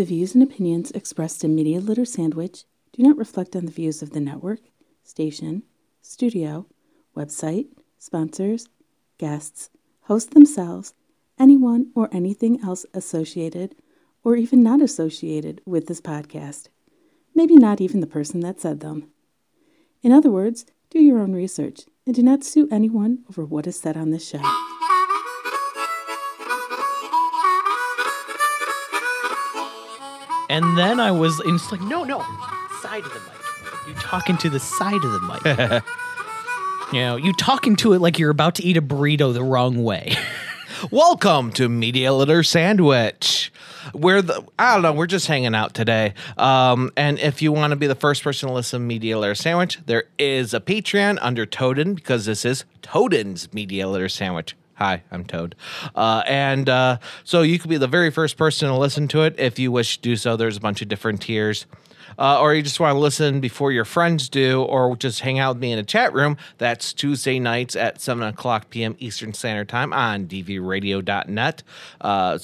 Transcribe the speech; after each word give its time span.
The 0.00 0.06
views 0.06 0.32
and 0.32 0.42
opinions 0.42 0.90
expressed 0.92 1.44
in 1.44 1.54
Media 1.54 1.78
Litter 1.78 2.06
Sandwich 2.06 2.64
do 2.94 3.02
not 3.02 3.18
reflect 3.18 3.54
on 3.54 3.66
the 3.66 3.70
views 3.70 4.00
of 4.00 4.12
the 4.12 4.18
network, 4.18 4.60
station, 5.04 5.62
studio, 6.00 6.64
website, 7.14 7.66
sponsors, 7.98 8.66
guests, 9.18 9.68
hosts 10.04 10.32
themselves, 10.32 10.94
anyone 11.38 11.90
or 11.94 12.08
anything 12.12 12.62
else 12.64 12.86
associated 12.94 13.74
or 14.24 14.36
even 14.36 14.62
not 14.62 14.80
associated 14.80 15.60
with 15.66 15.86
this 15.86 16.00
podcast. 16.00 16.68
Maybe 17.34 17.56
not 17.56 17.82
even 17.82 18.00
the 18.00 18.06
person 18.06 18.40
that 18.40 18.58
said 18.58 18.80
them. 18.80 19.10
In 20.00 20.12
other 20.12 20.30
words, 20.30 20.64
do 20.88 20.98
your 20.98 21.18
own 21.18 21.34
research 21.34 21.82
and 22.06 22.14
do 22.14 22.22
not 22.22 22.42
sue 22.42 22.66
anyone 22.70 23.18
over 23.28 23.44
what 23.44 23.66
is 23.66 23.78
said 23.78 23.98
on 23.98 24.08
this 24.08 24.26
show. 24.26 24.40
And 30.60 30.76
then 30.76 31.00
I 31.00 31.10
was, 31.10 31.40
and 31.40 31.54
it's 31.54 31.72
like, 31.72 31.80
no, 31.80 32.04
no, 32.04 32.18
side 32.82 33.02
of 33.02 33.14
the 33.14 33.20
mic. 33.20 33.88
You 33.88 33.94
talking 33.94 34.36
to 34.36 34.50
the 34.50 34.60
side 34.60 34.92
of 34.92 35.00
the 35.00 35.20
mic. 35.20 35.82
you 36.92 37.00
know, 37.00 37.16
you 37.16 37.32
talking 37.32 37.76
to 37.76 37.94
it 37.94 38.00
like 38.00 38.18
you're 38.18 38.28
about 38.28 38.56
to 38.56 38.62
eat 38.62 38.76
a 38.76 38.82
burrito 38.82 39.32
the 39.32 39.42
wrong 39.42 39.82
way. 39.82 40.14
Welcome 40.90 41.50
to 41.52 41.70
Media 41.70 42.12
Litter 42.12 42.42
Sandwich. 42.42 43.50
We're 43.94 44.20
the 44.20 44.46
I 44.58 44.74
don't 44.74 44.82
know, 44.82 44.92
we're 44.92 45.06
just 45.06 45.26
hanging 45.26 45.54
out 45.54 45.72
today. 45.72 46.12
Um, 46.36 46.92
and 46.94 47.18
if 47.18 47.40
you 47.40 47.52
want 47.52 47.70
to 47.70 47.76
be 47.76 47.86
the 47.86 47.94
first 47.94 48.22
person 48.22 48.50
to 48.50 48.54
listen 48.54 48.80
to 48.80 48.86
Media 48.86 49.18
Litter 49.18 49.34
Sandwich, 49.34 49.78
there 49.86 50.04
is 50.18 50.52
a 50.52 50.60
Patreon 50.60 51.16
under 51.22 51.46
Toden 51.46 51.94
because 51.94 52.26
this 52.26 52.44
is 52.44 52.66
Toden's 52.82 53.50
Media 53.54 53.88
Litter 53.88 54.10
Sandwich. 54.10 54.54
Hi, 54.80 55.02
I'm 55.10 55.26
Toad. 55.26 55.56
Uh, 55.94 56.22
and 56.26 56.66
uh, 56.66 56.96
so 57.22 57.42
you 57.42 57.58
could 57.58 57.68
be 57.68 57.76
the 57.76 57.86
very 57.86 58.10
first 58.10 58.38
person 58.38 58.70
to 58.70 58.74
listen 58.74 59.08
to 59.08 59.24
it 59.24 59.34
if 59.38 59.58
you 59.58 59.70
wish 59.70 59.96
to 59.96 60.02
do 60.02 60.16
so. 60.16 60.38
There's 60.38 60.56
a 60.56 60.60
bunch 60.60 60.80
of 60.80 60.88
different 60.88 61.20
tiers. 61.20 61.66
Uh, 62.18 62.40
or 62.40 62.54
you 62.54 62.62
just 62.62 62.80
want 62.80 62.94
to 62.94 62.98
listen 62.98 63.40
before 63.40 63.72
your 63.72 63.84
friends 63.84 64.30
do, 64.30 64.62
or 64.62 64.96
just 64.96 65.20
hang 65.20 65.38
out 65.38 65.56
with 65.56 65.62
me 65.62 65.72
in 65.72 65.78
a 65.78 65.82
chat 65.82 66.14
room, 66.14 66.38
that's 66.56 66.94
Tuesday 66.94 67.38
nights 67.38 67.76
at 67.76 68.00
7 68.00 68.22
o'clock 68.22 68.70
p.m. 68.70 68.96
Eastern 68.98 69.34
Standard 69.34 69.68
Time 69.68 69.92
on 69.92 70.26
dvradio.net. 70.26 71.62
Uh, 72.00 72.38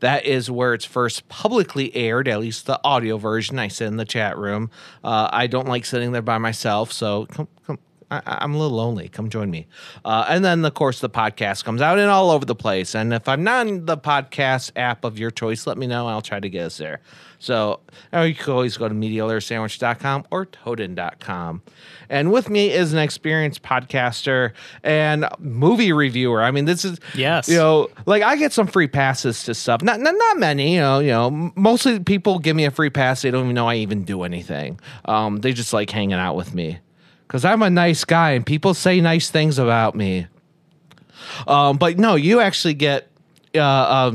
that 0.00 0.24
is 0.24 0.50
where 0.50 0.72
it's 0.72 0.86
first 0.86 1.28
publicly 1.28 1.94
aired, 1.94 2.26
at 2.26 2.40
least 2.40 2.64
the 2.64 2.80
audio 2.82 3.18
version. 3.18 3.58
I 3.58 3.68
sit 3.68 3.86
in 3.86 3.98
the 3.98 4.06
chat 4.06 4.38
room. 4.38 4.70
Uh, 5.04 5.28
I 5.30 5.46
don't 5.46 5.68
like 5.68 5.84
sitting 5.84 6.12
there 6.12 6.22
by 6.22 6.38
myself, 6.38 6.90
so 6.90 7.26
come, 7.26 7.48
come, 7.66 7.78
I, 8.26 8.38
I'm 8.42 8.54
a 8.54 8.58
little 8.58 8.76
lonely. 8.76 9.08
Come 9.08 9.28
join 9.30 9.50
me. 9.50 9.66
Uh, 10.04 10.24
and 10.28 10.44
then, 10.44 10.64
of 10.64 10.74
course, 10.74 11.00
the 11.00 11.10
podcast 11.10 11.64
comes 11.64 11.80
out 11.80 11.98
and 11.98 12.10
all 12.10 12.30
over 12.30 12.44
the 12.44 12.54
place. 12.54 12.94
And 12.94 13.12
if 13.14 13.28
I'm 13.28 13.44
not 13.44 13.66
in 13.66 13.86
the 13.86 13.96
podcast 13.96 14.72
app 14.76 15.04
of 15.04 15.18
your 15.18 15.30
choice, 15.30 15.66
let 15.66 15.78
me 15.78 15.86
know. 15.86 16.06
I'll 16.08 16.22
try 16.22 16.40
to 16.40 16.48
get 16.48 16.66
us 16.66 16.76
there. 16.78 17.00
So 17.38 17.80
you 18.12 18.34
can 18.36 18.52
always 18.52 18.76
go 18.76 18.88
to 18.88 18.94
MediaLitterSandwich.com 18.94 20.26
or 20.30 20.46
Toden.com. 20.46 21.62
And 22.08 22.30
with 22.30 22.48
me 22.48 22.70
is 22.70 22.92
an 22.92 22.98
experienced 23.00 23.62
podcaster 23.62 24.52
and 24.84 25.26
movie 25.38 25.92
reviewer. 25.92 26.42
I 26.42 26.50
mean, 26.52 26.66
this 26.66 26.84
is 26.84 27.00
Yes. 27.14 27.48
you 27.48 27.56
know, 27.56 27.88
like 28.06 28.22
I 28.22 28.36
get 28.36 28.52
some 28.52 28.66
free 28.68 28.86
passes 28.86 29.42
to 29.44 29.54
stuff. 29.54 29.82
Not 29.82 29.98
not, 30.00 30.14
not 30.16 30.38
many. 30.38 30.74
You 30.74 30.80
know, 30.80 30.98
you 31.00 31.10
know, 31.10 31.52
mostly 31.56 31.98
people 31.98 32.38
give 32.38 32.54
me 32.54 32.64
a 32.64 32.70
free 32.70 32.90
pass. 32.90 33.22
They 33.22 33.30
don't 33.32 33.44
even 33.44 33.54
know 33.54 33.68
I 33.68 33.76
even 33.76 34.04
do 34.04 34.22
anything. 34.22 34.78
Um, 35.06 35.38
they 35.38 35.52
just 35.52 35.72
like 35.72 35.90
hanging 35.90 36.12
out 36.14 36.36
with 36.36 36.54
me 36.54 36.78
because 37.32 37.46
I'm 37.46 37.62
a 37.62 37.70
nice 37.70 38.04
guy 38.04 38.32
and 38.32 38.44
people 38.44 38.74
say 38.74 39.00
nice 39.00 39.30
things 39.30 39.58
about 39.58 39.94
me. 39.94 40.26
Um, 41.48 41.78
but 41.78 41.98
no, 41.98 42.14
you 42.14 42.40
actually 42.40 42.74
get 42.74 43.08
uh, 43.54 43.58
uh, 43.60 44.14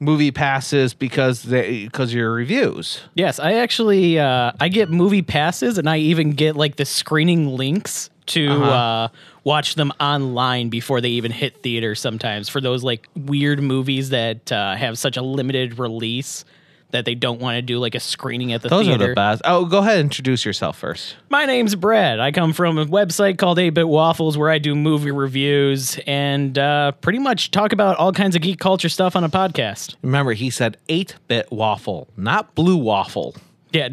movie 0.00 0.32
passes 0.32 0.92
because 0.92 1.44
they 1.44 1.84
because 1.84 2.12
your 2.12 2.32
reviews. 2.32 3.00
yes, 3.14 3.38
I 3.38 3.52
actually, 3.54 4.18
uh, 4.18 4.50
I 4.58 4.68
get 4.70 4.90
movie 4.90 5.22
passes 5.22 5.78
and 5.78 5.88
I 5.88 5.98
even 5.98 6.32
get 6.32 6.56
like 6.56 6.74
the 6.74 6.84
screening 6.84 7.46
links 7.56 8.10
to 8.26 8.50
Uh-huh. 8.50 8.64
uh, 8.70 9.08
watch 9.44 9.76
them 9.76 9.92
online 10.00 10.68
before 10.68 11.00
they 11.00 11.10
even 11.10 11.30
hit 11.30 11.62
theaters 11.62 12.00
sometimes 12.00 12.48
for 12.48 12.60
those 12.60 12.82
like 12.82 13.08
weird 13.14 13.62
movies 13.62 14.10
that 14.10 14.50
uh, 14.50 14.74
have 14.74 14.98
such 14.98 15.16
a 15.16 15.22
limited 15.22 15.78
release 15.78 16.44
that 16.92 17.04
they 17.04 17.14
don't 17.14 17.40
want 17.40 17.56
to 17.56 17.62
do 17.62 17.78
like 17.78 17.94
a 17.94 18.00
screening 18.00 18.52
at 18.52 18.62
the 18.62 18.68
theater. 18.68 18.84
Those 18.84 18.86
theater. 18.86 19.04
are 19.04 19.08
the 19.08 19.14
best. 19.14 19.42
Oh, 19.44 19.64
go 19.64 19.78
ahead 19.78 19.98
and 19.98 20.06
introduce 20.06 20.44
yourself 20.44 20.78
first. 20.78 21.16
My 21.28 21.44
name's 21.44 21.74
Brad. 21.74 22.20
I 22.20 22.30
come 22.32 22.52
from 22.52 22.78
a 22.78 22.86
website 22.86 23.38
called 23.38 23.58
8-Bit 23.58 23.88
Waffles 23.88 24.38
where 24.38 24.50
I 24.50 24.58
do 24.58 24.74
movie 24.74 25.10
reviews 25.10 25.98
and 26.06 26.56
uh, 26.56 26.92
pretty 26.92 27.18
much 27.18 27.50
talk 27.50 27.72
about 27.72 27.96
all 27.96 28.12
kinds 28.12 28.36
of 28.36 28.42
geek 28.42 28.60
culture 28.60 28.88
stuff 28.88 29.16
on 29.16 29.24
a 29.24 29.28
podcast. 29.28 29.96
Remember, 30.02 30.32
he 30.32 30.50
said 30.50 30.76
eight 30.88 31.16
bit 31.28 31.50
waffle, 31.50 32.08
not 32.16 32.54
blue 32.54 32.76
waffle. 32.76 33.34
Yeah, 33.72 33.88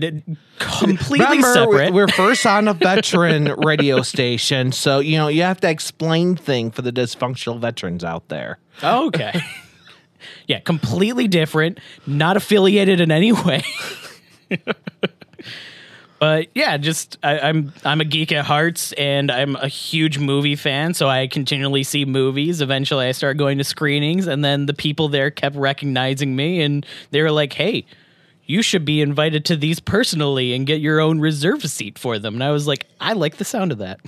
completely 0.60 1.20
Remember, 1.38 1.54
separate. 1.54 1.94
We're 1.94 2.08
first 2.10 2.46
on 2.46 2.68
a 2.68 2.74
veteran 2.74 3.46
radio 3.60 4.02
station, 4.02 4.74
so 4.74 5.00
you 5.00 5.18
know 5.18 5.30
you 5.30 5.44
have 5.44 5.62
to 5.62 5.70
explain 5.70 6.36
thing 6.36 6.70
for 6.70 6.82
the 6.82 6.92
dysfunctional 6.92 7.62
veterans 7.62 8.04
out 8.04 8.28
there. 8.28 8.60
okay. 8.84 9.40
yeah, 10.48 10.60
completely 10.60 11.28
different, 11.28 11.80
not 12.08 12.38
affiliated 12.38 13.00
in 13.00 13.12
any 13.12 13.32
way. 13.32 13.64
but 16.20 16.48
yeah, 16.54 16.78
just 16.78 17.18
I, 17.24 17.40
I'm 17.40 17.74
I'm 17.86 18.02
a 18.02 18.06
geek 18.06 18.32
at 18.32 18.46
hearts, 18.46 18.92
and 18.94 19.32
I'm 19.32 19.56
a 19.56 19.68
huge 19.68 20.20
movie 20.20 20.56
fan. 20.56 20.94
So 20.94 21.08
I 21.08 21.28
continually 21.28 21.84
see 21.84 22.06
movies. 22.06 22.62
Eventually, 22.62 23.08
I 23.08 23.12
started 23.12 23.38
going 23.38 23.58
to 23.58 23.64
screenings, 23.64 24.28
and 24.28 24.44
then 24.44 24.66
the 24.66 24.74
people 24.74 25.08
there 25.08 25.32
kept 25.32 25.56
recognizing 25.56 26.36
me, 26.36 26.62
and 26.62 26.86
they 27.12 27.22
were 27.22 27.32
like, 27.32 27.54
"Hey." 27.54 27.86
You 28.46 28.64
should 28.64 28.84
be 28.84 29.00
invited 29.00 29.46
to 29.46 29.56
these 29.56 29.80
personally 29.80 30.56
and 30.56 30.66
get 30.66 30.82
your 30.82 31.00
own 31.00 31.20
reserve 31.20 31.62
seat 31.70 32.00
for 32.00 32.18
them. 32.18 32.34
And 32.34 32.44
I 32.44 32.50
was 32.50 32.66
like, 32.66 32.88
I 33.00 33.14
like 33.14 33.38
the 33.38 33.46
sound 33.46 33.72
of 33.72 33.78
that. 33.78 34.00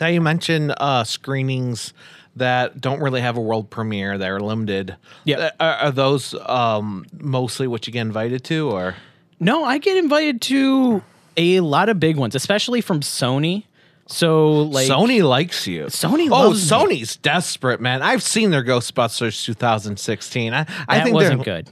Now 0.00 0.06
you 0.06 0.22
mentioned 0.22 0.74
uh, 0.78 1.04
screenings 1.04 1.92
that 2.38 2.80
don't 2.80 3.00
really 3.00 3.20
have 3.20 3.36
a 3.36 3.40
world 3.40 3.70
premiere; 3.70 4.18
that 4.18 4.28
are 4.30 4.40
limited. 4.40 4.96
Yep. 5.24 5.38
Uh, 5.38 5.50
Are, 5.60 5.74
are 5.74 5.90
those 5.90 6.34
um, 6.46 7.06
mostly 7.12 7.66
what 7.66 7.86
you 7.86 7.92
get 7.92 8.00
invited 8.02 8.44
to, 8.44 8.70
or 8.70 8.94
No, 9.40 9.64
I 9.64 9.78
get 9.78 9.96
invited 9.96 10.40
to 10.42 11.02
a 11.36 11.60
lot 11.60 11.88
of 11.88 12.00
big 12.00 12.16
ones, 12.16 12.34
especially 12.34 12.80
from 12.80 13.00
Sony. 13.00 13.64
So 14.10 14.62
like 14.62 14.88
Sony 14.88 15.22
likes 15.22 15.66
you? 15.66 15.84
Sony 15.84 16.28
Oh, 16.30 16.48
loves 16.48 16.70
me. 16.70 16.76
Sony's 16.76 17.16
desperate, 17.16 17.78
man. 17.80 18.00
I've 18.00 18.22
seen 18.22 18.50
their 18.50 18.64
Ghostbusters 18.64 19.44
2016. 19.44 20.54
I, 20.54 20.60
I 20.60 20.64
that 20.98 21.04
think 21.04 21.14
wasn't 21.14 21.44
they're 21.44 21.62
good. 21.62 21.68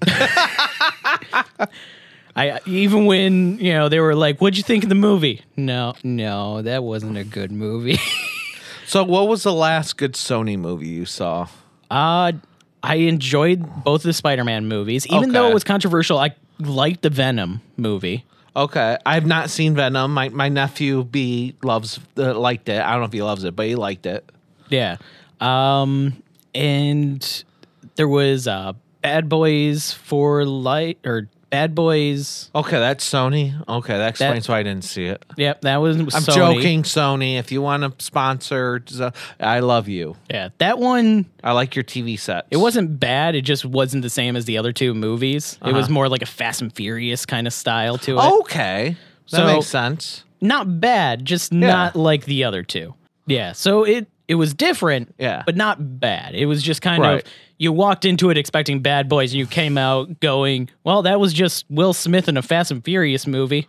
I 2.36 2.60
even 2.66 3.06
when 3.06 3.58
you 3.58 3.72
know 3.72 3.88
they 3.88 4.00
were 4.00 4.14
like, 4.14 4.38
"What'd 4.40 4.58
you 4.58 4.62
think 4.62 4.82
of 4.82 4.90
the 4.90 4.94
movie?" 4.94 5.40
No, 5.56 5.94
no, 6.04 6.60
that 6.60 6.82
wasn't 6.84 7.16
a 7.16 7.24
good 7.24 7.50
movie. 7.50 7.98
So, 8.86 9.02
what 9.04 9.26
was 9.28 9.42
the 9.42 9.52
last 9.52 9.96
good 9.96 10.14
Sony 10.14 10.58
movie 10.58 10.88
you 10.88 11.04
saw? 11.06 11.48
uh 11.90 12.32
I 12.82 12.94
enjoyed 12.96 13.82
both 13.82 14.04
the 14.04 14.12
Spider-Man 14.12 14.68
movies, 14.68 15.08
even 15.08 15.32
though 15.32 15.50
it 15.50 15.54
was 15.54 15.64
controversial. 15.64 16.18
I 16.18 16.36
liked 16.60 17.02
the 17.02 17.10
Venom 17.10 17.60
movie. 17.76 18.24
Okay, 18.54 18.96
I've 19.04 19.26
not 19.26 19.50
seen 19.50 19.74
Venom. 19.74 20.14
My 20.14 20.28
my 20.28 20.48
nephew 20.48 21.02
B 21.02 21.56
loves 21.64 21.98
uh, 22.16 22.38
liked 22.38 22.68
it. 22.68 22.80
I 22.80 22.92
don't 22.92 23.00
know 23.00 23.06
if 23.06 23.12
he 23.12 23.22
loves 23.22 23.42
it, 23.42 23.56
but 23.56 23.66
he 23.66 23.74
liked 23.74 24.06
it. 24.06 24.30
Yeah, 24.68 24.98
um, 25.40 26.22
and 26.54 27.44
there 27.96 28.08
was 28.08 28.46
uh, 28.46 28.74
Bad 29.02 29.28
Boys 29.28 29.92
for 29.92 30.44
Life 30.44 30.96
or 31.04 31.28
Bad 31.50 31.74
Boys. 31.74 32.50
Okay, 32.54 32.78
that's 32.78 33.08
Sony. 33.08 33.54
Okay, 33.68 33.96
that 33.96 34.10
explains 34.10 34.48
why 34.48 34.58
I 34.58 34.62
didn't 34.62 34.84
see 34.84 35.04
it. 35.06 35.24
Yep, 35.36 35.62
that 35.62 35.76
was. 35.76 35.96
I'm 35.96 36.06
Sony. 36.06 36.34
joking, 36.34 36.82
Sony. 36.82 37.38
If 37.38 37.52
you 37.52 37.62
want 37.62 37.82
to 37.98 38.04
sponsor, 38.04 38.82
uh, 39.00 39.10
I 39.40 39.60
love 39.60 39.88
you. 39.88 40.16
Yeah, 40.30 40.48
that 40.58 40.78
one. 40.78 41.26
I 41.44 41.52
like 41.52 41.74
your 41.76 41.84
TV 41.84 42.18
sets. 42.18 42.48
It 42.50 42.56
wasn't 42.56 42.98
bad. 42.98 43.34
It 43.34 43.42
just 43.42 43.64
wasn't 43.64 44.02
the 44.02 44.10
same 44.10 44.34
as 44.36 44.44
the 44.46 44.58
other 44.58 44.72
two 44.72 44.92
movies. 44.94 45.58
It 45.64 45.72
was 45.72 45.84
Uh-huh. 45.84 45.92
more 45.94 46.08
like 46.08 46.22
a 46.22 46.26
Fast 46.26 46.62
and 46.62 46.72
Furious 46.72 47.24
kind 47.26 47.46
of 47.46 47.52
style 47.52 47.98
to 47.98 48.18
it. 48.18 48.24
okay. 48.40 48.96
That 49.30 49.36
So- 49.38 49.46
makes 49.46 49.66
sense. 49.66 50.24
not 50.40 50.80
bad, 50.80 51.24
just 51.24 51.52
not 51.52 51.96
like 51.96 52.24
the 52.24 52.44
other 52.44 52.62
two. 52.62 52.94
Yeah, 53.26 53.52
so 53.52 53.84
it 53.84 54.08
it 54.28 54.34
was 54.34 54.54
different. 54.54 55.14
Yeah. 55.18 55.44
but 55.46 55.54
not 55.56 56.00
bad. 56.00 56.34
It 56.34 56.46
was 56.46 56.60
just 56.62 56.82
kind 56.82 57.00
Right. 57.00 57.24
of 57.24 57.32
you 57.58 57.72
walked 57.72 58.04
into 58.04 58.30
it 58.30 58.36
expecting 58.38 58.80
Bad 58.80 59.08
Boys, 59.08 59.32
and 59.32 59.38
you 59.38 59.46
came 59.46 59.76
out 59.78 60.20
going, 60.20 60.68
"Well, 60.84 61.02
that 61.02 61.18
was 61.20 61.32
just 61.32 61.64
Will 61.70 61.92
Smith 61.92 62.28
in 62.28 62.36
a 62.36 62.42
Fast 62.42 62.70
and 62.70 62.84
Furious 62.84 63.26
movie." 63.26 63.66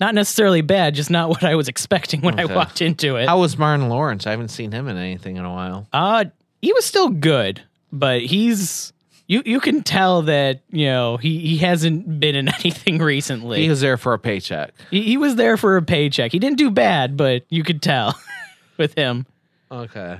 Not 0.00 0.14
necessarily 0.14 0.60
bad, 0.60 0.94
just 0.94 1.10
not 1.10 1.28
what 1.28 1.42
I 1.42 1.54
was 1.56 1.66
expecting 1.74 2.20
when 2.20 2.38
Okay. 2.38 2.52
I 2.52 2.56
walked 2.56 2.80
into 2.80 3.16
it. 3.16 3.26
How 3.28 3.40
was 3.40 3.58
Martin 3.58 3.88
Lawrence? 3.88 4.26
I 4.26 4.30
haven't 4.30 4.48
seen 4.50 4.70
him 4.72 4.86
in 4.88 4.96
anything 4.96 5.36
in 5.36 5.44
a 5.44 5.50
while. 5.52 5.88
Uh 5.92 6.26
he 6.62 6.72
was 6.72 6.84
still 6.84 7.08
good, 7.08 7.62
but 7.92 8.20
he's 8.22 8.92
you 9.26 9.42
you 9.44 9.60
can 9.60 9.82
tell 9.82 10.22
that, 10.22 10.60
you 10.70 10.86
know, 10.86 11.16
he, 11.18 11.38
he 11.40 11.58
hasn't 11.58 12.18
been 12.20 12.34
in 12.36 12.48
anything 12.60 12.98
recently. 12.98 13.58
He 13.58 13.64
He, 13.64 13.68
was 13.70 13.80
there 13.80 13.96
for 13.96 14.12
a 14.14 14.18
paycheck. 14.18 14.72
he, 14.90 15.16
was 15.16 15.34
there 15.36 15.56
for 15.56 15.76
a 15.76 15.82
paycheck. 15.82 16.32
He 16.32 16.38
didn't 16.38 16.58
do 16.58 16.70
bad, 16.70 17.16
but 17.16 17.42
you 17.50 17.62
could 17.64 17.82
tell 17.82 18.18
with 18.78 18.94
him. 18.94 19.26
Okay. 19.70 20.18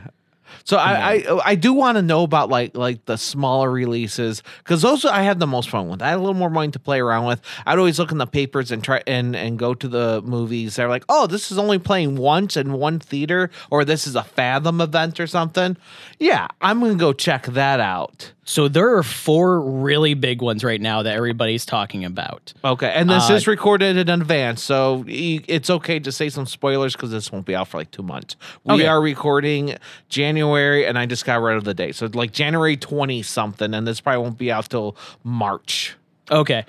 So 0.64 0.76
I, 0.76 1.24
I 1.26 1.40
I 1.44 1.54
do 1.54 1.72
want 1.72 1.96
to 1.96 2.02
know 2.02 2.22
about 2.22 2.48
like 2.48 2.76
like 2.76 3.04
the 3.06 3.16
smaller 3.16 3.70
releases 3.70 4.42
because 4.58 4.82
those 4.82 5.04
I 5.04 5.22
had 5.22 5.40
the 5.40 5.46
most 5.46 5.70
fun 5.70 5.88
with. 5.88 6.02
I 6.02 6.10
had 6.10 6.16
a 6.16 6.20
little 6.20 6.34
more 6.34 6.50
money 6.50 6.70
to 6.72 6.78
play 6.78 7.00
around 7.00 7.26
with. 7.26 7.40
I'd 7.66 7.78
always 7.78 7.98
look 7.98 8.12
in 8.12 8.18
the 8.18 8.26
papers 8.26 8.70
and 8.70 8.82
try 8.82 9.02
and 9.06 9.34
and 9.34 9.58
go 9.58 9.74
to 9.74 9.88
the 9.88 10.22
movies. 10.22 10.76
They're 10.76 10.88
like, 10.88 11.04
oh, 11.08 11.26
this 11.26 11.50
is 11.50 11.58
only 11.58 11.78
playing 11.78 12.16
once 12.16 12.56
in 12.56 12.72
one 12.72 12.98
theater, 12.98 13.50
or 13.70 13.84
this 13.84 14.06
is 14.06 14.16
a 14.16 14.22
Fathom 14.24 14.80
event 14.80 15.20
or 15.20 15.26
something. 15.26 15.76
Yeah, 16.18 16.48
I'm 16.60 16.80
gonna 16.80 16.94
go 16.94 17.12
check 17.12 17.46
that 17.46 17.80
out. 17.80 18.32
So 18.48 18.66
there 18.66 18.96
are 18.96 19.02
four 19.02 19.60
really 19.60 20.14
big 20.14 20.40
ones 20.40 20.64
right 20.64 20.80
now 20.80 21.02
that 21.02 21.14
everybody's 21.14 21.66
talking 21.66 22.02
about. 22.06 22.54
Okay, 22.64 22.90
and 22.94 23.10
this 23.10 23.28
Uh, 23.28 23.34
is 23.34 23.46
recorded 23.46 23.98
in 23.98 24.08
advance, 24.08 24.62
so 24.62 25.04
it's 25.06 25.68
okay 25.68 26.00
to 26.00 26.10
say 26.10 26.30
some 26.30 26.46
spoilers 26.46 26.94
because 26.94 27.10
this 27.10 27.30
won't 27.30 27.44
be 27.44 27.54
out 27.54 27.68
for 27.68 27.76
like 27.76 27.90
two 27.90 28.02
months. 28.02 28.36
We 28.64 28.74
Okay. 28.76 28.86
are 28.86 29.02
recording 29.02 29.76
January, 30.08 30.86
and 30.86 30.98
I 30.98 31.04
just 31.04 31.26
got 31.26 31.42
rid 31.42 31.58
of 31.58 31.64
the 31.64 31.74
date, 31.74 31.94
so 31.94 32.08
like 32.14 32.32
January 32.32 32.78
twenty 32.78 33.22
something, 33.22 33.74
and 33.74 33.86
this 33.86 34.00
probably 34.00 34.22
won't 34.22 34.38
be 34.38 34.50
out 34.50 34.70
till 34.70 34.96
March. 35.24 35.94
Okay. 36.30 36.64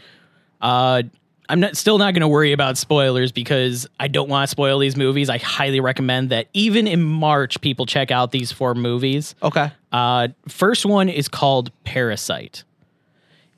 Uh 0.61 1.03
I'm 1.49 1.59
not 1.59 1.75
still 1.75 1.97
not 1.97 2.13
going 2.13 2.21
to 2.21 2.27
worry 2.27 2.51
about 2.51 2.77
spoilers 2.77 3.31
because 3.31 3.87
I 3.99 4.07
don't 4.07 4.29
want 4.29 4.47
to 4.47 4.51
spoil 4.51 4.77
these 4.79 4.95
movies. 4.95 5.29
I 5.29 5.39
highly 5.39 5.79
recommend 5.79 6.29
that 6.29 6.47
even 6.53 6.87
in 6.87 7.03
March 7.03 7.59
people 7.61 7.85
check 7.87 8.11
out 8.11 8.31
these 8.31 8.51
four 8.51 8.75
movies. 8.75 9.33
Okay, 9.41 9.71
Uh, 9.91 10.27
first 10.47 10.85
one 10.85 11.09
is 11.09 11.27
called 11.27 11.71
Parasite. 11.83 12.63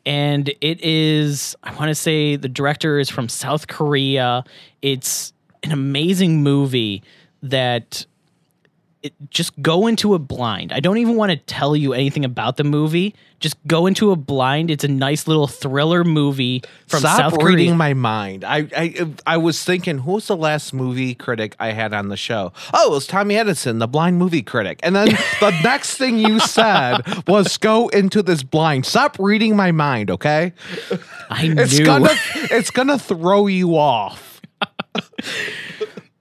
And 0.05 0.47
it 0.61 0.81
is, 0.83 1.55
I 1.63 1.75
want 1.75 1.89
to 1.89 1.95
say 1.95 2.35
the 2.37 2.49
director 2.49 2.97
is 2.97 3.09
from 3.09 3.29
South 3.29 3.67
Korea. 3.67 4.43
It's 4.81 5.33
an 5.61 5.71
amazing 5.71 6.41
movie 6.41 7.03
that 7.43 8.05
it, 9.03 9.13
just 9.31 9.59
go 9.61 9.87
into 9.87 10.13
a 10.13 10.19
blind. 10.19 10.71
I 10.71 10.79
don't 10.79 10.97
even 10.97 11.15
want 11.15 11.31
to 11.31 11.37
tell 11.37 11.75
you 11.75 11.93
anything 11.93 12.23
about 12.23 12.57
the 12.57 12.63
movie. 12.63 13.15
Just 13.39 13.55
go 13.65 13.87
into 13.87 14.11
a 14.11 14.15
blind. 14.15 14.69
It's 14.69 14.83
a 14.83 14.87
nice 14.87 15.27
little 15.27 15.47
thriller 15.47 16.03
movie 16.03 16.61
from 16.87 16.99
stop 16.99 17.31
South 17.33 17.41
reading 17.41 17.75
my 17.75 17.95
mind. 17.95 18.43
I, 18.43 18.67
I 18.77 19.13
I 19.25 19.37
was 19.37 19.63
thinking, 19.63 19.99
who 19.99 20.11
was 20.11 20.27
the 20.27 20.37
last 20.37 20.73
movie 20.73 21.15
critic 21.15 21.55
I 21.59 21.71
had 21.71 21.93
on 21.93 22.09
the 22.09 22.17
show? 22.17 22.53
Oh, 22.73 22.91
it 22.91 22.93
was 22.93 23.07
Tommy 23.07 23.37
Edison, 23.37 23.79
the 23.79 23.87
blind 23.87 24.19
movie 24.19 24.43
critic. 24.43 24.79
And 24.83 24.95
then 24.95 25.07
the 25.39 25.59
next 25.63 25.97
thing 25.97 26.19
you 26.19 26.39
said 26.39 27.01
was 27.27 27.57
go 27.57 27.87
into 27.89 28.21
this 28.21 28.43
blind. 28.43 28.85
Stop 28.85 29.17
reading 29.17 29.55
my 29.55 29.71
mind, 29.71 30.11
okay? 30.11 30.53
I 31.31 31.47
knew. 31.47 31.61
It's 31.61 31.79
gonna 31.79 32.09
it's 32.35 32.69
gonna 32.69 32.99
throw 32.99 33.47
you 33.47 33.75
off. 33.75 34.41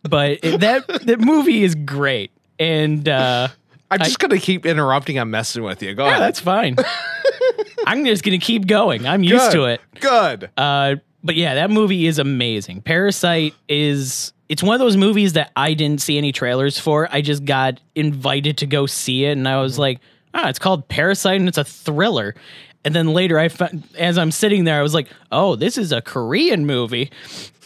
but 0.02 0.38
it, 0.42 0.60
that 0.60 0.86
that 1.04 1.20
movie 1.20 1.62
is 1.62 1.74
great. 1.74 2.32
And 2.60 3.08
uh 3.08 3.48
I'm 3.90 3.98
just 4.00 4.20
gonna 4.20 4.38
keep 4.38 4.66
interrupting. 4.66 5.18
I'm 5.18 5.30
messing 5.32 5.64
with 5.64 5.82
you. 5.82 5.94
Go 5.94 6.04
Yeah, 6.04 6.10
ahead. 6.12 6.22
that's 6.22 6.38
fine. 6.40 6.76
I'm 7.86 8.04
just 8.04 8.22
gonna 8.22 8.38
keep 8.38 8.66
going. 8.68 9.06
I'm 9.06 9.22
used 9.24 9.50
to 9.52 9.64
it. 9.64 9.80
Good. 9.98 10.50
Uh, 10.56 10.96
but 11.24 11.34
yeah, 11.34 11.54
that 11.54 11.70
movie 11.70 12.06
is 12.06 12.18
amazing. 12.18 12.82
Parasite 12.82 13.54
is 13.68 14.32
it's 14.48 14.62
one 14.62 14.74
of 14.74 14.80
those 14.80 14.96
movies 14.96 15.32
that 15.34 15.50
I 15.56 15.74
didn't 15.74 16.00
see 16.00 16.18
any 16.18 16.30
trailers 16.32 16.78
for. 16.78 17.08
I 17.10 17.20
just 17.20 17.44
got 17.44 17.80
invited 17.94 18.58
to 18.58 18.66
go 18.66 18.86
see 18.86 19.24
it, 19.24 19.32
and 19.32 19.48
I 19.48 19.60
was 19.60 19.78
like, 19.78 20.00
ah, 20.34 20.48
it's 20.48 20.58
called 20.58 20.88
Parasite, 20.88 21.38
and 21.40 21.48
it's 21.48 21.58
a 21.58 21.64
thriller. 21.64 22.34
And 22.82 22.94
then 22.94 23.08
later, 23.08 23.38
I 23.38 23.48
found, 23.48 23.84
as 23.98 24.16
I'm 24.16 24.30
sitting 24.30 24.64
there, 24.64 24.78
I 24.78 24.82
was 24.82 24.94
like, 24.94 25.08
oh, 25.30 25.54
this 25.54 25.76
is 25.76 25.92
a 25.92 26.00
Korean 26.00 26.64
movie. 26.64 27.10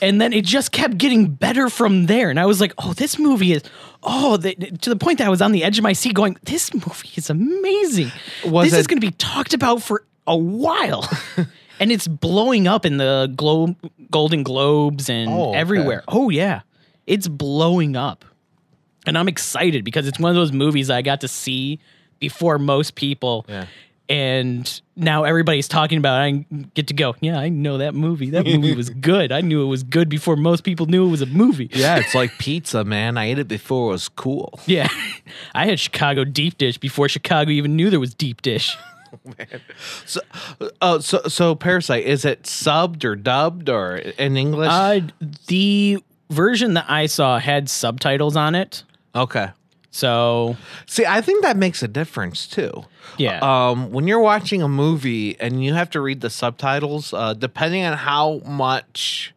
And 0.03 0.21
then 0.21 0.33
it 0.33 0.45
just 0.45 0.73
kept 0.73 0.99
getting 0.99 1.29
better 1.29 1.69
from 1.71 2.07
there. 2.07 2.31
And 2.31 2.41
I 2.41 2.47
was 2.47 2.61
like, 2.61 2.73
oh, 2.79 2.95
this 2.95 3.17
movie 3.17 3.53
is, 3.53 3.63
oh, 4.03 4.37
the, 4.39 4.55
to 4.57 4.91
the 4.91 4.97
point 4.97 5.19
that 5.19 5.29
I 5.29 5.31
was 5.31 5.41
on 5.41 5.53
the 5.53 5.63
edge 5.63 5.79
of 5.79 5.85
my 5.85 5.93
seat 5.93 6.15
going, 6.15 6.37
this 6.43 6.75
movie 6.75 7.11
is 7.15 7.31
amazing. 7.31 8.11
Was 8.45 8.71
this 8.73 8.81
is 8.81 8.87
going 8.89 9.01
to 9.01 9.07
be 9.07 9.13
talked 9.13 9.55
about 9.55 9.83
for 9.83 10.05
a 10.27 10.37
while. 10.37 11.09
and 11.79 11.93
it's 11.93 12.09
blowing 12.09 12.67
up 12.67 12.85
in 12.85 12.97
the 12.97 13.33
Glo- 13.37 13.77
Golden 14.11 14.43
Globes 14.43 15.09
and 15.09 15.31
Oh, 15.31 15.51
okay. 15.51 15.59
everywhere. 15.61 16.03
Oh, 16.09 16.29
yeah. 16.29 16.63
It's 17.07 17.29
blowing 17.29 17.95
up. 17.95 18.25
And 19.07 19.17
I'm 19.17 19.29
excited 19.29 19.85
because 19.85 20.09
it's 20.09 20.19
one 20.19 20.31
of 20.31 20.35
those 20.35 20.51
movies 20.51 20.91
I 20.91 21.03
got 21.03 21.21
to 21.21 21.29
see 21.29 21.79
before 22.19 22.59
most 22.59 22.95
people. 22.95 23.45
Yeah. 23.49 23.67
And 24.07 24.81
now 24.97 25.25
everybody's 25.25 25.67
talking 25.67 25.97
about 25.97 26.21
it. 26.21 26.25
I 26.25 26.31
get 26.75 26.89
to 26.89 26.95
go, 26.95 27.17
yeah, 27.23 27.39
I 27.39 27.49
know 27.49 27.79
that 27.79 27.95
movie. 27.95 28.29
That 28.31 28.45
movie 28.45 28.75
was 28.75 28.91
good. 29.11 29.33
I 29.33 29.41
knew 29.41 29.63
it 29.63 29.67
was 29.67 29.83
good 29.83 30.11
before 30.11 30.37
most 30.37 30.63
people 30.63 30.85
knew 30.85 31.07
it 31.07 31.11
was 31.11 31.23
a 31.23 31.27
movie. 31.27 31.71
Yeah, 31.73 31.97
it's 31.97 32.15
like 32.15 32.31
pizza, 32.39 32.85
man. 32.85 33.17
I 33.17 33.25
ate 33.31 33.39
it 33.39 33.49
before 33.49 33.89
it 33.89 33.93
was 33.93 34.11
cool. 34.11 34.61
Yeah. 34.67 34.89
I 35.55 35.65
had 35.65 35.81
Chicago 35.81 36.25
deep 36.25 36.59
dish 36.59 36.77
before 36.77 37.09
Chicago 37.09 37.51
even 37.51 37.77
knew 37.77 37.89
there 37.89 37.99
was 38.01 38.15
deep 38.15 38.43
dish. 38.43 38.77
So, 40.07 40.21
uh, 40.81 40.99
so, 40.99 41.23
so 41.29 41.55
Parasite 41.55 42.05
is 42.05 42.25
it 42.25 42.43
subbed 42.43 43.05
or 43.05 43.15
dubbed 43.15 43.69
or 43.69 43.97
in 43.97 44.37
English? 44.37 44.69
Uh, 44.71 45.01
the 45.47 46.03
version 46.31 46.75
that 46.75 46.87
I 46.89 47.07
saw 47.07 47.39
had 47.39 47.71
subtitles 47.71 48.37
on 48.37 48.55
it. 48.57 48.83
okay. 49.15 49.51
So, 49.95 50.57
See, 50.87 51.07
I 51.07 51.21
think 51.21 51.45
that 51.45 51.57
makes 51.57 51.81
a 51.81 51.87
difference 51.87 52.49
too. 52.49 52.85
yeah. 53.17 53.39
Um, 53.41 53.93
when 53.93 54.09
you're 54.09 54.19
watching 54.19 54.61
a 54.61 54.67
movie 54.67 55.39
and 55.39 55.65
you 55.65 55.73
have 55.75 55.89
to 55.91 56.01
read 56.01 56.21
the 56.21 56.31
subtitles, 56.31 57.15
uh, 57.15 57.35
depending 57.35 57.85
on 57.85 57.97
how 57.97 58.41
much, 58.45 59.33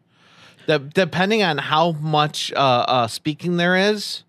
de- 0.66 0.80
depending 0.80 1.44
on 1.44 1.58
how 1.58 1.92
much 1.92 2.52
uh, 2.54 2.84
uh, 2.88 3.06
speaking 3.06 3.56
there 3.56 3.76
is, 3.76 4.24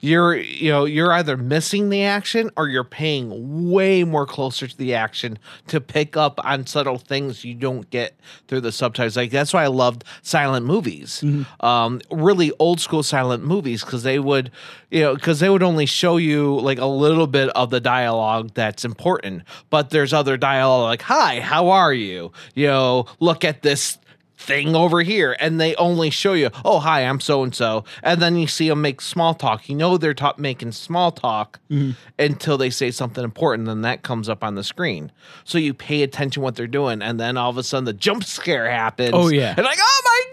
you're 0.00 0.36
you 0.36 0.70
know 0.70 0.84
you're 0.86 1.12
either 1.12 1.36
missing 1.36 1.90
the 1.90 2.02
action 2.02 2.50
or 2.56 2.68
you're 2.68 2.84
paying 2.84 3.70
way 3.70 4.02
more 4.02 4.26
closer 4.26 4.66
to 4.66 4.76
the 4.76 4.94
action 4.94 5.38
to 5.66 5.80
pick 5.80 6.16
up 6.16 6.40
on 6.44 6.66
subtle 6.66 6.98
things 6.98 7.44
you 7.44 7.54
don't 7.54 7.88
get 7.90 8.18
through 8.48 8.62
the 8.62 8.72
subtitles. 8.72 9.16
Like 9.16 9.30
that's 9.30 9.52
why 9.52 9.64
I 9.64 9.68
loved 9.68 10.04
silent 10.22 10.66
movies, 10.66 11.22
um, 11.60 12.00
really 12.10 12.52
old 12.58 12.80
school 12.80 13.02
silent 13.02 13.44
movies 13.44 13.84
because 13.84 14.02
they 14.02 14.18
would 14.18 14.50
you 14.90 15.02
know 15.02 15.14
because 15.14 15.40
they 15.40 15.50
would 15.50 15.62
only 15.62 15.86
show 15.86 16.16
you 16.16 16.58
like 16.60 16.78
a 16.78 16.86
little 16.86 17.26
bit 17.26 17.50
of 17.50 17.70
the 17.70 17.80
dialogue 17.80 18.52
that's 18.54 18.84
important, 18.84 19.42
but 19.68 19.90
there's 19.90 20.12
other 20.12 20.36
dialogue 20.36 20.84
like 20.84 21.02
"Hi, 21.02 21.40
how 21.40 21.68
are 21.68 21.92
you?" 21.92 22.32
You 22.54 22.68
know, 22.68 23.06
look 23.20 23.44
at 23.44 23.62
this 23.62 23.98
thing 24.40 24.74
over 24.74 25.02
here 25.02 25.36
and 25.38 25.60
they 25.60 25.74
only 25.76 26.10
show 26.10 26.32
you 26.32 26.50
oh 26.64 26.78
hi 26.78 27.02
i'm 27.02 27.20
so 27.20 27.42
and 27.42 27.54
so 27.54 27.84
and 28.02 28.20
then 28.20 28.36
you 28.36 28.46
see 28.46 28.68
them 28.68 28.82
make 28.82 29.00
small 29.00 29.34
talk. 29.34 29.68
You 29.68 29.74
know 29.74 29.98
they're 29.98 30.14
ta- 30.14 30.34
making 30.36 30.72
small 30.72 31.12
talk 31.12 31.60
mm-hmm. 31.70 31.92
until 32.18 32.58
they 32.58 32.70
say 32.70 32.90
something 32.90 33.24
important 33.24 33.66
then 33.66 33.82
that 33.82 34.02
comes 34.02 34.28
up 34.28 34.42
on 34.42 34.54
the 34.54 34.64
screen. 34.64 35.12
So 35.44 35.58
you 35.58 35.74
pay 35.74 36.02
attention 36.02 36.42
what 36.42 36.56
they're 36.56 36.66
doing 36.66 37.02
and 37.02 37.18
then 37.18 37.36
all 37.36 37.50
of 37.50 37.58
a 37.58 37.62
sudden 37.62 37.84
the 37.84 37.92
jump 37.92 38.24
scare 38.24 38.70
happens. 38.70 39.10
Oh, 39.12 39.28
yeah. 39.28 39.54
and 39.56 39.64
like 39.64 39.78
oh 39.80 40.02
my 40.04 40.29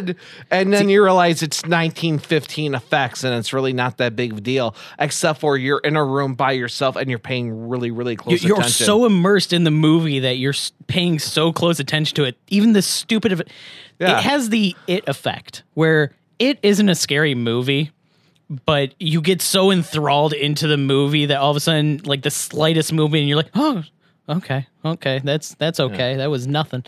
god 0.00 0.16
and 0.50 0.72
then 0.72 0.88
you 0.88 1.02
realize 1.02 1.42
it's 1.42 1.62
1915 1.62 2.74
effects 2.74 3.24
and 3.24 3.34
it's 3.34 3.52
really 3.52 3.72
not 3.72 3.98
that 3.98 4.16
big 4.16 4.32
of 4.32 4.38
a 4.38 4.40
deal 4.40 4.74
except 4.98 5.40
for 5.40 5.56
you're 5.56 5.78
in 5.80 5.96
a 5.96 6.04
room 6.04 6.34
by 6.34 6.52
yourself 6.52 6.96
and 6.96 7.08
you're 7.10 7.18
paying 7.18 7.68
really 7.68 7.90
really 7.90 8.16
close 8.16 8.42
You're 8.42 8.58
attention 8.58 8.86
so 8.86 9.04
immersed 9.06 9.52
in 9.52 9.64
the 9.64 9.70
movie 9.70 10.20
that 10.20 10.38
you're 10.38 10.54
paying 10.86 11.18
so 11.18 11.52
close 11.52 11.80
attention 11.80 12.14
to 12.16 12.24
it. 12.24 12.36
Even 12.48 12.72
the 12.72 12.82
stupid 12.82 13.32
of 13.32 13.40
it, 13.40 13.48
Yeah. 13.98 14.18
it 14.18 14.22
has 14.22 14.50
the 14.50 14.76
it 14.86 15.08
effect 15.08 15.62
where 15.74 16.12
it 16.38 16.58
isn't 16.62 16.88
a 16.88 16.94
scary 16.94 17.34
movie, 17.34 17.90
but 18.66 18.94
you 18.98 19.20
get 19.20 19.40
so 19.40 19.70
enthralled 19.70 20.32
into 20.32 20.66
the 20.66 20.76
movie 20.76 21.26
that 21.26 21.38
all 21.38 21.50
of 21.50 21.56
a 21.56 21.60
sudden, 21.60 22.00
like 22.04 22.22
the 22.22 22.30
slightest 22.30 22.92
movement, 22.92 23.20
and 23.20 23.28
you're 23.28 23.36
like, 23.36 23.50
oh, 23.54 23.84
okay, 24.28 24.66
okay, 24.84 25.20
that's 25.22 25.54
that's 25.54 25.80
okay. 25.80 26.16
That 26.16 26.30
was 26.30 26.46
nothing. 26.46 26.84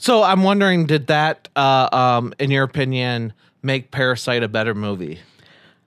So 0.00 0.22
I'm 0.22 0.42
wondering, 0.42 0.86
did 0.86 1.08
that, 1.08 1.48
uh, 1.54 1.90
um, 1.92 2.32
in 2.38 2.50
your 2.50 2.64
opinion, 2.64 3.34
make 3.62 3.90
Parasite 3.90 4.42
a 4.42 4.48
better 4.48 4.74
movie? 4.74 5.20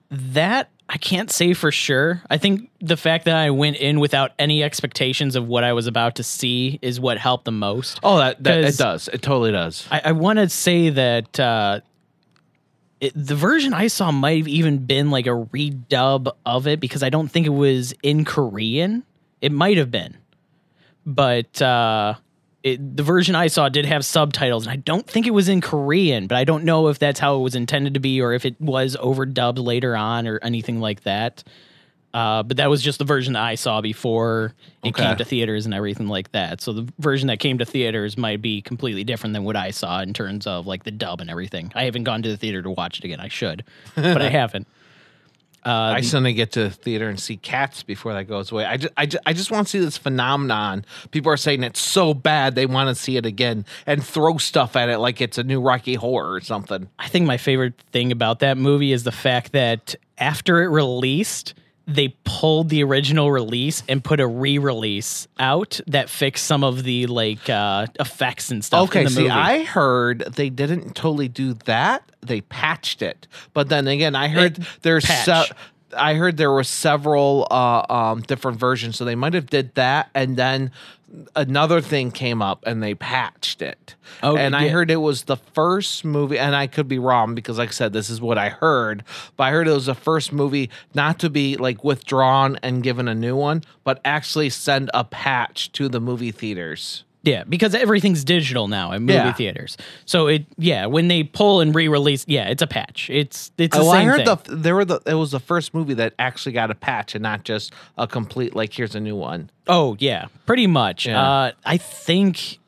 That 0.08 0.70
I 0.88 0.98
can't 0.98 1.32
say 1.32 1.52
for 1.52 1.72
sure. 1.72 2.22
I 2.30 2.38
think 2.38 2.70
the 2.78 2.96
fact 2.96 3.24
that 3.24 3.34
I 3.34 3.50
went 3.50 3.76
in 3.78 3.98
without 3.98 4.30
any 4.38 4.62
expectations 4.62 5.34
of 5.34 5.48
what 5.48 5.64
I 5.64 5.72
was 5.72 5.88
about 5.88 6.14
to 6.16 6.22
see 6.22 6.78
is 6.80 7.00
what 7.00 7.18
helped 7.18 7.44
the 7.44 7.50
most. 7.52 7.98
Oh, 8.04 8.18
that, 8.18 8.40
that 8.44 8.62
it 8.62 8.76
does. 8.76 9.08
It 9.08 9.20
totally 9.20 9.50
does. 9.50 9.84
I, 9.90 10.02
I 10.04 10.12
want 10.12 10.38
to 10.38 10.48
say 10.48 10.90
that 10.90 11.40
uh, 11.40 11.80
it, 13.00 13.12
the 13.16 13.34
version 13.34 13.74
I 13.74 13.88
saw 13.88 14.12
might 14.12 14.38
have 14.38 14.48
even 14.48 14.86
been 14.86 15.10
like 15.10 15.26
a 15.26 15.30
redub 15.30 16.32
of 16.46 16.68
it 16.68 16.78
because 16.78 17.02
I 17.02 17.10
don't 17.10 17.28
think 17.28 17.46
it 17.46 17.50
was 17.50 17.94
in 18.04 18.24
Korean. 18.24 19.02
It 19.40 19.50
might 19.50 19.76
have 19.76 19.90
been, 19.90 20.18
but 21.04 21.60
uh, 21.60 22.14
it, 22.64 22.96
the 22.96 23.02
version 23.04 23.34
I 23.36 23.46
saw 23.46 23.68
did 23.68 23.84
have 23.86 24.04
subtitles, 24.04 24.64
and 24.66 24.72
I 24.72 24.76
don't 24.76 25.06
think 25.06 25.26
it 25.28 25.30
was 25.32 25.48
in 25.48 25.60
Korean. 25.60 26.26
But 26.26 26.36
I 26.38 26.44
don't 26.44 26.64
know 26.64 26.88
if 26.88 26.98
that's 26.98 27.20
how 27.20 27.36
it 27.36 27.40
was 27.40 27.54
intended 27.54 27.94
to 27.94 28.00
be, 28.00 28.20
or 28.20 28.32
if 28.32 28.44
it 28.44 28.60
was 28.60 28.96
overdubbed 28.96 29.58
later 29.64 29.94
on, 29.96 30.26
or 30.26 30.38
anything 30.42 30.80
like 30.80 31.02
that. 31.02 31.44
Uh, 32.14 32.44
but 32.44 32.56
that 32.58 32.70
was 32.70 32.80
just 32.80 33.00
the 33.00 33.04
version 33.04 33.32
that 33.32 33.42
I 33.42 33.56
saw 33.56 33.80
before 33.80 34.54
it 34.84 34.90
Okay. 34.90 35.02
came 35.02 35.16
to 35.16 35.24
theaters 35.24 35.64
and 35.66 35.74
everything 35.74 36.06
like 36.06 36.30
that. 36.30 36.60
So 36.60 36.72
the 36.72 36.88
version 37.00 37.26
that 37.26 37.40
came 37.40 37.58
to 37.58 37.64
theaters 37.64 38.16
might 38.16 38.40
be 38.40 38.62
completely 38.62 39.02
different 39.02 39.32
than 39.34 39.42
what 39.42 39.56
I 39.56 39.72
saw 39.72 40.00
in 40.00 40.12
terms 40.12 40.46
of 40.46 40.64
like 40.64 40.84
the 40.84 40.92
dub 40.92 41.20
and 41.20 41.28
everything. 41.28 41.72
I 41.74 41.84
haven't 41.86 42.04
gone 42.04 42.22
to 42.22 42.28
the 42.28 42.36
theater 42.36 42.62
to 42.62 42.70
watch 42.70 42.98
it 43.00 43.04
again. 43.04 43.18
I 43.18 43.26
should, 43.26 43.64
but 43.96 44.22
I 44.22 44.28
haven't. 44.30 44.68
Uh, 45.64 45.94
I 45.96 46.00
suddenly 46.02 46.34
get 46.34 46.52
to 46.52 46.64
the 46.64 46.70
theater 46.70 47.08
and 47.08 47.18
see 47.18 47.36
Cats 47.36 47.82
before 47.82 48.12
that 48.12 48.24
goes 48.24 48.52
away. 48.52 48.66
I 48.66 48.76
just, 48.76 48.92
I 48.96 49.06
just, 49.06 49.22
I 49.26 49.32
just 49.32 49.50
want 49.50 49.66
to 49.66 49.70
see 49.70 49.78
this 49.78 49.96
phenomenon. 49.96 50.84
People 51.10 51.32
are 51.32 51.38
saying 51.38 51.62
it's 51.62 51.80
so 51.80 52.12
bad 52.12 52.54
they 52.54 52.66
want 52.66 52.88
to 52.88 52.94
see 52.94 53.16
it 53.16 53.24
again 53.24 53.64
and 53.86 54.04
throw 54.04 54.36
stuff 54.36 54.76
at 54.76 54.90
it 54.90 54.98
like 54.98 55.20
it's 55.20 55.38
a 55.38 55.42
new 55.42 55.60
Rocky 55.60 55.94
Horror 55.94 56.32
or 56.34 56.40
something. 56.40 56.88
I 56.98 57.08
think 57.08 57.26
my 57.26 57.38
favorite 57.38 57.74
thing 57.92 58.12
about 58.12 58.40
that 58.40 58.58
movie 58.58 58.92
is 58.92 59.04
the 59.04 59.12
fact 59.12 59.52
that 59.52 59.94
after 60.18 60.62
it 60.62 60.68
released, 60.68 61.54
they 61.86 62.14
pulled 62.24 62.70
the 62.70 62.82
original 62.82 63.30
release 63.30 63.82
and 63.88 64.02
put 64.02 64.18
a 64.18 64.26
re-release 64.26 65.28
out 65.38 65.80
that 65.86 66.08
fixed 66.08 66.46
some 66.46 66.64
of 66.64 66.82
the 66.84 67.06
like 67.06 67.48
uh, 67.50 67.86
effects 68.00 68.50
and 68.50 68.64
stuff. 68.64 68.88
Okay, 68.88 69.00
in 69.00 69.04
the 69.04 69.10
see, 69.10 69.20
movie. 69.22 69.30
I 69.30 69.64
heard 69.64 70.20
they 70.20 70.48
didn't 70.48 70.94
totally 70.96 71.28
do 71.28 71.54
that. 71.66 72.02
They 72.22 72.40
patched 72.40 73.02
it, 73.02 73.26
but 73.52 73.68
then 73.68 73.86
again, 73.86 74.14
I 74.14 74.28
heard 74.28 74.58
It- 74.58 74.64
there's 74.82 75.06
se- 75.06 75.50
I 75.96 76.14
heard 76.14 76.38
there 76.38 76.50
were 76.50 76.64
several 76.64 77.46
uh, 77.50 77.84
um, 77.88 78.22
different 78.22 78.58
versions, 78.58 78.96
so 78.96 79.04
they 79.04 79.14
might 79.14 79.34
have 79.34 79.46
did 79.46 79.74
that, 79.74 80.10
and 80.14 80.36
then 80.36 80.72
another 81.36 81.80
thing 81.80 82.10
came 82.10 82.42
up 82.42 82.64
and 82.66 82.82
they 82.82 82.94
patched 82.94 83.62
it. 83.62 83.94
Oh, 84.22 84.36
and 84.36 84.54
I 84.54 84.68
heard 84.68 84.90
it 84.90 84.96
was 84.96 85.24
the 85.24 85.36
first 85.36 86.04
movie, 86.04 86.38
and 86.38 86.54
I 86.54 86.66
could 86.66 86.88
be 86.88 86.98
wrong 86.98 87.34
because, 87.34 87.58
like 87.58 87.70
I 87.70 87.72
said, 87.72 87.92
this 87.92 88.10
is 88.10 88.20
what 88.20 88.38
I 88.38 88.48
heard. 88.50 89.04
But 89.36 89.44
I 89.44 89.50
heard 89.50 89.68
it 89.68 89.72
was 89.72 89.86
the 89.86 89.94
first 89.94 90.32
movie 90.32 90.70
not 90.94 91.18
to 91.20 91.30
be 91.30 91.56
like 91.56 91.84
withdrawn 91.84 92.58
and 92.62 92.82
given 92.82 93.08
a 93.08 93.14
new 93.14 93.36
one, 93.36 93.62
but 93.82 94.00
actually 94.04 94.50
send 94.50 94.90
a 94.94 95.04
patch 95.04 95.72
to 95.72 95.88
the 95.88 96.00
movie 96.00 96.32
theaters. 96.32 97.04
Yeah, 97.24 97.44
because 97.44 97.74
everything's 97.74 98.22
digital 98.24 98.68
now 98.68 98.92
in 98.92 99.02
movie 99.02 99.14
Yeah. 99.14 99.32
theaters. 99.32 99.76
So 100.04 100.26
it 100.26 100.44
yeah, 100.58 100.86
when 100.86 101.08
they 101.08 101.22
pull 101.24 101.60
and 101.60 101.74
re-release, 101.74 102.24
yeah, 102.28 102.48
it's 102.48 102.62
a 102.62 102.66
patch. 102.66 103.08
It's 103.10 103.50
it's 103.58 103.76
the 103.76 103.82
Oh, 103.82 103.90
same 103.92 104.00
I 104.02 104.04
heard 104.04 104.26
thing. 104.26 104.38
the 104.48 104.56
there 104.56 104.74
were 104.74 104.84
the 104.84 105.00
it 105.06 105.14
was 105.14 105.30
the 105.30 105.40
first 105.40 105.72
movie 105.74 105.94
that 105.94 106.14
actually 106.18 106.52
got 106.52 106.70
a 106.70 106.74
patch 106.74 107.14
and 107.14 107.22
not 107.22 107.44
just 107.44 107.72
a 107.98 108.06
complete 108.06 108.54
like 108.54 108.72
here's 108.72 108.94
a 108.94 109.00
new 109.00 109.16
one. 109.16 109.50
oh 109.68 109.96
yeah, 109.98 110.26
pretty 110.46 110.66
much. 110.66 111.06
Yeah. 111.06 111.20
Uh, 111.22 111.52
I 111.64 111.76
think 111.78 112.58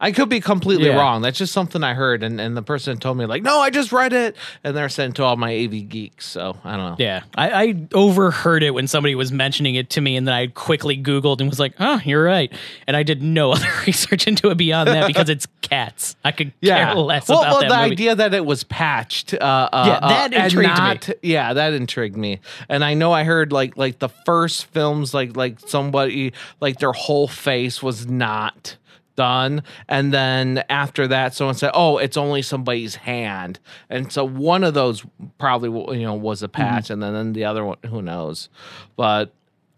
I 0.00 0.12
could 0.12 0.28
be 0.28 0.40
completely 0.40 0.86
Yeah. 0.86 0.96
wrong. 0.96 1.22
That's 1.22 1.38
just 1.38 1.52
something 1.52 1.82
I 1.82 1.94
heard, 1.94 2.22
and, 2.22 2.40
and 2.40 2.56
the 2.56 2.62
person 2.62 2.98
told 2.98 3.16
me 3.18 3.26
like, 3.26 3.42
no, 3.42 3.58
I 3.58 3.70
just 3.70 3.90
read 3.90 4.12
it, 4.12 4.36
and 4.62 4.76
they're 4.76 4.88
sent 4.88 5.16
to 5.16 5.24
all 5.24 5.36
my 5.36 5.52
AV 5.52 5.88
geeks. 5.88 6.24
So 6.26 6.56
I 6.64 6.76
don't 6.76 6.90
know. 6.90 6.96
yeah, 6.98 7.22
I, 7.34 7.50
I 7.64 7.74
overheard 7.94 8.62
it 8.62 8.70
when 8.74 8.86
somebody 8.86 9.14
was 9.16 9.32
mentioning 9.32 9.74
it 9.74 9.90
to 9.90 10.00
me, 10.00 10.16
and 10.16 10.26
then 10.28 10.34
I 10.34 10.46
quickly 10.48 10.96
Googled 10.96 11.40
and 11.40 11.50
was 11.50 11.58
like, 11.58 11.74
"Oh, 11.80 12.00
you're 12.04 12.22
right." 12.22 12.52
And 12.86 12.96
I 12.96 13.02
did 13.02 13.22
no 13.22 13.50
other 13.54 13.66
research 13.86 14.26
into 14.28 14.50
it 14.50 14.56
beyond 14.56 14.88
that 14.90 15.06
because 15.08 15.28
it's 15.28 15.46
cats. 15.62 16.14
I 16.24 16.30
could 16.32 16.52
care 16.60 16.94
less 16.94 17.28
well, 17.28 17.40
about 17.42 17.50
well, 17.52 17.60
that 17.62 17.68
Well, 17.70 17.78
the 17.78 17.82
movie. 17.84 17.92
idea 17.94 18.14
that 18.14 18.34
it 18.34 18.46
was 18.46 18.62
patched, 18.64 19.34
uh, 19.34 19.68
uh, 19.72 19.84
Yeah, 19.86 20.08
that 20.08 20.32
uh, 20.32 20.44
intrigued 20.44 21.08
me. 21.08 21.14
Yeah, 21.22 21.52
that 21.54 21.72
intrigued 21.72 22.16
me. 22.16 22.38
And 22.68 22.84
I 22.84 22.94
know 22.94 23.12
I 23.12 23.24
heard 23.24 23.52
like 23.52 23.76
like 23.76 23.98
the 23.98 24.08
first 24.08 24.66
films, 24.66 25.12
like 25.12 25.36
like 25.36 25.58
somebody 25.60 26.32
like 26.60 26.78
their 26.78 26.92
whole 26.92 27.26
face 27.28 27.82
was 27.82 28.06
not 28.06 28.76
done, 29.18 29.64
and 29.88 30.14
then 30.14 30.62
after 30.70 31.08
that, 31.08 31.34
someone 31.34 31.56
said, 31.56 31.72
"Oh, 31.74 31.98
it's 31.98 32.16
only 32.16 32.40
somebody's 32.40 32.94
hand," 32.94 33.58
and 33.90 34.12
so 34.12 34.24
one 34.24 34.62
of 34.62 34.74
those 34.74 35.04
probably 35.38 35.98
you 35.98 36.04
know 36.04 36.14
was 36.14 36.42
a 36.42 36.46
mm-hmm. 36.46 36.62
patch, 36.62 36.88
and 36.88 37.02
then, 37.02 37.12
then 37.12 37.32
the 37.32 37.44
other 37.44 37.64
one, 37.64 37.78
who 37.86 38.00
knows, 38.00 38.48
but. 38.96 39.34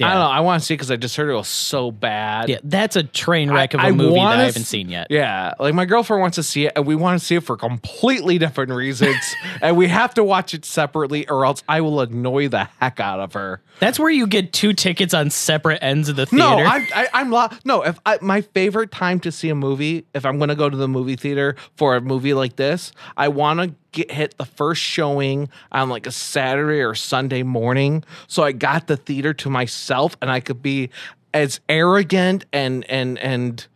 I 0.07 0.13
don't 0.13 0.21
know. 0.23 0.27
I 0.31 0.41
want 0.41 0.61
to 0.61 0.67
see 0.67 0.75
because 0.75 0.91
I 0.91 0.97
just 0.97 1.17
heard 1.17 1.29
it 1.31 1.35
was 1.35 1.49
so 1.49 1.91
bad. 1.91 2.49
yeah, 2.49 2.59
that's 2.65 2.97
a 2.97 3.03
train 3.03 3.51
wreck 3.51 3.75
of 3.75 3.81
a 3.81 3.85
I- 3.85 3.87
I 3.89 3.91
movie 3.93 4.11
that 4.11 4.17
wanna 4.17 4.43
I 4.43 4.45
s- 4.47 4.55
haven't 4.55 4.65
seen 4.67 4.89
yet. 4.89 5.07
Yeah, 5.11 5.55
like 5.59 5.75
my 5.75 5.85
girlfriend 5.85 6.21
wants 6.21 6.37
to 6.37 6.43
see 6.43 6.67
it, 6.67 6.73
and 6.77 6.87
we 6.87 6.95
want 6.97 7.19
to 7.21 7.25
see 7.25 7.35
it 7.37 7.43
for 7.45 7.57
completely 7.57 8.39
different 8.39 8.73
reasons, 8.73 9.17
and 9.63 9.77
we 9.77 9.89
have 9.89 10.15
to 10.15 10.25
watch 10.25 10.55
it 10.55 10.65
separately, 10.65 11.29
or 11.29 11.45
else 11.45 11.63
I 11.69 11.81
will 11.81 12.01
annoy 12.01 12.49
the 12.49 12.69
heck 12.81 13.01
out 13.01 13.21
of 13.21 13.33
her. 13.35 13.63
That's 13.81 13.99
where 13.99 14.11
you 14.11 14.27
get 14.27 14.53
two 14.53 14.73
tickets 14.73 15.15
on 15.15 15.31
separate 15.31 15.79
ends 15.83 16.09
of 16.09 16.17
the 16.17 16.27
theater. 16.27 16.45
No, 16.45 16.59
I'm 16.59 16.87
I, 16.95 17.09
I'm 17.15 17.31
lo- 17.31 17.49
no. 17.65 17.83
If 17.83 17.99
I, 18.05 18.19
my 18.21 18.43
favorite 18.43 18.91
time 18.91 19.21
to 19.21 19.33
see 19.33 19.49
a 19.49 19.55
movie, 19.55 20.07
if 20.15 20.27
I'm 20.27 20.39
going 20.39 20.49
to 20.49 20.55
go 20.55 20.69
to 20.69 20.77
the 20.77 20.89
movie 20.89 21.17
theater 21.17 21.57
for 21.77 21.97
a 21.97 22.01
movie 22.01 22.35
like 22.35 22.57
this, 22.57 22.93
I 23.17 23.29
want 23.29 23.61
to 23.61 23.75
get 23.93 24.11
hit 24.11 24.37
the 24.39 24.45
first 24.45 24.83
showing 24.83 25.49
on 25.73 25.89
like 25.89 26.07
a 26.07 26.13
Saturday 26.13 26.81
or 26.81 26.95
Sunday 26.95 27.43
morning, 27.43 28.05
so 28.27 28.43
I 28.43 28.53
got 28.53 28.87
the 28.87 28.97
theater 28.97 29.33
to 29.35 29.51
myself, 29.51 30.17
and 30.21 30.31
I 30.31 30.41
could 30.41 30.63
be 30.63 30.91
as 31.33 31.61
arrogant 31.69 32.45
and 32.53 32.85
and 32.91 33.19
and 33.19 33.67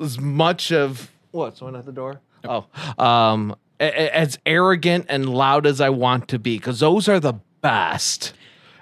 as 0.00 0.18
much 0.18 0.72
of 0.72 1.10
what 1.30 1.56
someone 1.56 1.76
at 1.76 1.86
the 1.86 1.92
door. 1.92 2.20
Oh, 2.44 2.66
um, 2.98 3.56
as 3.80 4.38
arrogant 4.46 5.06
and 5.08 5.28
loud 5.28 5.66
as 5.66 5.80
I 5.80 5.90
want 5.90 6.28
to 6.28 6.38
be, 6.38 6.56
because 6.58 6.80
those 6.80 7.08
are 7.08 7.20
the 7.20 7.34
best. 7.60 8.34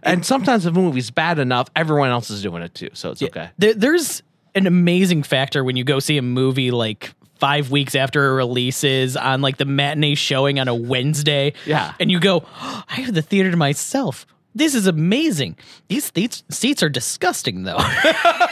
And 0.02 0.26
sometimes 0.26 0.64
the 0.64 0.72
movie's 0.72 1.12
bad 1.12 1.38
enough, 1.38 1.68
everyone 1.76 2.10
else 2.10 2.28
is 2.28 2.42
doing 2.42 2.62
it 2.62 2.74
too, 2.74 2.90
so 2.92 3.12
it's 3.12 3.22
okay. 3.22 3.50
There, 3.56 3.72
there's 3.74 4.22
an 4.54 4.66
amazing 4.66 5.22
factor 5.22 5.62
when 5.62 5.76
you 5.76 5.84
go 5.84 6.00
see 6.00 6.18
a 6.18 6.22
movie 6.22 6.70
like 6.72 7.14
five 7.42 7.72
weeks 7.72 7.96
after 7.96 8.24
it 8.24 8.34
releases 8.34 9.16
on 9.16 9.42
like 9.42 9.56
the 9.56 9.64
matinee 9.64 10.14
showing 10.14 10.60
on 10.60 10.68
a 10.68 10.74
Wednesday. 10.76 11.52
Yeah. 11.66 11.92
And 11.98 12.08
you 12.08 12.20
go, 12.20 12.44
"Oh, 12.46 12.84
I 12.88 13.00
have 13.00 13.14
the 13.14 13.20
theater 13.20 13.50
to 13.50 13.56
myself. 13.56 14.26
This 14.54 14.76
is 14.76 14.86
amazing. 14.86 15.56
These 15.88 16.12
seats, 16.14 16.44
seats 16.50 16.84
are 16.84 16.88
disgusting, 16.88 17.64
though. 17.64 17.78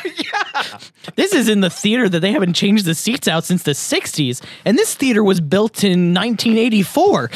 yeah. 0.04 0.78
This 1.14 1.32
is 1.32 1.49
in 1.49 1.61
the 1.61 1.70
theater 1.70 2.09
that 2.09 2.18
they 2.18 2.32
haven't 2.32 2.54
changed 2.54 2.85
the 2.85 2.97
seats 2.97 3.28
out 3.28 3.44
since 3.44 3.62
the 3.62 3.73
60s. 3.73 4.42
And 4.64 4.76
this 4.76 4.97
theater 4.97 5.23
was 5.23 5.40
built 5.40 5.85
in 5.85 6.12
1984. 6.12 7.30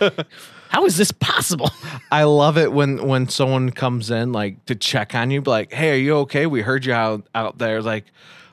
How 0.68 0.84
is 0.84 0.98
this 0.98 1.12
possible? 1.12 1.70
I 2.12 2.24
love 2.24 2.58
it 2.58 2.72
when 2.72 3.08
when 3.08 3.26
someone 3.28 3.70
comes 3.70 4.10
in 4.10 4.32
like 4.32 4.66
to 4.66 4.74
check 4.74 5.14
on 5.14 5.30
you, 5.30 5.40
like, 5.40 5.72
"Hey, 5.72 5.92
are 5.92 5.96
you 5.96 6.16
okay? 6.18 6.46
We 6.46 6.60
heard 6.60 6.84
you 6.84 6.92
out 6.92 7.26
out 7.34 7.58
there." 7.58 7.82
Like, 7.82 8.04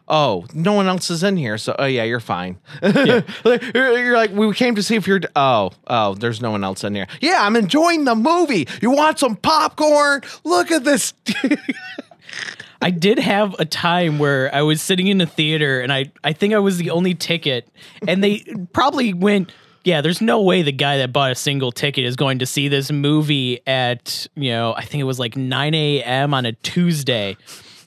"Oh, 0.08 0.46
no 0.54 0.74
one 0.74 0.88
else 0.88 1.10
is 1.10 1.24
in 1.24 1.38
here, 1.38 1.58
so 1.58 1.76
oh 1.78 1.86
yeah, 1.86 2.04
you're 2.04 2.20
fine." 2.20 2.58
Like, 3.44 3.74
you're, 3.74 4.16
like, 4.16 4.32
"We 4.32 4.54
came 4.54 4.76
to 4.76 4.84
see 4.84 4.96
if 4.96 5.08
you're." 5.08 5.22
Oh, 5.36 5.72
oh, 5.88 6.16
there's 6.16 6.42
no 6.42 6.52
one 6.52 6.64
else 6.64 6.84
in 6.84 6.96
here. 6.96 7.08
Yeah, 7.22 7.40
I'm 7.42 7.56
enjoying 7.56 8.06
the 8.06 8.16
movie. 8.16 8.68
You 8.82 8.92
want 8.92 9.20
some 9.20 9.36
popcorn? 9.36 10.22
Look 10.44 10.72
at 10.72 10.84
this. 10.84 11.14
I 12.82 12.92
did 12.92 13.20
have 13.20 13.56
a 13.60 13.66
time 13.66 14.20
where 14.20 14.54
I 14.54 14.62
was 14.62 14.82
sitting 14.82 15.08
in 15.08 15.20
a 15.20 15.26
theater 15.26 15.82
and 15.82 15.92
I, 15.92 16.12
I 16.24 16.34
think 16.34 16.54
I 16.54 16.60
was 16.60 16.78
the 16.78 16.92
only 16.92 17.16
ticket 17.16 17.68
and 18.08 18.24
they 18.24 18.46
probably 18.72 19.14
went, 19.14 19.52
yeah, 19.84 20.02
there's 20.02 20.22
no 20.22 20.42
way 20.42 20.62
the 20.62 20.72
guy 20.72 20.98
that 20.98 21.12
bought 21.14 21.32
a 21.32 21.36
single 21.36 21.72
ticket 21.72 22.06
is 22.06 22.16
going 22.16 22.40
to 22.40 22.46
see 22.46 22.68
this 22.68 22.92
movie 22.92 23.62
at, 23.66 24.28
you 24.36 24.52
know, 24.52 24.74
I 24.76 24.84
think 24.84 25.02
it 25.02 25.06
was 25.06 25.18
like 25.18 25.36
9 25.36 25.74
a.m. 25.74 26.34
on 26.34 26.46
a 26.46 26.52
Tuesday. 26.52 27.38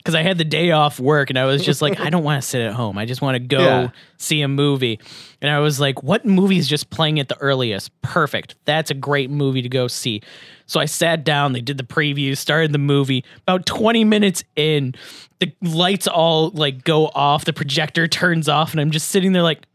Because 0.01 0.15
I 0.15 0.23
had 0.23 0.37
the 0.39 0.43
day 0.43 0.71
off 0.71 0.99
work 0.99 1.29
and 1.29 1.37
I 1.37 1.45
was 1.45 1.63
just 1.63 1.81
like, 1.81 1.99
I 1.99 2.09
don't 2.09 2.23
want 2.23 2.41
to 2.41 2.47
sit 2.47 2.61
at 2.61 2.73
home. 2.73 2.97
I 2.97 3.05
just 3.05 3.21
want 3.21 3.35
to 3.35 3.39
go 3.39 3.59
Yeah. 3.59 3.89
see 4.17 4.41
a 4.41 4.47
movie. 4.47 4.99
And 5.41 5.51
I 5.51 5.59
was 5.59 5.79
like, 5.79 6.01
what 6.01 6.25
movie 6.25 6.57
is 6.57 6.67
just 6.67 6.89
playing 6.89 7.19
at 7.19 7.29
the 7.29 7.37
earliest? 7.37 7.91
Perfect. 8.01 8.55
That's 8.65 8.89
a 8.89 8.95
great 8.95 9.29
movie 9.29 9.61
to 9.61 9.69
go 9.69 9.87
see. 9.87 10.21
So 10.65 10.79
I 10.79 10.85
sat 10.85 11.23
down, 11.23 11.53
they 11.53 11.61
did 11.61 11.77
the 11.77 11.83
preview, 11.83 12.35
started 12.35 12.71
the 12.71 12.77
movie. 12.79 13.23
About 13.43 13.65
20 13.65 14.03
minutes 14.05 14.43
in, 14.55 14.95
the 15.39 15.51
lights 15.61 16.07
all 16.07 16.49
like 16.49 16.83
go 16.83 17.07
off, 17.07 17.45
the 17.45 17.53
projector 17.53 18.07
turns 18.07 18.47
off, 18.49 18.71
and 18.71 18.81
I'm 18.81 18.91
just 18.91 19.09
sitting 19.09 19.33
there 19.33 19.43
like, 19.43 19.65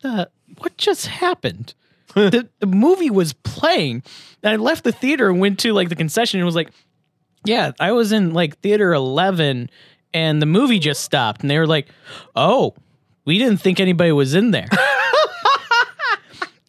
the, 0.00 0.30
what 0.58 0.76
just 0.76 1.06
happened? 1.08 1.74
the, 2.14 2.48
the 2.60 2.66
movie 2.66 3.10
was 3.10 3.32
playing. 3.32 4.02
And 4.42 4.52
I 4.52 4.56
left 4.56 4.84
the 4.84 4.92
theater 4.92 5.28
and 5.28 5.40
went 5.40 5.58
to 5.60 5.72
like 5.72 5.88
the 5.88 5.96
concession 5.96 6.38
and 6.38 6.46
was 6.46 6.54
like, 6.54 6.68
yeah, 7.44 7.72
I 7.80 7.92
was 7.92 8.12
in 8.12 8.32
like 8.32 8.58
theater 8.60 8.92
11 8.92 9.70
and 10.12 10.42
the 10.42 10.46
movie 10.46 10.78
just 10.78 11.02
stopped. 11.02 11.40
And 11.42 11.50
they 11.50 11.58
were 11.58 11.66
like, 11.66 11.88
oh, 12.36 12.74
we 13.24 13.38
didn't 13.38 13.58
think 13.58 13.80
anybody 13.80 14.12
was 14.12 14.34
in 14.34 14.50
there. 14.50 14.68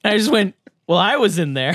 I 0.03 0.17
just 0.17 0.32
went, 0.32 0.55
well, 0.88 1.00
I 1.00 1.17
was 1.17 1.39
in 1.39 1.53
there. 1.53 1.74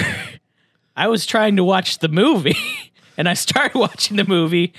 I 0.96 1.08
was 1.08 1.26
trying 1.26 1.56
to 1.56 1.64
watch 1.64 1.98
the 1.98 2.08
movie 2.08 2.56
and 3.16 3.28
I 3.28 3.34
started 3.34 3.76
watching 3.78 4.16
the 4.16 4.24
movie 4.24 4.72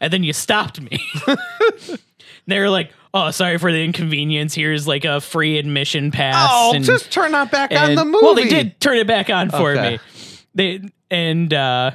and 0.00 0.12
then 0.12 0.24
you 0.24 0.32
stopped 0.32 0.80
me. 0.80 1.00
and 1.26 1.38
they 2.46 2.58
were 2.58 2.70
like, 2.70 2.92
oh, 3.14 3.30
sorry 3.30 3.58
for 3.58 3.72
the 3.72 3.82
inconvenience. 3.84 4.54
Here's 4.54 4.86
like 4.88 5.04
a 5.04 5.20
free 5.20 5.58
admission 5.58 6.10
pass. 6.10 6.48
oh, 6.50 6.72
and, 6.74 6.84
just 6.84 7.10
turn 7.10 7.32
that 7.32 7.50
back 7.50 7.72
on 7.72 7.94
the 7.94 8.04
movie. 8.04 8.24
Well, 8.24 8.34
they 8.34 8.48
did 8.48 8.80
turn 8.80 8.96
it 8.98 9.06
back 9.06 9.30
on 9.30 9.50
for 9.50 9.72
Okay. 9.72 9.90
me. 9.92 9.98
They 10.54 10.80
and 11.10 11.52
uh 11.52 11.92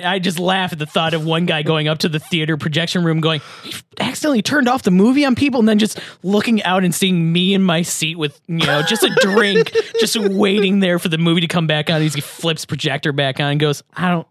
I 0.00 0.18
just 0.18 0.38
laugh 0.38 0.72
at 0.72 0.78
the 0.78 0.86
thought 0.86 1.14
of 1.14 1.24
one 1.24 1.46
guy 1.46 1.62
going 1.62 1.88
up 1.88 1.98
to 1.98 2.08
the 2.08 2.18
theater 2.18 2.56
projection 2.56 3.04
room 3.04 3.20
going, 3.20 3.40
"You 3.64 3.72
accidentally 4.00 4.42
turned 4.42 4.68
off 4.68 4.82
the 4.82 4.90
movie 4.90 5.24
on 5.24 5.34
people," 5.34 5.60
and 5.60 5.68
then 5.68 5.78
just 5.78 5.98
looking 6.22 6.62
out 6.62 6.84
and 6.84 6.94
seeing 6.94 7.32
me 7.32 7.54
in 7.54 7.62
my 7.62 7.82
seat 7.82 8.16
with 8.16 8.40
you 8.48 8.66
know 8.66 8.82
just 8.82 9.02
a 9.02 9.10
drink, 9.20 9.72
just 10.00 10.16
waiting 10.16 10.80
there 10.80 10.98
for 10.98 11.08
the 11.08 11.18
movie 11.18 11.40
to 11.42 11.48
come 11.48 11.66
back 11.66 11.90
on. 11.90 12.00
He 12.00 12.08
flips 12.08 12.64
projector 12.64 13.12
back 13.12 13.40
on 13.40 13.52
and 13.52 13.60
goes, 13.60 13.82
"I 13.96 14.08
don't. 14.10 14.26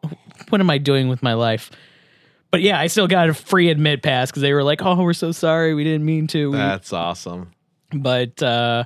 What 0.49 0.61
am 0.61 0.69
I 0.69 0.77
doing 0.77 1.07
with 1.09 1.21
my 1.23 1.33
life?" 1.33 1.71
But 2.51 2.61
yeah, 2.61 2.79
I 2.79 2.87
still 2.87 3.07
got 3.07 3.29
a 3.29 3.33
free 3.33 3.69
admit 3.69 4.01
pass 4.03 4.29
because 4.29 4.41
they 4.41 4.53
were 4.53 4.63
like, 4.63 4.81
"Oh, 4.81 4.95
we're 5.01 5.13
so 5.13 5.31
sorry, 5.31 5.73
we 5.73 5.83
didn't 5.83 6.05
mean 6.05 6.27
to." 6.27 6.51
We- 6.51 6.57
That's 6.57 6.91
awesome. 6.93 7.51
but 7.93 8.41
uh 8.41 8.83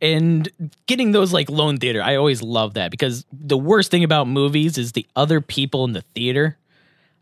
And 0.00 0.48
getting 0.86 1.12
those 1.12 1.32
like 1.32 1.48
lone 1.48 1.78
theater, 1.78 2.02
I 2.02 2.16
always 2.16 2.42
love 2.42 2.74
that 2.74 2.90
because 2.90 3.24
the 3.32 3.56
worst 3.56 3.90
thing 3.90 4.04
about 4.04 4.28
movies 4.28 4.76
is 4.78 4.92
the 4.92 5.06
other 5.16 5.40
people 5.40 5.84
in 5.84 5.92
the 5.92 6.02
theater. 6.14 6.56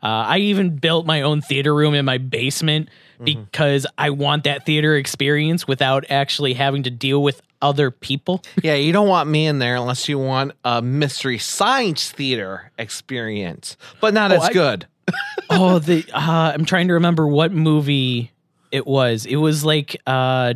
Uh, 0.02 0.06
I 0.28 0.38
even 0.38 0.76
built 0.76 1.06
my 1.06 1.22
own 1.22 1.40
theater 1.40 1.74
room 1.74 1.94
in 1.94 2.04
my 2.04 2.18
basement 2.18 2.90
because 3.24 3.86
I 3.96 4.10
want 4.10 4.44
that 4.44 4.66
theater 4.66 4.96
experience 4.96 5.66
without 5.66 6.04
actually 6.10 6.52
having 6.52 6.82
to 6.82 6.90
deal 6.90 7.22
with 7.22 7.40
other 7.62 7.90
people. 7.90 8.42
Yeah, 8.62 8.74
you 8.74 8.92
don't 8.92 9.08
want 9.08 9.30
me 9.30 9.46
in 9.46 9.60
there 9.60 9.76
unless 9.76 10.08
you 10.08 10.18
want 10.18 10.52
a 10.64 10.82
mystery 10.82 11.38
science 11.38 12.10
theater 12.10 12.70
experience, 12.78 13.76
but 14.00 14.12
not 14.12 14.32
as 14.32 14.42
I- 14.42 14.52
good. 14.52 14.86
oh, 15.50 15.78
the 15.78 16.04
uh, 16.12 16.52
I'm 16.54 16.64
trying 16.64 16.88
to 16.88 16.94
remember 16.94 17.26
what 17.26 17.52
movie 17.52 18.32
it 18.72 18.86
was. 18.86 19.26
It 19.26 19.36
was 19.36 19.64
like 19.64 20.00
uh, 20.06 20.54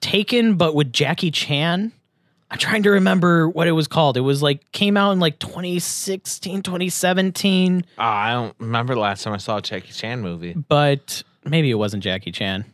Taken, 0.00 0.56
but 0.56 0.74
with 0.74 0.92
Jackie 0.92 1.30
Chan. 1.30 1.92
I'm 2.52 2.58
trying 2.58 2.82
to 2.82 2.90
remember 2.90 3.48
what 3.48 3.68
it 3.68 3.72
was 3.72 3.86
called. 3.86 4.16
It 4.16 4.22
was 4.22 4.42
like 4.42 4.72
came 4.72 4.96
out 4.96 5.12
in 5.12 5.20
like 5.20 5.38
2016, 5.38 6.62
2017, 6.62 7.84
Oh, 7.96 8.02
I 8.02 8.32
don't 8.32 8.56
remember 8.58 8.94
the 8.94 9.00
last 9.00 9.22
time 9.22 9.32
I 9.34 9.36
saw 9.36 9.58
a 9.58 9.62
Jackie 9.62 9.92
Chan 9.92 10.20
movie. 10.20 10.54
but 10.54 11.22
maybe 11.44 11.70
it 11.70 11.74
wasn't 11.76 12.02
Jackie 12.02 12.32
Chan. 12.32 12.64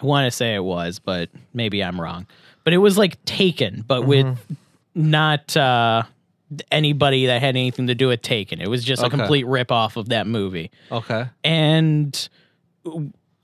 I 0.00 0.06
want 0.06 0.26
to 0.26 0.36
say 0.36 0.54
it 0.56 0.64
was, 0.64 0.98
but 0.98 1.28
maybe 1.54 1.84
I'm 1.84 2.00
wrong. 2.00 2.26
But 2.64 2.72
it 2.72 2.78
was 2.78 2.98
like 2.98 3.24
Taken, 3.26 3.84
but 3.86 4.06
with 4.06 4.26
not 4.94 5.56
uh, 5.56 6.02
anybody 6.72 7.26
that 7.26 7.40
had 7.40 7.50
anything 7.54 7.86
to 7.86 7.94
do 7.94 8.08
with 8.08 8.22
Taken. 8.22 8.60
It 8.60 8.68
was 8.68 8.82
just 8.82 9.04
a 9.04 9.10
complete 9.10 9.46
rip 9.46 9.70
off 9.70 9.96
of 9.96 10.08
that 10.08 10.26
movie. 10.26 10.72
Okay. 10.90 11.26
and 11.44 12.28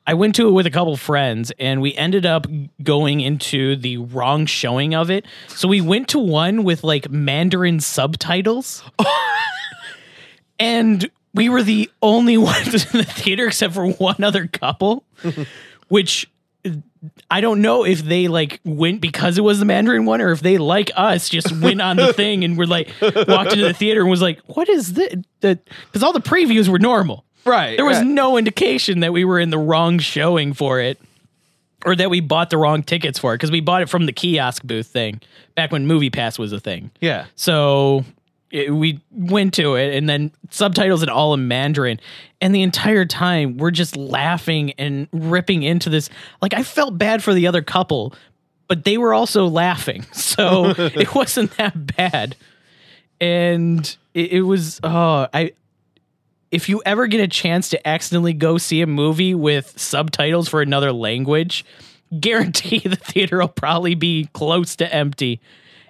I 0.06 0.14
went 0.14 0.36
to 0.36 0.48
it 0.48 0.52
with 0.52 0.66
a 0.66 0.70
couple 0.70 0.96
friends 0.96 1.52
and 1.58 1.80
we 1.80 1.94
ended 1.94 2.24
up 2.24 2.46
going 2.82 3.20
into 3.20 3.74
the 3.76 3.96
wrong 3.96 4.46
showing 4.46 4.94
of 4.94 5.10
it. 5.10 5.26
So 5.48 5.66
we 5.66 5.80
went 5.80 6.08
to 6.08 6.18
one 6.18 6.62
with 6.62 6.84
like 6.84 7.10
Mandarin 7.10 7.80
subtitles. 7.80 8.84
and 10.60 11.10
we 11.34 11.48
were 11.48 11.62
the 11.62 11.90
only 12.02 12.38
ones 12.38 12.86
in 12.92 12.98
the 12.98 13.04
theater 13.04 13.48
except 13.48 13.74
for 13.74 13.88
one 13.88 14.22
other 14.22 14.46
couple, 14.46 15.04
which 15.88 16.30
I 17.30 17.40
don't 17.40 17.60
know 17.60 17.84
if 17.84 18.02
they 18.02 18.28
like 18.28 18.60
went 18.64 19.00
because 19.00 19.38
it 19.38 19.42
was 19.42 19.58
the 19.58 19.64
Mandarin 19.64 20.06
one 20.06 20.20
or 20.20 20.32
if 20.32 20.40
they 20.40 20.58
like 20.58 20.90
us 20.96 21.28
just 21.28 21.52
went 21.60 21.80
on 21.80 21.96
the 21.96 22.12
thing 22.12 22.44
and 22.44 22.56
were 22.56 22.66
like 22.66 22.92
walked 23.00 23.52
into 23.52 23.64
the 23.64 23.74
theater 23.74 24.00
and 24.00 24.10
was 24.10 24.22
like, 24.22 24.40
"What 24.46 24.68
is 24.68 24.94
this?" 24.94 25.14
Because 25.40 26.02
all 26.02 26.12
the 26.12 26.20
previews 26.20 26.68
were 26.68 26.80
normal. 26.80 27.24
Right. 27.46 27.76
There 27.76 27.84
was 27.84 27.98
right. 27.98 28.06
no 28.06 28.36
indication 28.36 29.00
that 29.00 29.12
we 29.12 29.24
were 29.24 29.38
in 29.38 29.50
the 29.50 29.58
wrong 29.58 29.98
showing 29.98 30.52
for 30.52 30.80
it 30.80 31.00
or 31.84 31.94
that 31.94 32.10
we 32.10 32.20
bought 32.20 32.50
the 32.50 32.58
wrong 32.58 32.82
tickets 32.82 33.18
for 33.18 33.32
it 33.32 33.36
because 33.36 33.50
we 33.50 33.60
bought 33.60 33.82
it 33.82 33.88
from 33.88 34.06
the 34.06 34.12
kiosk 34.12 34.64
booth 34.64 34.88
thing 34.88 35.20
back 35.54 35.70
when 35.70 35.86
Movie 35.86 36.10
Pass 36.10 36.38
was 36.38 36.52
a 36.52 36.60
thing. 36.60 36.90
yeah. 37.00 37.26
So 37.36 38.04
it, 38.50 38.72
we 38.72 39.00
went 39.10 39.54
to 39.54 39.74
it 39.74 39.94
and 39.94 40.08
then 40.08 40.32
subtitles 40.50 41.02
it 41.02 41.08
all 41.08 41.34
in 41.34 41.48
Mandarin. 41.48 42.00
And 42.40 42.54
the 42.54 42.62
entire 42.62 43.04
time 43.04 43.56
we're 43.56 43.70
just 43.70 43.96
laughing 43.96 44.72
and 44.78 45.08
ripping 45.12 45.62
into 45.62 45.90
this. 45.90 46.08
Like 46.40 46.54
I 46.54 46.62
felt 46.62 46.98
bad 46.98 47.22
for 47.22 47.34
the 47.34 47.46
other 47.46 47.62
couple, 47.62 48.14
but 48.68 48.84
they 48.84 48.98
were 48.98 49.14
also 49.14 49.46
laughing. 49.46 50.04
So 50.12 50.74
it 50.76 51.14
wasn't 51.14 51.56
that 51.56 51.96
bad. 51.96 52.36
And 53.20 53.96
it, 54.12 54.32
it 54.32 54.42
was, 54.42 54.80
oh, 54.82 55.28
I, 55.32 55.52
if 56.50 56.68
you 56.68 56.82
ever 56.86 57.06
get 57.06 57.20
a 57.20 57.28
chance 57.28 57.68
to 57.70 57.88
accidentally 57.88 58.32
go 58.32 58.58
see 58.58 58.80
a 58.82 58.86
movie 58.86 59.34
with 59.34 59.78
subtitles 59.78 60.48
for 60.48 60.62
another 60.62 60.92
language, 60.92 61.64
guarantee 62.20 62.78
the 62.78 62.96
theater 62.96 63.38
will 63.38 63.48
probably 63.48 63.94
be 63.94 64.28
close 64.32 64.76
to 64.76 64.94
empty 64.94 65.40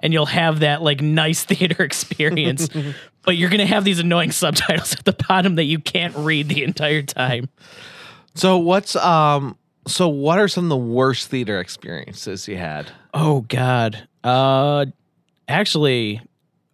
and 0.03 0.13
you'll 0.13 0.27
have 0.27 0.61
that 0.61 0.83
like 0.83 1.01
nice 1.01 1.45
theater 1.45 1.83
experience. 1.83 2.69
but 3.25 3.37
you're 3.37 3.51
going 3.51 3.59
to 3.59 3.67
have 3.67 3.85
these 3.85 3.99
annoying 3.99 4.31
subtitles 4.31 4.95
at 4.95 5.05
the 5.05 5.17
bottom 5.29 5.57
that 5.57 5.65
you 5.65 5.79
can't 5.79 6.15
read 6.17 6.49
the 6.49 6.63
entire 6.63 7.03
time. 7.03 7.49
So 8.35 8.59
what's 8.59 8.95
um 8.97 9.57
so 9.87 10.09
what 10.09 10.39
are 10.39 10.49
some 10.49 10.65
of 10.65 10.71
the 10.71 10.77
worst 10.77 11.29
theater 11.29 11.59
experiences 11.59 12.49
you 12.49 12.57
had? 12.57 12.91
Oh 13.15 13.43
god. 13.43 14.07
Uh 14.23 14.87
actually 15.49 16.21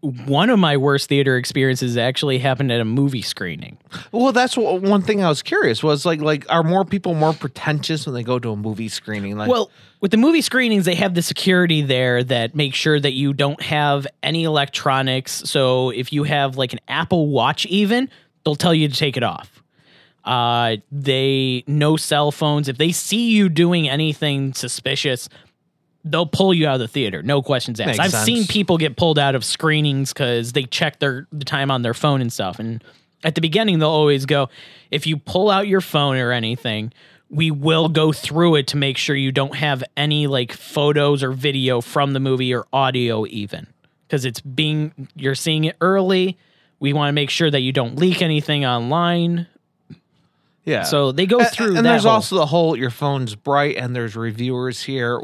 one 0.03 0.51
of 0.51 0.59
my 0.59 0.77
worst 0.77 1.09
theater 1.09 1.37
experiences 1.37 1.97
actually 1.97 2.38
happened 2.38 2.73
at 2.73 2.81
a 2.81 2.85
movie 2.85 3.23
screening. 3.23 3.79
Well, 4.11 4.33
that's 4.33 4.57
one 4.57 5.03
thing 5.03 5.23
I 5.23 5.29
was 5.29 5.43
curious 5.43 5.81
was 5.81 6.05
like 6.05 6.21
like 6.21 6.45
are 6.51 6.65
more 6.65 6.85
people 6.85 7.15
more 7.15 7.33
pretentious 7.33 8.05
when 8.05 8.15
they 8.15 8.25
go 8.25 8.41
to 8.41 8.51
a 8.51 8.57
movie 8.57 8.88
screening? 8.88 9.37
Like 9.37 9.49
Well, 9.49 9.71
with 10.01 10.11
the 10.11 10.17
movie 10.17 10.43
screenings, 10.43 10.87
they 10.87 10.97
have 10.97 11.15
the 11.15 11.23
security 11.23 11.83
there 11.83 12.25
that 12.25 12.57
makes 12.57 12.77
sure 12.77 12.99
that 12.99 13.12
you 13.12 13.33
don't 13.33 13.62
have 13.62 14.09
any 14.25 14.43
electronics. 14.43 15.49
So 15.49 15.91
if 15.91 16.12
you 16.12 16.25
have 16.25 16.57
like 16.57 16.73
an 16.73 16.81
Apple 16.88 17.29
Watch, 17.29 17.65
even 17.67 18.11
they'll 18.45 18.57
tell 18.57 18.75
you 18.75 18.88
to 18.88 18.97
take 18.97 19.17
it 19.17 19.23
off. 19.23 19.62
Uh, 20.25 20.77
they 20.91 21.62
no 21.69 21.97
cell 21.97 22.33
phones. 22.33 22.69
If 22.69 22.77
they 22.77 22.91
see 22.91 23.31
you 23.31 23.49
doing 23.49 23.88
anything 23.88 24.53
suspicious, 24.53 25.29
they'll 26.05 26.27
pull 26.27 26.53
you 26.53 26.67
out 26.67 26.75
of 26.75 26.81
the 26.81 26.88
theater. 26.88 27.23
No 27.23 27.43
questions 27.43 27.79
asked. 27.81 27.87
Makes 27.88 27.99
I've 28.01 28.11
sense. 28.11 28.25
seen 28.25 28.47
people 28.47 28.77
get 28.79 28.97
pulled 28.97 29.19
out 29.19 29.35
of 29.35 29.45
screenings 29.45 30.12
because 30.12 30.53
they 30.53 30.65
check 30.65 30.99
their 30.99 31.27
the 31.33 31.45
time 31.45 31.71
on 31.71 31.83
their 31.83 31.95
phone 31.95 32.21
and 32.21 32.33
stuff. 32.33 32.59
And 32.59 32.83
at 33.25 33.35
the 33.37 33.41
beginning, 33.41 33.79
they'll 33.79 33.88
always 33.88 34.27
go, 34.27 34.49
if 34.91 35.07
you 35.07 35.17
pull 35.17 35.49
out 35.51 35.69
your 35.69 35.81
phone 35.81 36.17
or 36.17 36.33
anything, 36.33 36.93
we 37.31 37.51
will 37.51 37.88
go 37.88 38.12
through 38.12 38.57
it 38.57 38.67
to 38.69 38.77
make 38.77 38.99
sure 38.99 39.15
you 39.17 39.33
don't 39.33 39.55
have 39.57 39.83
any 39.97 40.27
like 40.27 40.53
photos 40.53 41.23
or 41.23 41.31
video 41.33 41.81
from 41.81 42.12
the 42.12 42.21
movie 42.21 42.53
or 42.53 42.67
audio 42.73 43.25
even 43.27 43.67
because 44.07 44.25
it's 44.25 44.41
being 44.41 45.09
you're 45.15 45.35
seeing 45.35 45.65
it 45.65 45.77
early. 45.81 46.37
We 46.81 46.93
want 46.93 47.09
to 47.09 47.12
make 47.12 47.31
sure 47.31 47.51
that 47.51 47.61
you 47.61 47.71
don't 47.73 47.97
leak 47.97 48.21
anything 48.23 48.67
online. 48.67 49.47
yeah. 50.65 50.83
So 50.83 51.12
they 51.12 51.27
go 51.27 51.43
through 51.45 51.69
and, 51.69 51.77
that 51.79 51.83
there's 51.85 52.03
whole- 52.03 52.12
also 52.12 52.37
the 52.37 52.47
whole 52.47 52.77
your 52.77 52.91
phone's 52.91 53.35
bright 53.35 53.77
and 53.77 53.95
there's 53.97 54.17
reviewers 54.17 54.83
here. 54.83 55.21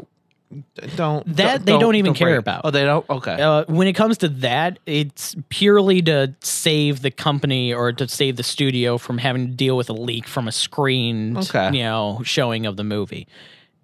Don't 0.95 1.35
That 1.35 1.65
they 1.65 1.77
don't 1.77 1.95
even 1.95 2.13
care 2.15 2.37
about. 2.37 2.61
Oh, 2.63 2.71
they 2.71 2.83
don't. 2.83 3.07
Okay. 3.09 3.39
uh, 3.39 3.65
when 3.67 3.87
it 3.87 3.93
comes 3.93 4.17
to 4.19 4.29
that, 4.29 4.79
it's 4.85 5.35
purely 5.49 6.01
to 6.03 6.33
save 6.41 7.01
the 7.01 7.11
company 7.11 7.73
or 7.73 7.91
to 7.93 8.07
save 8.07 8.35
the 8.35 8.43
studio 8.43 8.97
from 8.97 9.17
having 9.19 9.47
to 9.47 9.53
deal 9.53 9.77
with 9.77 9.89
a 9.89 9.93
leak 9.93 10.27
from 10.27 10.47
a 10.47 10.51
screen, 10.51 11.37
Okay. 11.37 11.67
you 11.77 11.83
know, 11.83 12.21
showing 12.23 12.65
of 12.65 12.77
the 12.77 12.83
movie. 12.83 13.27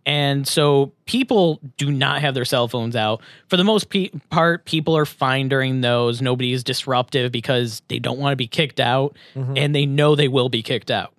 And 0.07 0.47
so 0.47 0.91
people 1.05 1.59
do 1.77 1.91
not 1.91 2.21
have 2.21 2.33
their 2.35 2.45
cell 2.45 2.67
phones 2.67 2.95
out. 2.95 3.21
For 3.47 3.57
the 3.57 3.63
most 3.63 3.89
pe- 3.89 4.09
part, 4.29 4.65
people 4.65 4.95
are 4.95 5.05
fine 5.05 5.49
during 5.49 5.81
those. 5.81 6.21
Nobody 6.21 6.51
is 6.53 6.63
disruptive 6.63 7.31
because 7.31 7.81
they 7.87 7.97
don't 7.99 8.19
want 8.19 8.31
to 8.31 8.35
be 8.37 8.47
kicked 8.47 8.79
out 8.79 9.15
and 9.35 9.73
they 9.75 9.85
know 9.87 10.15
they 10.15 10.27
will 10.27 10.49
be 10.49 10.61
kicked 10.61 10.91
out. 10.91 11.11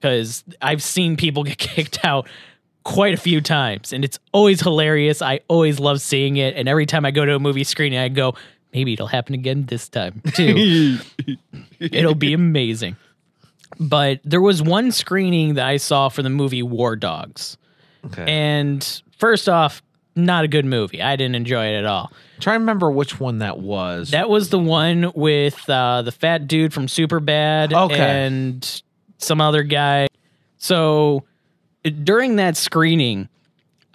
Because 0.00 0.44
I've 0.60 0.82
seen 0.82 1.16
people 1.16 1.42
get 1.44 1.58
kicked 1.58 2.04
out 2.04 2.28
quite 2.84 3.14
a 3.14 3.16
few 3.16 3.40
times 3.40 3.92
and 3.92 4.04
it's 4.04 4.18
always 4.32 4.60
hilarious. 4.60 5.22
I 5.22 5.40
always 5.48 5.78
love 5.80 6.00
seeing 6.00 6.36
it. 6.36 6.56
And 6.56 6.68
every 6.68 6.86
time 6.86 7.04
I 7.04 7.10
go 7.10 7.24
to 7.24 7.34
a 7.34 7.38
movie 7.38 7.64
screening, 7.64 7.98
I 7.98 8.08
go, 8.08 8.34
maybe 8.74 8.92
it'll 8.92 9.06
happen 9.06 9.34
again 9.34 9.66
this 9.66 9.88
time 9.88 10.20
too. 10.34 10.98
it'll 11.80 12.14
be 12.14 12.32
amazing. 12.32 12.96
But 13.80 14.20
there 14.24 14.40
was 14.40 14.62
one 14.62 14.92
screening 14.92 15.54
that 15.54 15.66
I 15.66 15.76
saw 15.78 16.08
for 16.08 16.22
the 16.22 16.30
movie 16.30 16.62
War 16.62 16.94
Dogs. 16.96 17.56
okay. 18.06 18.24
And 18.30 19.02
first 19.18 19.48
off, 19.48 19.82
not 20.14 20.44
a 20.44 20.48
good 20.48 20.66
movie. 20.66 21.00
I 21.00 21.16
didn't 21.16 21.36
enjoy 21.36 21.66
it 21.68 21.78
at 21.78 21.86
all. 21.86 22.12
Try 22.38 22.52
to 22.54 22.58
remember 22.58 22.90
which 22.90 23.18
one 23.18 23.38
that 23.38 23.58
was. 23.60 24.10
That 24.10 24.28
was 24.28 24.50
the 24.50 24.58
one 24.58 25.10
with 25.14 25.68
uh, 25.70 26.02
the 26.02 26.12
fat 26.12 26.46
dude 26.48 26.74
from 26.74 26.86
Superbad 26.86 27.72
Okay. 27.72 27.98
and 28.26 28.82
some 29.18 29.40
other 29.40 29.62
guy. 29.62 30.08
So 30.58 31.24
during 31.82 32.36
that 32.36 32.56
screening, 32.56 33.28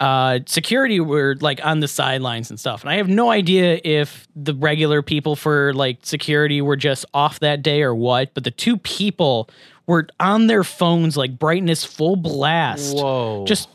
uh, 0.00 0.40
security 0.46 1.00
were 1.00 1.36
like 1.40 1.64
on 1.64 1.80
the 1.80 1.88
sidelines 1.88 2.50
and 2.50 2.60
stuff. 2.60 2.82
And 2.82 2.90
I 2.90 2.96
have 2.96 3.08
no 3.08 3.30
idea 3.30 3.80
if 3.82 4.28
the 4.36 4.54
regular 4.54 5.02
people 5.02 5.34
for 5.34 5.74
like 5.74 5.98
security 6.02 6.60
were 6.60 6.76
just 6.76 7.04
off 7.14 7.40
that 7.40 7.62
day 7.62 7.82
or 7.82 7.94
what, 7.94 8.32
but 8.34 8.44
the 8.44 8.50
two 8.50 8.76
people 8.76 9.50
were 9.86 10.06
on 10.20 10.46
their 10.46 10.64
phones, 10.64 11.16
like 11.16 11.38
brightness 11.38 11.84
full 11.84 12.16
blast 12.16 12.96
Whoa. 12.96 13.44
just 13.46 13.68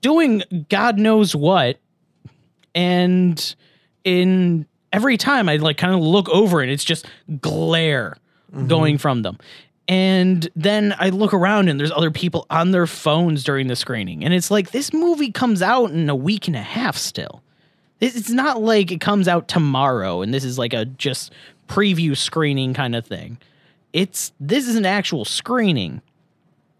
doing 0.00 0.42
God 0.70 0.98
knows 0.98 1.34
what. 1.36 1.78
And 2.74 3.54
in 4.04 4.66
every 4.92 5.16
time 5.16 5.48
I 5.48 5.56
like 5.56 5.76
kind 5.76 5.94
of 5.94 6.00
look 6.00 6.28
over 6.30 6.60
and 6.60 6.70
it's 6.70 6.84
just 6.84 7.06
glare 7.40 8.16
going 8.66 8.96
from 8.96 9.22
them. 9.22 9.38
And 9.88 10.46
then 10.54 10.94
I 10.98 11.08
look 11.08 11.32
around 11.32 11.68
and 11.68 11.80
there's 11.80 11.90
other 11.90 12.10
people 12.10 12.44
on 12.50 12.72
their 12.72 12.86
phones 12.86 13.42
during 13.42 13.68
the 13.68 13.76
screening. 13.76 14.22
And 14.22 14.34
it's 14.34 14.50
like 14.50 14.70
this 14.70 14.92
movie 14.92 15.32
comes 15.32 15.62
out 15.62 15.90
in 15.90 16.10
a 16.10 16.14
week 16.14 16.46
and 16.46 16.56
a 16.56 16.62
half 16.62 16.96
still. 16.96 17.42
It's 18.00 18.28
not 18.30 18.60
like 18.60 18.92
it 18.92 19.00
comes 19.00 19.26
out 19.26 19.48
tomorrow 19.48 20.20
and 20.20 20.32
this 20.32 20.44
is 20.44 20.58
like 20.58 20.74
a 20.74 20.84
just 20.84 21.32
preview 21.68 22.14
screening 22.16 22.74
kind 22.74 22.94
of 22.94 23.06
thing. 23.06 23.38
It's 23.94 24.32
this 24.38 24.68
is 24.68 24.76
an 24.76 24.84
actual 24.86 25.24
screening. 25.24 26.02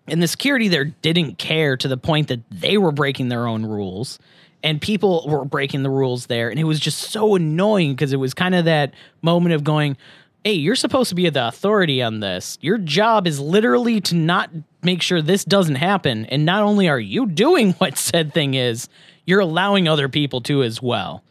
And 0.07 0.23
the 0.23 0.29
security 0.29 0.69
there 0.69 0.85
didn't 0.85 1.39
care 1.39 1.77
to 1.79 1.89
the 1.89 1.97
point 1.97 2.29
that 2.29 2.41
they 2.51 2.77
were 2.77 2.93
breaking 2.93 3.29
their 3.31 3.47
own 3.47 3.65
rules. 3.65 4.19
and 4.63 4.81
people 4.81 5.25
were 5.29 5.45
breaking 5.45 5.83
the 5.83 5.91
rules 5.91 6.27
there 6.27 6.51
and 6.51 6.59
it 6.59 6.65
was 6.65 6.81
just 6.81 6.99
so 6.99 7.37
annoying 7.37 7.95
because 7.95 8.13
it 8.13 8.17
was 8.17 8.35
kind 8.35 8.55
of 8.55 8.65
that 8.65 8.93
moment 9.23 9.55
of 9.55 9.63
going 9.65 9.97
hey 10.45 10.53
you're 10.53 10.75
supposed 10.75 11.09
to 11.09 11.15
be 11.15 11.29
the 11.29 11.49
authority 11.49 12.03
on 12.03 12.21
this. 12.21 12.59
Your 12.61 12.79
job 12.79 13.27
is 13.27 13.41
literally 13.41 14.01
to 14.03 14.15
not 14.15 14.51
make 14.83 15.03
sure 15.03 15.21
this 15.21 15.45
doesn't 15.45 15.77
happen. 15.77 16.27
And 16.27 16.45
not 16.45 16.63
only 16.63 16.89
are 16.89 17.01
you 17.01 17.27
doing 17.27 17.73
what 17.79 17.99
said 17.99 18.33
thing 18.33 18.55
is 18.55 18.89
you're 19.27 19.41
allowing 19.41 19.89
other 19.89 20.09
people 20.09 20.41
to 20.43 20.63
as 20.63 20.81
well. 20.81 21.23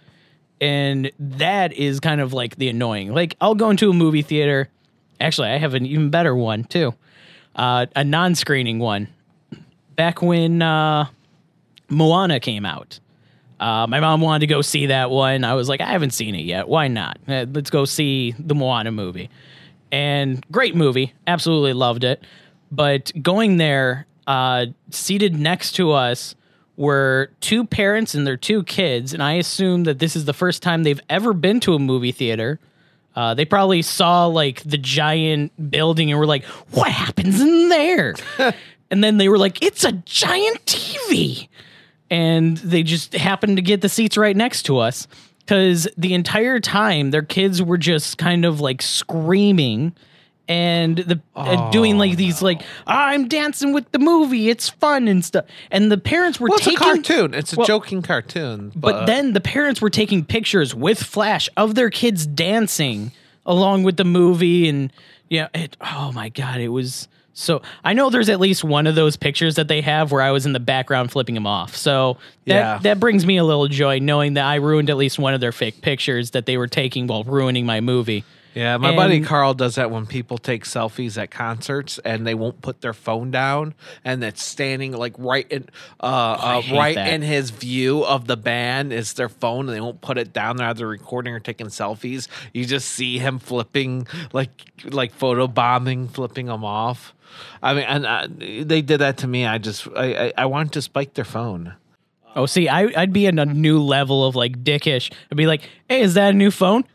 And 0.60 1.12
that 1.20 1.74
is 1.74 2.00
kind 2.00 2.22
of 2.22 2.34
like 2.34 2.58
the 2.58 2.70
annoying. 2.70 3.14
Like 3.14 3.36
i'll 3.42 3.56
go 3.56 3.70
into 3.70 3.90
a 3.90 3.94
movie 3.94 4.22
theater. 4.22 4.70
Actually 5.20 5.50
i 5.50 5.58
have 5.58 5.74
an 5.74 5.86
even 5.86 6.10
better 6.10 6.36
one 6.36 6.64
too. 6.64 6.94
Uh, 7.56 7.88
a 7.96 8.04
non-screening 8.04 8.80
one. 8.80 9.08
Back 9.96 10.22
when 10.22 10.62
uh, 10.62 11.08
moana 11.90 12.40
came 12.40 12.66
out 12.66 13.00
uh, 13.60 13.88
my 13.88 14.00
mom 14.00 14.22
wanted 14.22 14.42
to 14.42 14.48
go 14.48 14.62
see 14.62 14.88
that 14.88 15.10
one. 15.10 15.44
I 15.44 15.54
was 15.56 15.68
like, 15.68 15.82
I 15.82 15.88
haven't 15.88 16.12
seen 16.12 16.36
it 16.36 16.46
yet. 16.46 16.68
Why 16.68 16.88
not? 16.88 17.18
Uh, 17.28 17.46
let's 17.52 17.70
go 17.70 17.86
see 17.86 18.36
the 18.38 18.56
Moana 18.56 18.92
movie. 18.92 19.30
And 19.92 20.46
great 20.52 20.76
movie. 20.76 21.14
Absolutely 21.26 21.74
loved 21.74 22.04
it. 22.04 22.24
But 22.72 23.12
going 23.22 23.58
there, 23.58 24.06
uh, 24.28 24.68
seated 24.92 25.40
next 25.40 25.74
to 25.74 25.92
us 25.92 26.36
were 26.76 27.32
two 27.40 27.66
parents 27.66 28.14
and 28.14 28.28
their 28.28 28.38
two 28.38 28.64
kids. 28.64 29.14
And 29.14 29.24
I 29.24 29.34
assume 29.34 29.86
that 29.86 30.00
this 30.00 30.16
is 30.16 30.26
the 30.26 30.34
first 30.34 30.62
time 30.62 30.84
they've 30.84 31.02
ever 31.10 31.34
been 31.34 31.60
to 31.62 31.74
a 31.74 31.80
movie 31.80 32.12
theater. 32.12 32.60
Uh, 33.16 33.34
they 33.34 33.46
probably 33.46 33.82
saw 33.82 34.28
like 34.28 34.62
the 34.62 34.78
giant 34.78 35.72
building 35.72 36.12
and 36.12 36.20
were 36.20 36.28
like, 36.28 36.44
what 36.72 36.92
happens 36.92 37.42
in 37.42 37.70
there? 37.70 38.14
and 38.92 39.04
then 39.04 39.18
they 39.18 39.28
were 39.30 39.40
like, 39.40 39.64
it's 39.64 39.84
a 39.84 39.94
giant 39.94 40.64
TV 40.66 41.48
and 42.10 42.58
they 42.58 42.84
just 42.84 43.14
happened 43.14 43.58
to 43.58 43.62
get 43.62 43.82
the 43.82 43.90
seats 43.90 44.18
right 44.18 44.36
next 44.36 44.64
to 44.64 44.78
us 44.78 45.08
because 45.40 45.88
the 45.98 46.14
entire 46.14 46.60
time 46.60 47.12
their 47.12 47.22
kids 47.22 47.62
were 47.62 47.78
just 47.78 48.18
kind 48.18 48.46
of 48.46 48.60
like 48.60 48.82
screaming 48.82 49.94
and 50.50 50.98
the 51.00 51.20
uh, 51.36 51.70
doing 51.72 51.98
like 51.98 52.16
these 52.16 52.42
like 52.42 52.62
oh, 52.62 52.66
I'm 52.88 53.28
dancing 53.28 53.74
with 53.74 53.92
the 53.92 54.00
movie, 54.00 54.50
it's 54.50 54.70
fun 54.70 55.08
and 55.08 55.24
stuff. 55.24 55.46
And 55.72 55.92
the 55.92 55.98
parents 55.98 56.40
were 56.40 56.50
well, 56.50 56.60
taking 56.60 56.74
it's 56.74 56.82
a 56.82 56.86
cartoon. 56.86 57.34
It's 57.34 57.54
a 57.54 57.58
well, 57.58 57.68
joking 57.68 58.02
cartoon. 58.02 58.72
But. 58.76 58.92
but 58.92 59.06
then 59.08 59.34
the 59.34 59.42
parents 59.42 59.82
were 59.82 59.90
taking 59.90 60.24
pictures 60.24 60.74
with 60.74 61.02
flash 61.02 61.50
of 61.58 61.76
their 61.76 61.90
kids 61.90 62.26
dancing 62.26 63.12
along 63.46 63.84
with 63.84 63.98
the 63.98 64.06
movie 64.06 64.70
and 64.70 64.92
yeah, 65.30 65.50
it, 65.54 65.76
oh 65.82 66.12
my 66.14 66.30
god, 66.30 66.62
it 66.62 66.70
was 66.70 67.08
so 67.38 67.62
I 67.84 67.94
know 67.94 68.10
there's 68.10 68.30
at 68.30 68.40
least 68.40 68.64
one 68.64 68.88
of 68.88 68.96
those 68.96 69.16
pictures 69.16 69.56
that 69.56 69.68
they 69.68 69.82
have 69.82 70.12
where 70.12 70.24
I 70.24 70.32
was 70.32 70.48
in 70.48 70.54
the 70.54 70.60
background 70.60 71.12
flipping 71.12 71.36
them 71.36 71.46
off. 71.46 71.76
So 71.76 72.18
that 72.48 72.54
yeah. 72.54 72.80
that 72.82 73.00
brings 73.00 73.28
me 73.28 73.38
a 73.38 73.44
little 73.44 73.68
joy 73.68 74.00
knowing 74.00 74.34
that 74.34 74.46
I 74.46 74.56
ruined 74.56 74.90
at 74.90 74.98
least 74.98 75.20
one 75.20 75.36
of 75.36 75.40
their 75.40 75.52
fake 75.52 75.82
pictures 75.82 76.32
that 76.32 76.48
they 76.48 76.58
were 76.58 76.68
taking 76.68 77.06
while 77.06 77.24
ruining 77.24 77.66
my 77.66 77.80
movie. 77.80 78.24
Yeah, 78.58 78.78
my 78.78 78.90
and, 78.90 78.98
buddy 78.98 79.22
Carl 79.22 79.54
does 79.54 79.76
that 79.76 79.92
when 79.92 80.08
people 80.08 80.40
take 80.40 80.64
selfies 80.64 81.22
at 81.22 81.30
concerts 81.30 82.00
and 82.00 82.26
they 82.26 82.34
won't 82.34 82.60
put 82.64 82.82
their 82.82 82.94
phone 82.94 83.30
down 83.30 83.76
and 84.04 84.24
that's 84.24 84.44
standing 84.44 84.94
like 84.94 85.14
right 85.20 85.46
in 85.52 85.70
uh, 86.02 86.06
uh 86.06 86.62
right 86.74 86.96
that. 86.96 87.14
in 87.14 87.22
his 87.22 87.52
view 87.52 88.04
of 88.04 88.26
the 88.26 88.36
band 88.36 88.92
is 88.92 89.14
their 89.14 89.30
phone 89.30 89.68
and 89.68 89.76
they 89.76 89.80
won't 89.80 90.02
put 90.02 90.18
it 90.18 90.34
down. 90.34 90.58
They're 90.58 90.70
either 90.70 90.88
recording 90.88 91.36
or 91.36 91.40
taking 91.40 91.68
selfies. 91.68 92.28
You 92.52 92.66
just 92.66 92.90
see 92.90 93.20
him 93.20 93.38
flipping 93.38 94.08
like 94.34 94.50
like 94.86 95.14
photo 95.14 95.48
bombing, 95.48 96.08
flipping 96.08 96.48
them 96.48 96.66
off. 96.66 97.14
I 97.62 97.76
mean, 97.76 97.84
and 97.84 98.08
uh, 98.08 98.28
they 98.28 98.82
did 98.82 99.02
that 99.02 99.18
to 99.18 99.28
me. 99.28 99.46
I 99.46 99.60
just 99.60 99.88
I, 99.96 100.30
I, 100.30 100.34
I 100.36 100.46
wanted 100.48 100.72
to 100.74 100.82
spike 100.82 101.14
their 101.14 101.26
phone. 101.26 101.76
Oh, 102.36 102.48
see, 102.48 102.68
I, 102.68 102.92
I'd 103.00 103.14
be 103.14 103.28
in 103.28 103.38
a 103.38 103.46
new 103.46 103.80
level 103.80 104.26
of 104.26 104.36
like 104.36 104.64
dickish. 104.64 105.12
I'd 105.32 105.38
be 105.38 105.46
like, 105.46 105.70
"Hey, 105.88 106.02
is 106.02 106.16
that 106.16 106.30
a 106.30 106.34
new 106.34 106.50
phone?" 106.50 106.86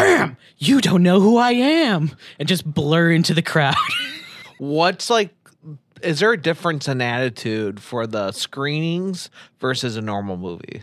Bam! 0.00 0.36
You 0.58 0.80
don't 0.80 1.02
know 1.02 1.20
who 1.20 1.36
I 1.36 1.52
am, 1.52 2.16
and 2.38 2.48
just 2.48 2.64
blur 2.64 3.10
into 3.10 3.34
the 3.34 3.42
crowd. 3.42 3.74
What's 4.58 5.10
like? 5.10 5.34
Is 6.02 6.20
there 6.20 6.32
a 6.32 6.40
difference 6.40 6.88
in 6.88 7.00
attitude 7.00 7.80
for 7.80 8.06
the 8.06 8.32
screenings 8.32 9.30
versus 9.60 9.96
a 9.96 10.02
normal 10.02 10.36
movie? 10.36 10.82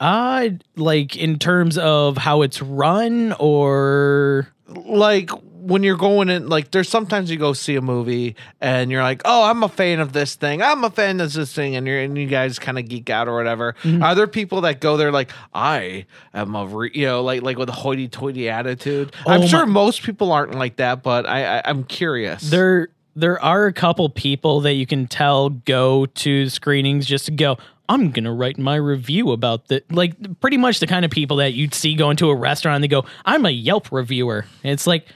Uh, 0.00 0.50
like 0.76 1.16
in 1.16 1.38
terms 1.38 1.76
of 1.76 2.16
how 2.16 2.42
it's 2.42 2.62
run, 2.62 3.34
or 3.38 4.48
like 4.68 5.30
when 5.68 5.82
you're 5.82 5.98
going 5.98 6.30
in, 6.30 6.48
like, 6.48 6.70
there's 6.70 6.88
sometimes 6.88 7.30
you 7.30 7.36
go 7.36 7.52
see 7.52 7.76
a 7.76 7.82
movie 7.82 8.36
and 8.58 8.90
you're 8.90 9.02
like, 9.02 9.20
oh, 9.26 9.44
I'm 9.44 9.62
a 9.62 9.68
fan 9.68 10.00
of 10.00 10.14
this 10.14 10.34
thing. 10.34 10.62
I'm 10.62 10.82
a 10.82 10.90
fan 10.90 11.20
of 11.20 11.30
this 11.30 11.52
thing. 11.52 11.76
And 11.76 11.86
you're, 11.86 12.00
and 12.00 12.16
you 12.16 12.26
guys 12.26 12.58
kind 12.58 12.78
of 12.78 12.88
geek 12.88 13.10
out 13.10 13.28
or 13.28 13.36
whatever. 13.36 13.74
Mm-hmm. 13.82 14.02
Are 14.02 14.14
there 14.14 14.26
people 14.26 14.62
that 14.62 14.80
go 14.80 14.96
there 14.96 15.12
like, 15.12 15.30
I 15.52 16.06
am 16.32 16.54
a, 16.54 16.66
re-, 16.66 16.90
you 16.94 17.04
know, 17.04 17.22
like, 17.22 17.42
like 17.42 17.58
with 17.58 17.68
a 17.68 17.72
hoity 17.72 18.08
toity 18.08 18.48
attitude? 18.48 19.14
Oh 19.26 19.30
I'm 19.30 19.46
sure 19.46 19.66
most 19.66 20.02
people 20.02 20.32
aren't 20.32 20.54
like 20.54 20.76
that, 20.76 21.02
but 21.02 21.26
I, 21.26 21.58
I, 21.58 21.62
I'm 21.66 21.84
curious. 21.84 22.48
There, 22.48 22.88
there 23.14 23.38
are 23.42 23.66
a 23.66 23.72
couple 23.72 24.08
people 24.08 24.62
that 24.62 24.72
you 24.72 24.86
can 24.86 25.06
tell 25.06 25.50
go 25.50 26.06
to 26.06 26.48
screenings 26.48 27.04
just 27.04 27.26
to 27.26 27.32
go, 27.32 27.58
I'm 27.90 28.10
gonna 28.10 28.32
write 28.32 28.58
my 28.58 28.76
review 28.76 29.32
about 29.32 29.68
the 29.68 29.82
like 29.90 30.40
pretty 30.40 30.56
much 30.56 30.80
the 30.80 30.86
kind 30.86 31.04
of 31.04 31.10
people 31.10 31.38
that 31.38 31.52
you'd 31.52 31.74
see 31.74 31.94
going 31.94 32.16
to 32.18 32.30
a 32.30 32.34
restaurant 32.34 32.76
and 32.76 32.84
they 32.84 32.88
go, 32.88 33.04
I'm 33.26 33.44
a 33.44 33.50
Yelp 33.50 33.92
reviewer. 33.92 34.46
And 34.62 34.72
it's 34.72 34.86
like, 34.86 35.06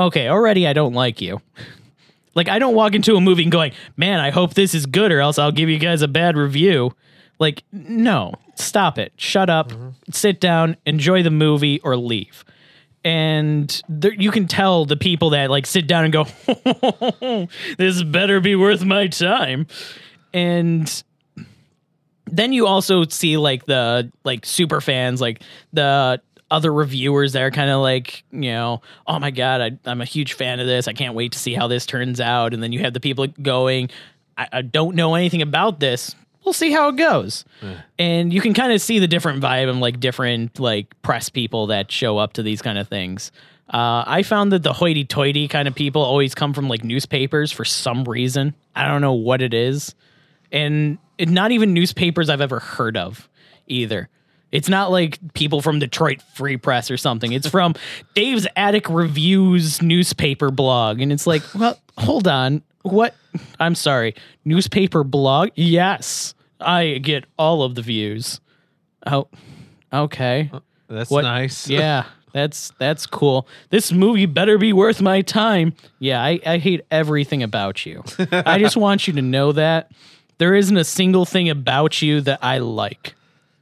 okay, 0.00 0.28
already 0.28 0.66
I 0.66 0.72
don't 0.72 0.94
like 0.94 1.20
you. 1.20 1.40
Like 2.34 2.48
I 2.48 2.58
don't 2.58 2.74
walk 2.74 2.94
into 2.94 3.16
a 3.16 3.20
movie 3.20 3.42
and 3.42 3.52
going, 3.52 3.72
man, 3.96 4.20
I 4.20 4.30
hope 4.30 4.54
this 4.54 4.74
is 4.74 4.86
good, 4.86 5.12
or 5.12 5.20
else 5.20 5.38
I'll 5.38 5.52
give 5.52 5.68
you 5.68 5.78
guys 5.78 6.02
a 6.02 6.08
bad 6.08 6.36
review. 6.36 6.94
Like, 7.38 7.64
no, 7.72 8.34
stop 8.54 8.98
it. 8.98 9.12
Shut 9.16 9.48
up, 9.48 9.70
mm-hmm. 9.70 9.90
sit 10.12 10.40
down, 10.40 10.76
enjoy 10.84 11.22
the 11.22 11.30
movie, 11.30 11.80
or 11.80 11.96
leave. 11.96 12.44
And 13.02 13.82
there, 13.88 14.12
you 14.12 14.30
can 14.30 14.46
tell 14.46 14.84
the 14.84 14.96
people 14.96 15.30
that 15.30 15.50
like 15.50 15.66
sit 15.66 15.86
down 15.86 16.04
and 16.04 16.12
go, 16.12 17.48
this 17.78 18.02
better 18.02 18.40
be 18.40 18.56
worth 18.56 18.84
my 18.84 19.06
time. 19.08 19.66
And 20.34 21.02
then 22.26 22.52
you 22.52 22.66
also 22.66 23.04
see 23.06 23.38
like 23.38 23.64
the 23.64 24.12
like 24.24 24.44
super 24.44 24.80
fans, 24.80 25.20
like 25.20 25.42
the 25.72 26.20
other 26.50 26.72
reviewers 26.72 27.32
that 27.32 27.42
are 27.42 27.50
kind 27.50 27.70
of 27.70 27.80
like, 27.80 28.24
you 28.32 28.50
know, 28.52 28.82
oh 29.06 29.18
my 29.18 29.30
god, 29.30 29.78
I, 29.86 29.90
am 29.90 30.00
a 30.00 30.04
huge 30.04 30.32
fan 30.32 30.60
of 30.60 30.66
this. 30.66 30.88
I 30.88 30.92
can't 30.92 31.14
wait 31.14 31.32
to 31.32 31.38
see 31.38 31.54
how 31.54 31.68
this 31.68 31.86
turns 31.86 32.20
out. 32.20 32.52
And 32.52 32.62
then 32.62 32.72
you 32.72 32.80
have 32.80 32.92
the 32.92 33.00
people 33.00 33.26
going, 33.40 33.90
I, 34.36 34.48
I 34.52 34.62
don't 34.62 34.96
know 34.96 35.14
anything 35.14 35.42
about 35.42 35.80
this. 35.80 36.14
We'll 36.44 36.52
see 36.52 36.72
how 36.72 36.88
it 36.88 36.96
goes. 36.96 37.44
Yeah. 37.62 37.82
And 37.98 38.32
you 38.32 38.40
can 38.40 38.54
kind 38.54 38.72
of 38.72 38.80
see 38.80 38.98
the 38.98 39.06
different 39.06 39.42
vibe 39.42 39.68
and 39.68 39.80
like 39.80 40.00
different 40.00 40.58
like 40.58 41.00
press 41.02 41.28
people 41.28 41.68
that 41.68 41.92
show 41.92 42.18
up 42.18 42.32
to 42.34 42.42
these 42.42 42.62
kind 42.62 42.78
of 42.78 42.88
things. 42.88 43.30
Uh, 43.72 44.02
I 44.04 44.24
found 44.24 44.50
that 44.50 44.64
the 44.64 44.72
hoity-toity 44.72 45.46
kind 45.46 45.68
of 45.68 45.76
people 45.76 46.02
always 46.02 46.34
come 46.34 46.54
from 46.54 46.68
like 46.68 46.82
newspapers 46.82 47.52
for 47.52 47.64
some 47.64 48.02
reason. 48.04 48.54
I 48.74 48.88
don't 48.88 49.00
know 49.00 49.12
what 49.12 49.42
it 49.42 49.54
is, 49.54 49.94
and 50.50 50.98
it, 51.18 51.28
not 51.28 51.52
even 51.52 51.72
newspapers 51.72 52.28
I've 52.28 52.40
ever 52.40 52.58
heard 52.58 52.96
of 52.96 53.28
either. 53.68 54.08
It's 54.52 54.68
not 54.68 54.90
like 54.90 55.18
people 55.34 55.62
from 55.62 55.78
Detroit 55.78 56.22
Free 56.34 56.56
Press 56.56 56.90
or 56.90 56.96
something. 56.96 57.32
It's 57.32 57.48
from 57.48 57.74
Dave's 58.14 58.46
Attic 58.56 58.88
Reviews 58.88 59.80
newspaper 59.80 60.50
blog. 60.50 61.00
And 61.00 61.12
it's 61.12 61.26
like, 61.26 61.42
well, 61.54 61.78
hold 61.96 62.26
on. 62.26 62.62
What? 62.82 63.14
I'm 63.58 63.74
sorry. 63.74 64.14
Newspaper 64.44 65.04
blog? 65.04 65.50
Yes. 65.54 66.34
I 66.60 66.98
get 66.98 67.24
all 67.38 67.62
of 67.62 67.74
the 67.74 67.82
views. 67.82 68.40
Oh, 69.06 69.28
okay. 69.92 70.50
Oh, 70.52 70.62
that's 70.88 71.10
what? 71.10 71.22
nice. 71.22 71.68
yeah. 71.68 72.04
That's 72.32 72.72
that's 72.78 73.06
cool. 73.06 73.48
This 73.70 73.90
movie 73.90 74.26
better 74.26 74.56
be 74.56 74.72
worth 74.72 75.00
my 75.00 75.20
time. 75.20 75.74
Yeah, 75.98 76.22
I, 76.22 76.38
I 76.46 76.58
hate 76.58 76.82
everything 76.88 77.42
about 77.42 77.84
you. 77.84 78.04
I 78.30 78.60
just 78.60 78.76
want 78.76 79.08
you 79.08 79.14
to 79.14 79.20
know 79.20 79.50
that 79.50 79.90
there 80.38 80.54
isn't 80.54 80.76
a 80.76 80.84
single 80.84 81.24
thing 81.24 81.50
about 81.50 82.00
you 82.00 82.20
that 82.20 82.38
I 82.40 82.58
like 82.58 83.16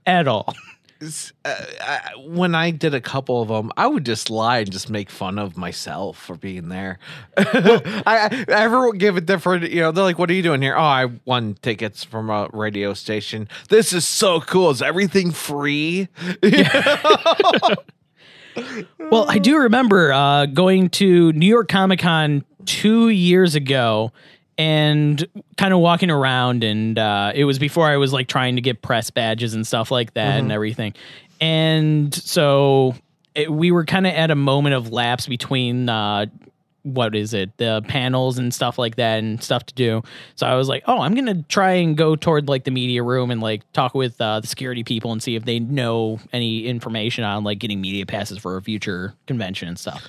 at 0.05 0.29
all. 0.29 0.55
Uh, 1.01 1.65
I, 1.81 2.13
when 2.27 2.55
I 2.55 2.71
did 2.71 2.95
a 2.95 3.01
couple 3.01 3.41
of 3.41 3.49
them, 3.49 3.71
I 3.77 3.87
would 3.87 4.05
just 4.05 4.31
lie 4.31 4.59
and 4.59 4.71
just 4.71 4.91
make 4.91 5.11
fun 5.11 5.39
of 5.39 5.57
myself 5.57 6.19
for 6.19 6.37
being 6.37 6.69
there. 6.69 6.99
Well, 7.37 7.83
I, 8.07 8.45
I 8.49 8.63
ever 8.63 8.93
give 8.93 9.17
a 9.17 9.21
different, 9.21 9.71
you 9.71 9.81
know, 9.81 9.93
they're 9.93 10.05
like, 10.05 10.19
"What 10.19 10.31
are 10.31 10.35
you 10.35 10.43
doing 10.43 10.63
here?" 10.63 10.77
Oh, 10.77 10.83
I 10.83 11.07
won 11.25 11.55
tickets 11.63 12.03
from 12.05 12.31
a 12.31 12.49
radio 12.53 12.95
station. 12.95 13.49
This 13.69 13.93
is 13.93 14.07
so 14.07 14.41
cool. 14.41 14.71
Is 14.71 14.83
everything 14.83 15.31
free? 15.31 16.09
well, 19.11 19.27
I 19.29 19.39
do 19.39 19.59
remember 19.59 20.13
uh, 20.13 20.47
going 20.47 20.91
to 20.91 21.33
New 21.33 21.47
York 21.47 21.69
Comic 21.69 22.01
Con 22.01 22.45
two 22.65 23.09
years 23.09 23.55
ago 23.55 24.13
and 24.59 25.25
kind 25.57 25.73
of 25.73 25.79
walking 25.79 26.11
around 26.11 26.65
and 26.65 26.99
uh, 26.99 27.33
it 27.35 27.45
was 27.45 27.59
before 27.59 27.87
i 27.87 27.97
was 27.97 28.13
like 28.13 28.29
trying 28.29 28.57
to 28.57 28.61
get 28.61 28.83
press 28.83 29.11
badges 29.11 29.55
and 29.55 29.67
stuff 29.67 29.91
like 29.91 30.13
that 30.15 30.33
mm-hmm. 30.33 30.39
and 30.41 30.53
everything 30.53 30.93
and 31.41 32.13
so 32.13 32.95
it, 33.35 33.51
we 33.51 33.71
were 33.71 33.85
kind 33.85 34.07
of 34.07 34.13
at 34.13 34.31
a 34.31 34.35
moment 34.35 34.75
of 34.75 34.93
lapse 34.93 35.27
between 35.27 35.89
uh, 35.89 36.27
what 36.83 37.15
is 37.15 37.35
it 37.35 37.57
the 37.59 37.83
panels 37.87 38.39
and 38.39 38.53
stuff 38.53 38.79
like 38.79 38.97
that 38.97 39.19
and 39.19 39.43
stuff 39.43 39.65
to 39.65 39.75
do 39.75 40.03
so 40.35 40.47
i 40.47 40.55
was 40.55 40.69
like 40.69 40.83
oh 40.87 41.01
i'm 41.01 41.15
gonna 41.15 41.43
try 41.45 41.73
and 41.73 41.97
go 41.97 42.17
toward 42.17 42.49
like 42.49 42.65
the 42.65 42.71
media 42.71 43.03
room 43.03 43.31
and 43.31 43.41
like 43.41 43.71
talk 43.73 43.95
with 43.95 44.21
uh, 44.21 44.41
the 44.41 44.47
security 44.47 44.83
people 44.83 45.13
and 45.13 45.23
see 45.23 45.37
if 45.37 45.45
they 45.45 45.59
know 45.59 46.19
any 46.33 46.67
information 46.67 47.25
on 47.25 47.45
like 47.45 47.59
getting 47.59 47.81
media 47.81 48.05
passes 48.07 48.39
for 48.39 48.57
a 48.57 48.63
future 48.63 49.15
convention 49.27 49.69
and 49.69 49.79
stuff 49.79 50.09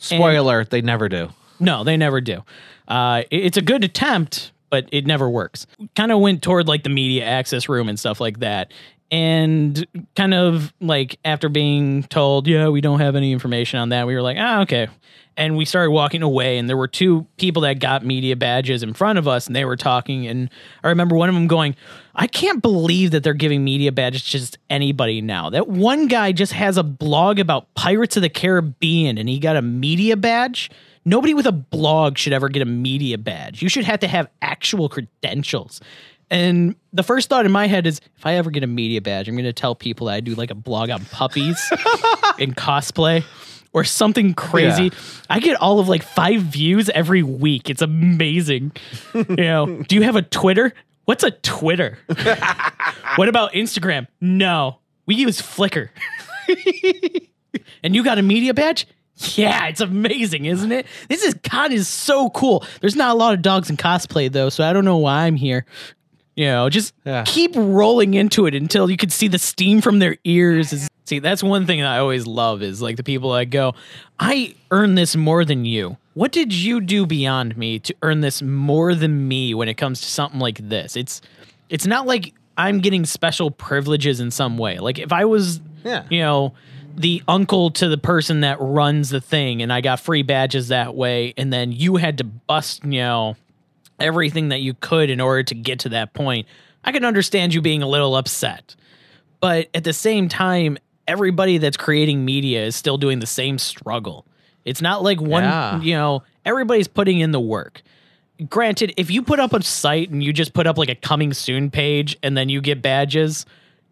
Spoiler: 0.00 0.64
they 0.64 0.80
never 0.80 1.08
do. 1.08 1.28
no, 1.60 1.84
they 1.84 1.96
never 1.96 2.20
do. 2.22 2.42
Uh, 2.90 3.22
it- 3.30 3.44
it's 3.46 3.56
a 3.56 3.62
good 3.62 3.84
attempt, 3.84 4.52
but 4.68 4.88
it 4.92 5.06
never 5.06 5.30
works. 5.30 5.66
Kind 5.96 6.12
of 6.12 6.20
went 6.20 6.42
toward 6.42 6.68
like 6.68 6.82
the 6.82 6.90
media 6.90 7.24
access 7.24 7.68
room 7.68 7.88
and 7.88 7.98
stuff 7.98 8.20
like 8.20 8.40
that. 8.40 8.72
And 9.12 9.84
kind 10.14 10.34
of 10.34 10.72
like 10.80 11.18
after 11.24 11.48
being 11.48 12.04
told, 12.04 12.46
yeah, 12.46 12.68
we 12.68 12.80
don't 12.80 13.00
have 13.00 13.16
any 13.16 13.32
information 13.32 13.80
on 13.80 13.88
that, 13.88 14.06
we 14.06 14.14
were 14.14 14.22
like, 14.22 14.36
ah, 14.38 14.60
okay. 14.62 14.88
And 15.36 15.56
we 15.56 15.64
started 15.64 15.90
walking 15.92 16.22
away, 16.22 16.58
and 16.58 16.68
there 16.68 16.76
were 16.76 16.88
two 16.88 17.26
people 17.38 17.62
that 17.62 17.78
got 17.80 18.04
media 18.04 18.36
badges 18.36 18.82
in 18.82 18.92
front 18.92 19.18
of 19.18 19.26
us, 19.26 19.46
and 19.46 19.56
they 19.56 19.64
were 19.64 19.76
talking. 19.76 20.26
And 20.26 20.50
I 20.84 20.88
remember 20.88 21.16
one 21.16 21.28
of 21.28 21.34
them 21.34 21.46
going, 21.46 21.76
I 22.14 22.26
can't 22.26 22.60
believe 22.60 23.12
that 23.12 23.22
they're 23.22 23.32
giving 23.32 23.64
media 23.64 23.90
badges 23.90 24.22
to 24.24 24.30
just 24.32 24.58
anybody 24.68 25.20
now. 25.22 25.48
That 25.48 25.66
one 25.68 26.08
guy 26.08 26.32
just 26.32 26.52
has 26.52 26.76
a 26.76 26.82
blog 26.82 27.38
about 27.38 27.72
Pirates 27.74 28.16
of 28.16 28.22
the 28.22 28.28
Caribbean, 28.28 29.16
and 29.18 29.28
he 29.28 29.38
got 29.38 29.56
a 29.56 29.62
media 29.62 30.16
badge. 30.16 30.70
Nobody 31.04 31.34
with 31.34 31.46
a 31.46 31.52
blog 31.52 32.18
should 32.18 32.32
ever 32.32 32.48
get 32.48 32.62
a 32.62 32.66
media 32.66 33.18
badge. 33.18 33.62
You 33.62 33.68
should 33.68 33.84
have 33.84 34.00
to 34.00 34.08
have 34.08 34.28
actual 34.42 34.88
credentials. 34.88 35.80
And 36.30 36.76
the 36.92 37.02
first 37.02 37.28
thought 37.28 37.44
in 37.44 37.52
my 37.52 37.66
head 37.66 37.86
is 37.86 38.00
if 38.16 38.24
I 38.24 38.34
ever 38.34 38.50
get 38.50 38.62
a 38.62 38.68
media 38.68 39.00
badge, 39.00 39.28
I'm 39.28 39.34
going 39.34 39.44
to 39.44 39.52
tell 39.52 39.74
people 39.74 40.06
that 40.06 40.14
I 40.14 40.20
do 40.20 40.34
like 40.34 40.50
a 40.50 40.54
blog 40.54 40.90
on 40.90 41.04
puppies 41.06 41.60
and 42.38 42.56
cosplay 42.56 43.24
or 43.72 43.84
something 43.84 44.34
crazy. 44.34 44.84
Yeah. 44.84 44.90
I 45.28 45.40
get 45.40 45.60
all 45.60 45.80
of 45.80 45.88
like 45.88 46.02
five 46.02 46.42
views 46.42 46.88
every 46.90 47.22
week. 47.22 47.68
It's 47.68 47.82
amazing. 47.82 48.72
you 49.14 49.36
know, 49.36 49.82
do 49.88 49.96
you 49.96 50.02
have 50.02 50.16
a 50.16 50.22
Twitter? 50.22 50.72
What's 51.04 51.24
a 51.24 51.30
Twitter? 51.30 51.98
what 53.16 53.28
about 53.28 53.52
Instagram? 53.52 54.06
No, 54.20 54.78
we 55.06 55.16
use 55.16 55.40
Flickr. 55.40 55.88
and 57.82 57.94
you 57.96 58.04
got 58.04 58.18
a 58.18 58.22
media 58.22 58.54
badge? 58.54 58.86
Yeah, 59.36 59.66
it's 59.66 59.80
amazing, 59.80 60.46
isn't 60.46 60.72
it? 60.72 60.86
This 61.08 61.22
is 61.24 61.34
con 61.42 61.72
is 61.72 61.88
so 61.88 62.30
cool. 62.30 62.64
There's 62.80 62.96
not 62.96 63.10
a 63.10 63.14
lot 63.18 63.34
of 63.34 63.42
dogs 63.42 63.68
in 63.70 63.76
cosplay 63.76 64.30
though, 64.32 64.48
so 64.48 64.64
I 64.64 64.72
don't 64.72 64.84
know 64.84 64.96
why 64.98 65.24
I'm 65.24 65.36
here. 65.36 65.64
You 66.36 66.46
know, 66.46 66.70
just 66.70 66.94
Yeah. 67.04 67.24
keep 67.26 67.52
rolling 67.54 68.14
into 68.14 68.46
it 68.46 68.54
until 68.54 68.90
you 68.90 68.96
can 68.96 69.10
see 69.10 69.28
the 69.28 69.38
steam 69.38 69.80
from 69.82 69.98
their 69.98 70.16
ears. 70.24 70.88
See, 71.04 71.18
that's 71.18 71.42
one 71.42 71.66
thing 71.66 71.80
that 71.80 71.88
I 71.88 71.98
always 71.98 72.26
love 72.26 72.62
is 72.62 72.80
like 72.80 72.96
the 72.96 73.02
people 73.02 73.32
that 73.32 73.46
go, 73.46 73.74
I 74.18 74.54
earn 74.70 74.94
this 74.94 75.16
more 75.16 75.44
than 75.44 75.64
you. 75.64 75.96
What 76.14 76.32
did 76.32 76.52
you 76.54 76.80
do 76.80 77.04
beyond 77.04 77.56
me 77.58 77.78
to 77.80 77.94
earn 78.02 78.20
this 78.20 78.40
more 78.42 78.94
than 78.94 79.26
me 79.28 79.52
when 79.54 79.68
it 79.68 79.74
comes 79.74 80.00
to 80.02 80.06
something 80.06 80.40
like 80.40 80.58
this? 80.68 80.96
It's 80.96 81.20
it's 81.68 81.86
not 81.86 82.06
like 82.06 82.32
I'm 82.56 82.80
getting 82.80 83.04
special 83.04 83.50
privileges 83.50 84.20
in 84.20 84.30
some 84.30 84.56
way. 84.56 84.78
Like 84.78 84.98
if 84.98 85.12
I 85.12 85.24
was 85.24 85.60
Yeah. 85.84 86.04
you 86.10 86.20
know, 86.20 86.52
the 86.96 87.22
uncle 87.28 87.70
to 87.72 87.88
the 87.88 87.98
person 87.98 88.40
that 88.40 88.58
runs 88.60 89.10
the 89.10 89.20
thing 89.20 89.62
and 89.62 89.72
I 89.72 89.80
got 89.80 90.00
free 90.00 90.22
badges 90.22 90.68
that 90.68 90.94
way 90.94 91.34
and 91.36 91.52
then 91.52 91.72
you 91.72 91.96
had 91.96 92.18
to 92.18 92.24
bust, 92.24 92.84
you 92.84 93.00
know, 93.00 93.36
everything 93.98 94.48
that 94.50 94.60
you 94.60 94.74
could 94.74 95.10
in 95.10 95.20
order 95.20 95.42
to 95.44 95.54
get 95.54 95.80
to 95.80 95.90
that 95.90 96.12
point. 96.14 96.46
I 96.84 96.92
can 96.92 97.04
understand 97.04 97.52
you 97.54 97.60
being 97.60 97.82
a 97.82 97.88
little 97.88 98.16
upset. 98.16 98.74
But 99.40 99.68
at 99.74 99.84
the 99.84 99.92
same 99.92 100.28
time, 100.28 100.78
everybody 101.06 101.58
that's 101.58 101.76
creating 101.76 102.24
media 102.24 102.64
is 102.64 102.76
still 102.76 102.98
doing 102.98 103.18
the 103.20 103.26
same 103.26 103.58
struggle. 103.58 104.26
It's 104.64 104.82
not 104.82 105.02
like 105.02 105.20
one, 105.20 105.42
Yeah. 105.44 105.80
you 105.80 105.94
know, 105.94 106.22
everybody's 106.44 106.88
putting 106.88 107.20
in 107.20 107.32
the 107.32 107.40
work. 107.40 107.82
Granted, 108.48 108.94
if 108.96 109.10
you 109.10 109.22
put 109.22 109.38
up 109.40 109.52
a 109.52 109.62
site 109.62 110.10
and 110.10 110.22
you 110.22 110.32
just 110.32 110.54
put 110.54 110.66
up 110.66 110.78
like 110.78 110.88
a 110.88 110.94
coming 110.94 111.32
soon 111.34 111.70
page 111.70 112.16
and 112.22 112.36
then 112.36 112.48
you 112.48 112.60
get 112.60 112.80
badges, 112.80 113.44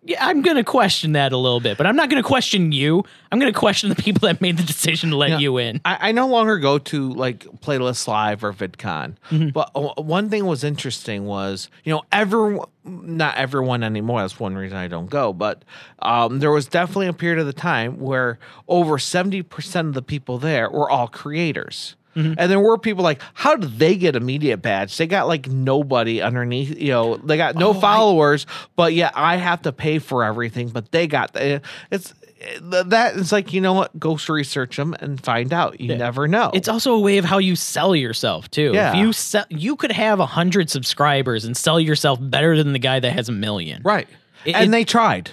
yeah, 0.04 0.24
I'm 0.24 0.42
going 0.42 0.56
to 0.56 0.64
question 0.64 1.12
that 1.12 1.32
a 1.32 1.36
little 1.36 1.60
bit, 1.60 1.76
but 1.76 1.86
I'm 1.86 1.96
not 1.96 2.08
going 2.08 2.22
to 2.22 2.26
question 2.26 2.72
you. 2.72 3.04
I'm 3.30 3.38
going 3.38 3.52
to 3.52 3.58
question 3.58 3.88
the 3.90 3.94
people 3.96 4.26
that 4.28 4.40
made 4.40 4.56
the 4.56 4.62
decision 4.62 5.10
to 5.10 5.16
let 5.16 5.30
Yeah. 5.30 5.38
you 5.38 5.58
in. 5.58 5.80
I, 5.84 6.08
I 6.08 6.12
no 6.12 6.26
longer 6.28 6.58
go 6.58 6.78
to 6.78 7.12
like 7.12 7.40
Playlist 7.60 8.06
Live 8.08 8.42
or 8.44 8.52
VidCon, 8.52 9.16
Mm-hmm. 9.30 9.48
but 9.50 9.70
uh, 9.74 10.00
one 10.00 10.30
thing 10.30 10.46
was 10.46 10.64
interesting 10.64 11.26
was 11.26 11.68
you 11.84 11.92
know 11.92 12.02
everyone, 12.12 12.66
not 12.84 13.36
everyone 13.36 13.82
anymore. 13.82 14.20
That's 14.22 14.40
one 14.40 14.54
reason 14.56 14.78
I 14.78 14.88
don't 14.88 15.10
go, 15.10 15.32
but 15.32 15.64
um, 16.00 16.38
there 16.38 16.50
was 16.52 16.66
definitely 16.66 17.08
a 17.08 17.12
period 17.12 17.38
of 17.40 17.46
the 17.46 17.52
time 17.52 17.98
where 18.00 18.38
over 18.68 18.98
seventy 18.98 19.42
percent 19.42 19.88
of 19.88 19.94
the 19.94 20.02
people 20.02 20.38
there 20.38 20.70
were 20.70 20.88
all 20.90 21.08
creators. 21.08 21.96
Mm-hmm. 22.18 22.34
And 22.36 22.50
there 22.50 22.60
were 22.60 22.76
people 22.78 23.04
like, 23.04 23.22
how 23.34 23.54
did 23.56 23.78
they 23.78 23.96
get 23.96 24.16
a 24.16 24.20
media 24.20 24.56
badge? 24.56 24.96
They 24.96 25.06
got 25.06 25.28
like 25.28 25.46
nobody 25.48 26.20
underneath, 26.20 26.76
you 26.78 26.88
know, 26.90 27.16
they 27.16 27.36
got 27.36 27.54
no 27.54 27.68
Oh, 27.68 27.76
I- 27.76 27.80
followers, 27.80 28.46
but 28.76 28.92
yet 28.94 29.12
I 29.14 29.36
have 29.36 29.62
to 29.62 29.72
pay 29.72 29.98
for 29.98 30.24
everything. 30.24 30.68
But 30.70 30.90
they 30.92 31.06
got 31.06 31.32
the, 31.34 31.62
it's 31.90 32.14
that 32.62 33.16
it's 33.16 33.32
like 33.32 33.52
you 33.52 33.60
know 33.60 33.72
what 33.72 33.98
go 33.98 34.16
research 34.28 34.76
them 34.76 34.94
and 35.00 35.20
find 35.22 35.52
out 35.52 35.80
you 35.80 35.96
never 35.96 36.28
know 36.28 36.52
It's 36.54 36.68
also 36.68 36.94
a 36.94 37.00
way 37.00 37.18
of 37.18 37.24
how 37.24 37.38
you 37.38 37.56
sell 37.56 37.96
yourself 37.96 38.48
too. 38.50 38.70
Yeah. 38.74 38.90
If 38.90 38.96
you 38.98 39.12
sell, 39.12 39.44
you 39.50 39.74
could 39.74 39.90
have 39.92 40.20
a 40.20 40.26
hundred 40.26 40.70
subscribers 40.70 41.44
and 41.44 41.56
sell 41.56 41.80
yourself 41.80 42.18
better 42.22 42.56
than 42.56 42.72
the 42.72 42.78
guy 42.78 43.00
that 43.00 43.10
has 43.10 43.28
a 43.28 43.32
million. 43.32 43.82
right 43.84 44.08
It- 44.44 44.54
and 44.54 44.66
it- 44.66 44.70
they 44.70 44.84
tried 44.84 45.32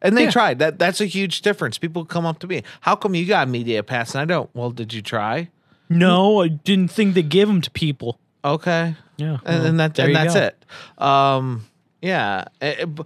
and 0.00 0.16
they 0.16 0.24
Yeah. 0.24 0.30
tried 0.30 0.58
that 0.60 0.78
that's 0.78 1.00
a 1.00 1.06
huge 1.06 1.42
difference 1.42 1.76
people 1.78 2.04
come 2.04 2.24
up 2.24 2.38
to 2.40 2.46
me 2.46 2.62
how 2.82 2.94
come 2.94 3.14
you 3.16 3.26
got 3.26 3.48
media 3.48 3.82
pass 3.82 4.14
and 4.14 4.22
i 4.22 4.24
don't 4.24 4.48
well 4.54 4.70
did 4.70 4.92
you 4.94 5.02
try 5.02 5.48
No, 5.94 6.42
I 6.42 6.48
didn't 6.48 6.88
think 6.88 7.14
they 7.14 7.22
give 7.22 7.48
them 7.48 7.60
to 7.62 7.70
people. 7.70 8.18
okay 8.44 8.94
Yeah, 9.16 9.38
and, 9.44 9.58
well, 9.58 9.66
and, 9.66 9.80
that, 9.80 9.98
and 9.98 10.14
that's 10.14 10.34
go. 10.34 10.40
it 10.42 11.02
um 11.02 11.64
yeah 12.02 12.44
Eh, 12.60 12.74
eh, 12.80 12.84
b- 12.84 13.02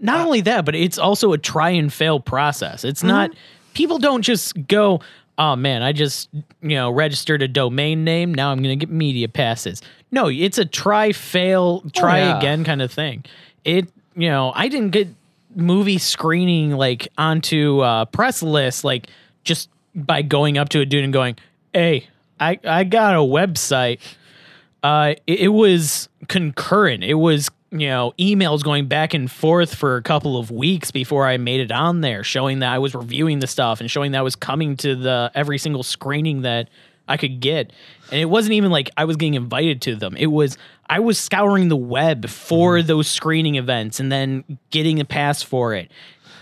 Not 0.00 0.20
only 0.26 0.40
that, 0.42 0.64
but 0.64 0.74
it's 0.74 0.98
also 0.98 1.32
a 1.32 1.38
try 1.38 1.70
and 1.70 1.92
fail 1.92 2.20
process. 2.20 2.84
It's 2.84 3.02
not 3.02 3.30
people 3.74 3.98
don't 3.98 4.22
just 4.22 4.66
go, 4.66 5.00
"Oh 5.38 5.54
man, 5.56 5.82
I 5.82 5.92
just, 5.92 6.28
you 6.60 6.74
know, 6.76 6.90
registered 6.90 7.40
a 7.42 7.48
domain 7.48 8.02
name, 8.04 8.34
now 8.34 8.50
I'm 8.50 8.62
going 8.62 8.78
to 8.78 8.84
get 8.86 8.92
media 8.92 9.28
passes." 9.28 9.80
No, 10.10 10.26
it's 10.28 10.58
a 10.58 10.64
try 10.64 11.12
fail, 11.12 11.82
try 11.92 12.18
yeah. 12.18 12.38
again 12.38 12.64
kind 12.64 12.82
of 12.82 12.90
thing. 12.92 13.24
It, 13.64 13.88
you 14.16 14.28
know, 14.28 14.52
I 14.56 14.66
didn't 14.68 14.90
get 14.90 15.08
movie 15.54 15.98
screening 15.98 16.72
like 16.76 17.08
onto 17.18 17.80
uh 17.80 18.04
press 18.06 18.42
list 18.42 18.84
like 18.84 19.08
just 19.44 19.68
by 19.94 20.22
going 20.22 20.58
up 20.58 20.68
to 20.70 20.80
a 20.80 20.84
dude 20.86 21.04
and 21.04 21.12
going, 21.12 21.36
"Hey, 21.72 22.08
I 22.38 22.58
I 22.64 22.84
got 22.84 23.14
a 23.14 23.18
website." 23.18 24.00
Uh, 24.82 25.14
it, 25.26 25.40
it 25.40 25.48
was 25.48 26.08
concurrent. 26.28 27.04
It 27.04 27.14
was 27.14 27.50
you 27.70 27.88
know 27.88 28.12
emails 28.18 28.62
going 28.62 28.86
back 28.86 29.14
and 29.14 29.30
forth 29.30 29.74
for 29.74 29.96
a 29.96 30.02
couple 30.02 30.38
of 30.38 30.50
weeks 30.50 30.90
before 30.90 31.26
I 31.26 31.36
made 31.36 31.60
it 31.60 31.72
on 31.72 32.00
there, 32.00 32.24
showing 32.24 32.60
that 32.60 32.72
I 32.72 32.78
was 32.78 32.94
reviewing 32.94 33.40
the 33.40 33.46
stuff 33.46 33.80
and 33.80 33.90
showing 33.90 34.12
that 34.12 34.18
I 34.18 34.22
was 34.22 34.36
coming 34.36 34.76
to 34.78 34.96
the 34.96 35.30
every 35.34 35.58
single 35.58 35.82
screening 35.82 36.42
that 36.42 36.68
I 37.08 37.16
could 37.16 37.40
get. 37.40 37.72
And 38.10 38.20
it 38.20 38.26
wasn't 38.26 38.54
even 38.54 38.70
like 38.70 38.90
I 38.96 39.04
was 39.04 39.16
getting 39.16 39.34
invited 39.34 39.82
to 39.82 39.96
them. 39.96 40.16
It 40.16 40.28
was 40.28 40.56
I 40.88 41.00
was 41.00 41.18
scouring 41.18 41.68
the 41.68 41.76
web 41.76 42.28
for 42.28 42.82
those 42.82 43.08
screening 43.08 43.56
events 43.56 44.00
and 44.00 44.10
then 44.10 44.58
getting 44.70 45.00
a 45.00 45.04
pass 45.04 45.42
for 45.42 45.74
it. 45.74 45.90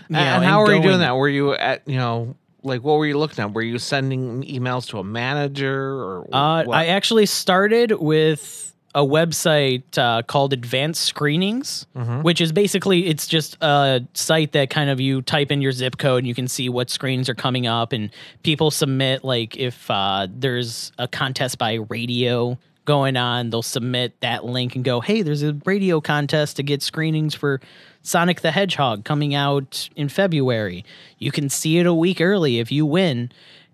You 0.09 0.15
know, 0.15 0.21
and 0.21 0.45
how 0.45 0.61
were 0.61 0.73
you 0.73 0.81
doing 0.81 0.99
that 0.99 1.15
were 1.15 1.29
you 1.29 1.53
at 1.53 1.87
you 1.87 1.97
know 1.97 2.35
like 2.63 2.83
what 2.83 2.97
were 2.97 3.05
you 3.05 3.17
looking 3.17 3.43
at 3.43 3.53
were 3.53 3.61
you 3.61 3.77
sending 3.79 4.43
emails 4.43 4.87
to 4.89 4.99
a 4.99 5.03
manager 5.03 5.93
or 6.03 6.27
Uh. 6.33 6.63
I 6.69 6.87
actually 6.87 7.25
started 7.25 7.91
with 7.93 8.65
a 8.95 9.01
website 9.05 9.83
uh, 9.99 10.23
called 10.23 10.51
Advanced 10.51 11.03
Screenings, 11.05 11.85
Mm-hmm. 11.95 12.23
which 12.23 12.41
is 12.41 12.51
basically 12.51 13.05
it's 13.05 13.27
just 13.27 13.55
a 13.61 14.01
site 14.13 14.51
that 14.53 14.69
kind 14.71 14.89
of 14.89 14.99
you 14.99 15.21
type 15.21 15.51
in 15.51 15.61
your 15.61 15.71
zip 15.71 15.97
code 15.97 16.19
and 16.19 16.27
you 16.27 16.33
can 16.33 16.47
see 16.47 16.69
what 16.69 16.89
screens 16.89 17.29
are 17.29 17.35
coming 17.35 17.67
up, 17.67 17.93
and 17.93 18.09
people 18.43 18.71
submit 18.71 19.23
like 19.23 19.55
if 19.57 19.89
uh, 19.91 20.27
there's 20.33 20.91
a 20.97 21.07
contest 21.07 21.59
by 21.59 21.75
radio 21.89 22.57
going 22.85 23.15
on, 23.15 23.51
they'll 23.51 23.61
submit 23.61 24.19
that 24.21 24.43
link 24.43 24.75
and 24.75 24.83
go, 24.83 24.99
"Hey, 25.01 25.21
there's 25.21 25.43
a 25.43 25.53
radio 25.65 26.01
contest 26.01 26.55
to 26.57 26.63
get 26.63 26.81
screenings 26.81 27.35
for." 27.35 27.61
Sonic 28.01 28.41
the 28.41 28.51
Hedgehog 28.51 29.03
coming 29.05 29.35
out 29.35 29.89
in 29.95 30.09
February. 30.09 30.85
You 31.17 31.31
can 31.31 31.49
see 31.49 31.77
it 31.79 31.85
a 31.85 31.93
week 31.93 32.21
early 32.21 32.59
if 32.59 32.71
you 32.71 32.85
win 32.85 33.31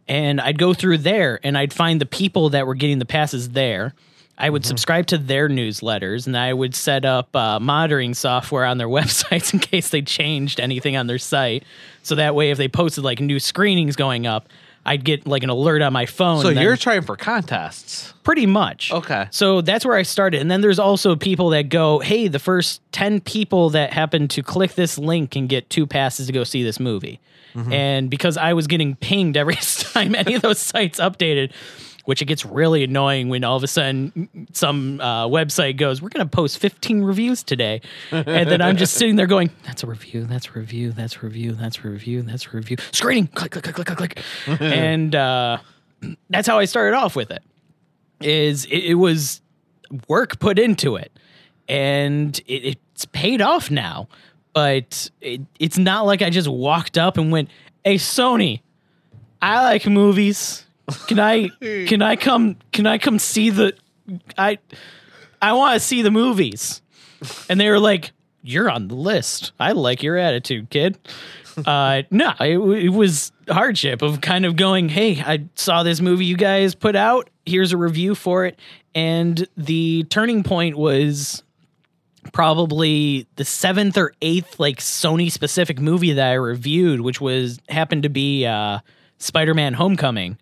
and 0.07 0.39
I'd 0.39 0.59
go 0.59 0.73
through 0.73 0.99
there 0.99 1.39
and 1.43 1.57
I'd 1.57 1.73
find 1.73 1.99
the 1.99 2.05
people 2.05 2.49
that 2.49 2.67
were 2.67 2.75
getting 2.75 2.99
the 2.99 3.05
passes 3.05 3.49
there. 3.49 3.93
I 4.37 4.49
would 4.49 4.65
subscribe 4.65 5.07
to 5.07 5.17
their 5.17 5.47
newsletters 5.47 6.27
and 6.27 6.37
I 6.37 6.53
would 6.53 6.75
set 6.75 7.05
up 7.05 7.33
uh, 7.35 7.59
monitoring 7.59 8.13
software 8.13 8.65
on 8.65 8.77
their 8.77 8.87
websites 8.89 9.53
in 9.53 9.59
case 9.59 9.89
they 9.89 10.01
changed 10.01 10.59
anything 10.59 10.97
on 10.97 11.07
their 11.07 11.17
site. 11.17 11.63
So 12.03 12.15
that 12.15 12.35
way, 12.35 12.51
if 12.51 12.57
they 12.57 12.67
posted 12.67 13.03
like 13.03 13.21
new 13.21 13.39
screenings 13.39 13.95
going 13.95 14.27
up, 14.27 14.49
I'd 14.85 15.03
get 15.03 15.25
like 15.25 15.43
an 15.43 15.49
alert 15.49 15.81
on 15.81 15.93
my 15.93 16.05
phone. 16.05 16.41
so 16.41 16.49
you're 16.49 16.77
trying 16.77 17.01
for 17.01 17.17
contests 17.17 18.13
pretty 18.23 18.45
much. 18.45 18.91
Okay. 18.91 19.27
So 19.31 19.61
that's 19.61 19.85
where 19.85 19.95
I 19.95 20.03
started. 20.03 20.41
And 20.41 20.51
then 20.51 20.61
there's 20.61 20.79
also 20.79 21.15
people 21.15 21.49
that 21.51 21.69
go, 21.69 21.99
hey, 21.99 22.27
the 22.27 22.39
first 22.39 22.81
10 22.91 23.21
people 23.21 23.71
that 23.71 23.93
happen 23.93 24.27
to 24.29 24.43
click 24.43 24.75
this 24.75 24.97
link 24.97 25.31
can 25.31 25.47
get 25.47 25.69
two 25.69 25.87
passes 25.87 26.27
to 26.27 26.33
go 26.33 26.43
see 26.43 26.63
this 26.63 26.79
movie. 26.79 27.19
Mm-hmm. 27.55 27.73
And 27.73 28.09
because 28.09 28.37
I 28.37 28.53
was 28.53 28.67
getting 28.67 28.95
pinged 28.95 29.37
every 29.37 29.55
time 29.59 30.13
any 30.13 30.35
of 30.35 30.41
those 30.41 30.59
sites 30.59 30.99
updated, 30.99 31.51
which 32.05 32.21
it 32.21 32.25
gets 32.25 32.45
really 32.45 32.83
annoying 32.83 33.29
when 33.29 33.43
all 33.43 33.57
of 33.57 33.63
a 33.63 33.67
sudden 33.67 34.47
some 34.53 35.01
uh, 35.01 35.27
website 35.27 35.77
goes, 35.77 36.01
"We're 36.01 36.09
going 36.09 36.25
to 36.25 36.29
post 36.29 36.59
15 36.59 37.03
reviews 37.03 37.43
today," 37.43 37.81
and 38.11 38.49
then 38.49 38.61
I'm 38.61 38.77
just 38.77 38.93
sitting 38.97 39.15
there 39.15 39.27
going, 39.27 39.49
"That's 39.65 39.83
a 39.83 39.87
review. 39.87 40.25
That's 40.25 40.47
a 40.47 40.51
review. 40.51 40.91
That's 40.91 41.17
a 41.17 41.19
review. 41.21 41.51
That's 41.51 41.77
a 41.77 41.89
review. 41.89 42.21
That's 42.21 42.45
a 42.45 42.51
review." 42.51 42.77
Screening, 42.91 43.27
click, 43.27 43.51
click, 43.51 43.63
click, 43.63 43.75
click, 43.75 43.87
click, 43.87 44.15
click, 44.15 44.25
and 44.61 45.13
uh, 45.13 45.57
that's 46.29 46.47
how 46.47 46.59
I 46.59 46.65
started 46.65 46.95
off 46.95 47.15
with 47.15 47.31
it. 47.31 47.43
Is 48.21 48.65
it, 48.65 48.85
it 48.85 48.95
was 48.95 49.41
work 50.07 50.39
put 50.39 50.57
into 50.57 50.95
it, 50.95 51.11
and 51.67 52.37
it, 52.47 52.77
it's 52.93 53.05
paid 53.05 53.41
off 53.41 53.69
now. 53.69 54.07
But 54.53 55.09
it, 55.19 55.41
it's 55.59 55.77
not 55.77 56.05
like 56.05 56.21
I 56.21 56.29
just 56.29 56.47
walked 56.47 56.97
up 56.97 57.17
and 57.17 57.31
went, 57.31 57.49
"Hey, 57.83 57.95
Sony, 57.95 58.61
I 59.41 59.63
like 59.63 59.85
movies. 59.85 60.64
Can 61.07 61.19
I 61.19 61.49
can 61.87 62.01
I 62.01 62.15
come 62.15 62.57
can 62.71 62.87
I 62.87 62.97
come 62.97 63.19
see 63.19 63.49
the 63.49 63.73
I 64.37 64.59
I 65.41 65.53
want 65.53 65.75
to 65.75 65.79
see 65.79 66.01
the 66.01 66.11
movies." 66.11 66.81
And 67.49 67.59
they 67.59 67.69
were 67.69 67.79
like, 67.79 68.11
"You're 68.43 68.69
on 68.69 68.87
the 68.87 68.95
list. 68.95 69.51
I 69.59 69.71
like 69.71 70.03
your 70.03 70.17
attitude, 70.17 70.69
kid." 70.69 70.97
Uh, 71.65 72.03
no, 72.11 72.33
it, 72.39 72.57
it 72.57 72.89
was 72.89 73.31
hardship 73.49 74.01
of 74.01 74.21
kind 74.21 74.45
of 74.45 74.55
going, 74.55 74.89
"Hey, 74.89 75.21
I 75.21 75.45
saw 75.55 75.83
this 75.83 76.01
movie 76.01 76.25
you 76.25 76.37
guys 76.37 76.75
put 76.75 76.95
out. 76.95 77.29
Here's 77.45 77.73
a 77.73 77.77
review 77.77 78.15
for 78.15 78.45
it." 78.45 78.59
And 78.93 79.47
the 79.57 80.03
turning 80.09 80.43
point 80.43 80.77
was 80.77 81.43
probably 82.31 83.27
the 83.35 83.45
seventh 83.45 83.97
or 83.97 84.13
eighth 84.21 84.59
like 84.59 84.77
Sony 84.79 85.31
specific 85.31 85.79
movie 85.79 86.13
that 86.13 86.31
I 86.31 86.33
reviewed, 86.33 87.01
which 87.01 87.21
was 87.21 87.59
happened 87.69 88.03
to 88.03 88.09
be 88.09 88.45
uh, 88.45 88.79
Spider-Man: 89.17 89.73
Homecoming. 89.73 90.37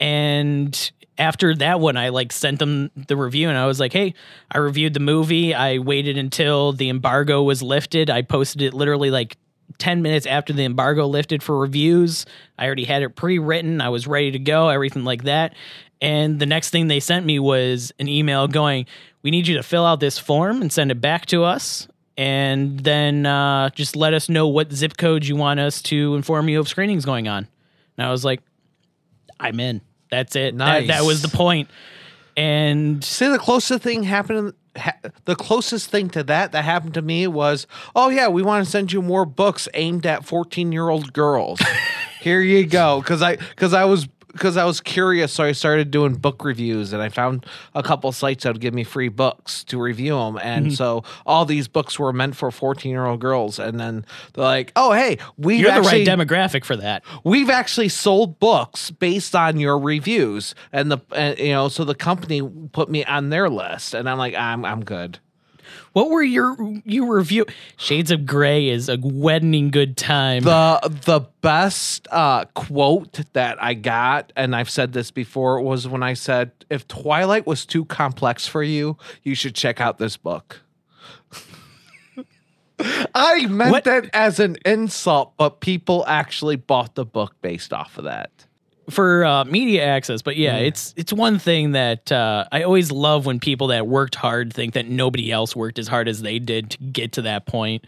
And 0.00 0.92
after 1.18 1.54
that 1.56 1.80
one, 1.80 1.96
I 1.96 2.08
like 2.08 2.32
sent 2.32 2.58
them 2.58 2.90
the 2.94 3.16
review, 3.16 3.48
and 3.48 3.56
I 3.56 3.66
was 3.66 3.78
like, 3.80 3.92
"Hey, 3.92 4.14
I 4.50 4.58
reviewed 4.58 4.94
the 4.94 5.00
movie. 5.00 5.54
I 5.54 5.78
waited 5.78 6.18
until 6.18 6.72
the 6.72 6.88
embargo 6.88 7.42
was 7.42 7.62
lifted. 7.62 8.10
I 8.10 8.22
posted 8.22 8.62
it 8.62 8.74
literally 8.74 9.10
like." 9.10 9.36
10 9.78 10.02
minutes 10.02 10.26
after 10.26 10.52
the 10.52 10.62
embargo 10.62 11.06
lifted 11.06 11.42
for 11.42 11.58
reviews. 11.58 12.26
I 12.58 12.66
already 12.66 12.84
had 12.84 13.02
it 13.02 13.16
pre 13.16 13.38
written. 13.38 13.80
I 13.80 13.88
was 13.88 14.06
ready 14.06 14.30
to 14.30 14.38
go, 14.38 14.68
everything 14.68 15.04
like 15.04 15.24
that. 15.24 15.54
And 16.00 16.38
the 16.38 16.46
next 16.46 16.68
thing 16.68 16.88
they 16.88 17.00
sent 17.00 17.24
me 17.24 17.38
was 17.38 17.90
an 17.98 18.06
email 18.06 18.46
going, 18.46 18.84
We 19.22 19.30
need 19.30 19.46
you 19.46 19.56
to 19.56 19.62
fill 19.62 19.86
out 19.86 20.00
this 20.00 20.18
form 20.18 20.60
and 20.60 20.70
send 20.70 20.90
it 20.90 21.00
back 21.00 21.24
to 21.26 21.44
us. 21.44 21.88
And 22.16 22.78
then 22.80 23.26
uh, 23.26 23.70
just 23.70 23.96
let 23.96 24.14
us 24.14 24.28
know 24.28 24.46
what 24.46 24.70
zip 24.70 24.96
code 24.96 25.24
you 25.24 25.34
want 25.34 25.60
us 25.60 25.82
to 25.82 26.14
inform 26.14 26.48
you 26.48 26.60
of 26.60 26.68
screenings 26.68 27.04
going 27.04 27.26
on. 27.26 27.48
And 27.96 28.06
I 28.06 28.10
was 28.10 28.24
like, 28.24 28.42
I'm 29.40 29.58
in. 29.60 29.80
That's 30.10 30.36
it. 30.36 30.56
That, 30.58 30.86
that 30.88 31.02
was 31.04 31.22
the 31.22 31.28
Nice. 31.28 31.36
point. 31.36 31.70
And 32.36 33.02
See, 33.04 33.28
the 33.28 33.38
closest 33.38 33.82
thing 33.82 34.02
happened. 34.02 34.54
Ha- 34.76 34.96
the 35.24 35.36
closest 35.36 35.88
thing 35.90 36.08
to 36.10 36.24
that 36.24 36.50
that 36.52 36.64
happened 36.64 36.94
to 36.94 37.02
me 37.02 37.26
was, 37.28 37.66
oh 37.94 38.08
yeah, 38.08 38.26
we 38.28 38.42
want 38.42 38.64
to 38.64 38.70
send 38.70 38.92
you 38.92 39.00
more 39.02 39.24
books 39.24 39.68
aimed 39.74 40.04
at 40.04 40.24
fourteen-year-old 40.24 41.12
girls. 41.12 41.60
Here 42.20 42.40
you 42.40 42.66
go, 42.66 43.00
because 43.00 43.22
I 43.22 43.36
because 43.36 43.72
I 43.72 43.84
was 43.84 44.06
because 44.34 44.58
I 44.58 44.64
was 44.64 44.80
curious, 44.80 45.32
so 45.32 45.44
I 45.44 45.52
started 45.52 45.90
doing 45.90 46.14
book 46.14 46.44
reviews, 46.44 46.92
and 46.92 47.02
I 47.02 47.08
found 47.08 47.46
a 47.74 47.82
couple 47.82 48.12
sites 48.12 48.44
that 48.44 48.52
would 48.52 48.60
give 48.60 48.74
me 48.74 48.84
free 48.84 49.08
books 49.08 49.64
to 49.64 49.80
review 49.80 50.16
them, 50.16 50.38
and 50.42 50.66
mm-hmm. 50.66 50.74
so 50.74 51.04
all 51.24 51.46
these 51.46 51.68
books 51.68 51.98
were 51.98 52.12
meant 52.12 52.36
for 52.36 52.50
fourteen-year-old 52.50 53.20
girls, 53.20 53.58
and 53.58 53.80
then 53.80 54.04
they're 54.34 54.44
like, 54.44 54.72
oh 54.76 54.92
hey, 54.92 55.18
we 55.38 55.56
you're 55.56 55.70
actually 55.70 56.04
the 56.04 56.10
right 56.10 56.18
demographic 56.18 56.64
for 56.64 56.76
that. 56.76 57.02
we've 57.24 57.50
actually 57.50 57.88
sold 57.88 58.38
books 58.38 58.90
based 58.90 59.34
on 59.34 59.58
your 59.58 59.78
reviews 59.78 60.54
and 60.72 60.90
the 60.90 60.98
and, 61.14 61.38
you 61.38 61.52
know 61.52 61.68
so 61.68 61.84
the 61.84 61.94
company 61.94 62.42
put 62.72 62.90
me 62.90 63.04
on 63.04 63.30
their 63.30 63.48
list 63.48 63.94
and 63.94 64.08
i'm 64.08 64.18
like 64.18 64.34
i'm 64.34 64.64
i'm 64.64 64.84
good 64.84 65.18
What 65.92 66.10
were 66.10 66.22
your 66.22 66.56
you 66.84 67.12
review? 67.12 67.46
Shades 67.76 68.10
of 68.10 68.26
Grey 68.26 68.68
is 68.68 68.88
a 68.88 68.98
wedding 69.00 69.70
good 69.70 69.96
time. 69.96 70.42
the 70.44 70.78
the 71.04 71.20
best 71.40 72.08
uh 72.10 72.44
quote 72.54 73.20
that 73.34 73.62
i 73.62 73.74
got 73.74 74.32
and 74.34 74.56
i've 74.56 74.70
said 74.70 74.94
this 74.94 75.10
before 75.10 75.60
was 75.60 75.86
when 75.86 76.02
i 76.02 76.14
said 76.14 76.50
if 76.70 76.88
twilight 76.88 77.46
was 77.46 77.66
too 77.66 77.84
complex 77.84 78.46
for 78.46 78.62
you 78.62 78.96
you 79.22 79.34
should 79.34 79.54
check 79.54 79.78
out 79.78 79.98
this 79.98 80.16
book 80.16 80.62
i 83.14 83.46
meant 83.46 83.70
What- 83.72 83.84
that 83.84 84.08
as 84.14 84.40
an 84.40 84.56
insult 84.64 85.34
but 85.36 85.60
people 85.60 86.04
actually 86.08 86.56
bought 86.56 86.94
the 86.94 87.04
book 87.04 87.34
based 87.42 87.72
off 87.72 87.98
of 87.98 88.04
that 88.04 88.30
for 88.90 89.24
uh, 89.24 89.44
media 89.44 89.84
access. 89.84 90.22
But 90.22 90.36
yeah, 90.36 90.56
it's 90.56 90.92
it's 90.96 91.12
one 91.12 91.38
thing 91.38 91.72
that 91.72 92.10
uh, 92.12 92.44
I 92.52 92.62
always 92.62 92.90
love 92.92 93.26
when 93.26 93.40
people 93.40 93.68
that 93.68 93.86
worked 93.86 94.14
hard 94.14 94.52
think 94.52 94.74
that 94.74 94.86
nobody 94.88 95.30
else 95.32 95.54
worked 95.56 95.78
as 95.78 95.88
hard 95.88 96.08
as 96.08 96.22
they 96.22 96.38
did 96.38 96.70
to 96.72 96.78
get 96.78 97.12
to 97.12 97.22
that 97.22 97.46
point. 97.46 97.84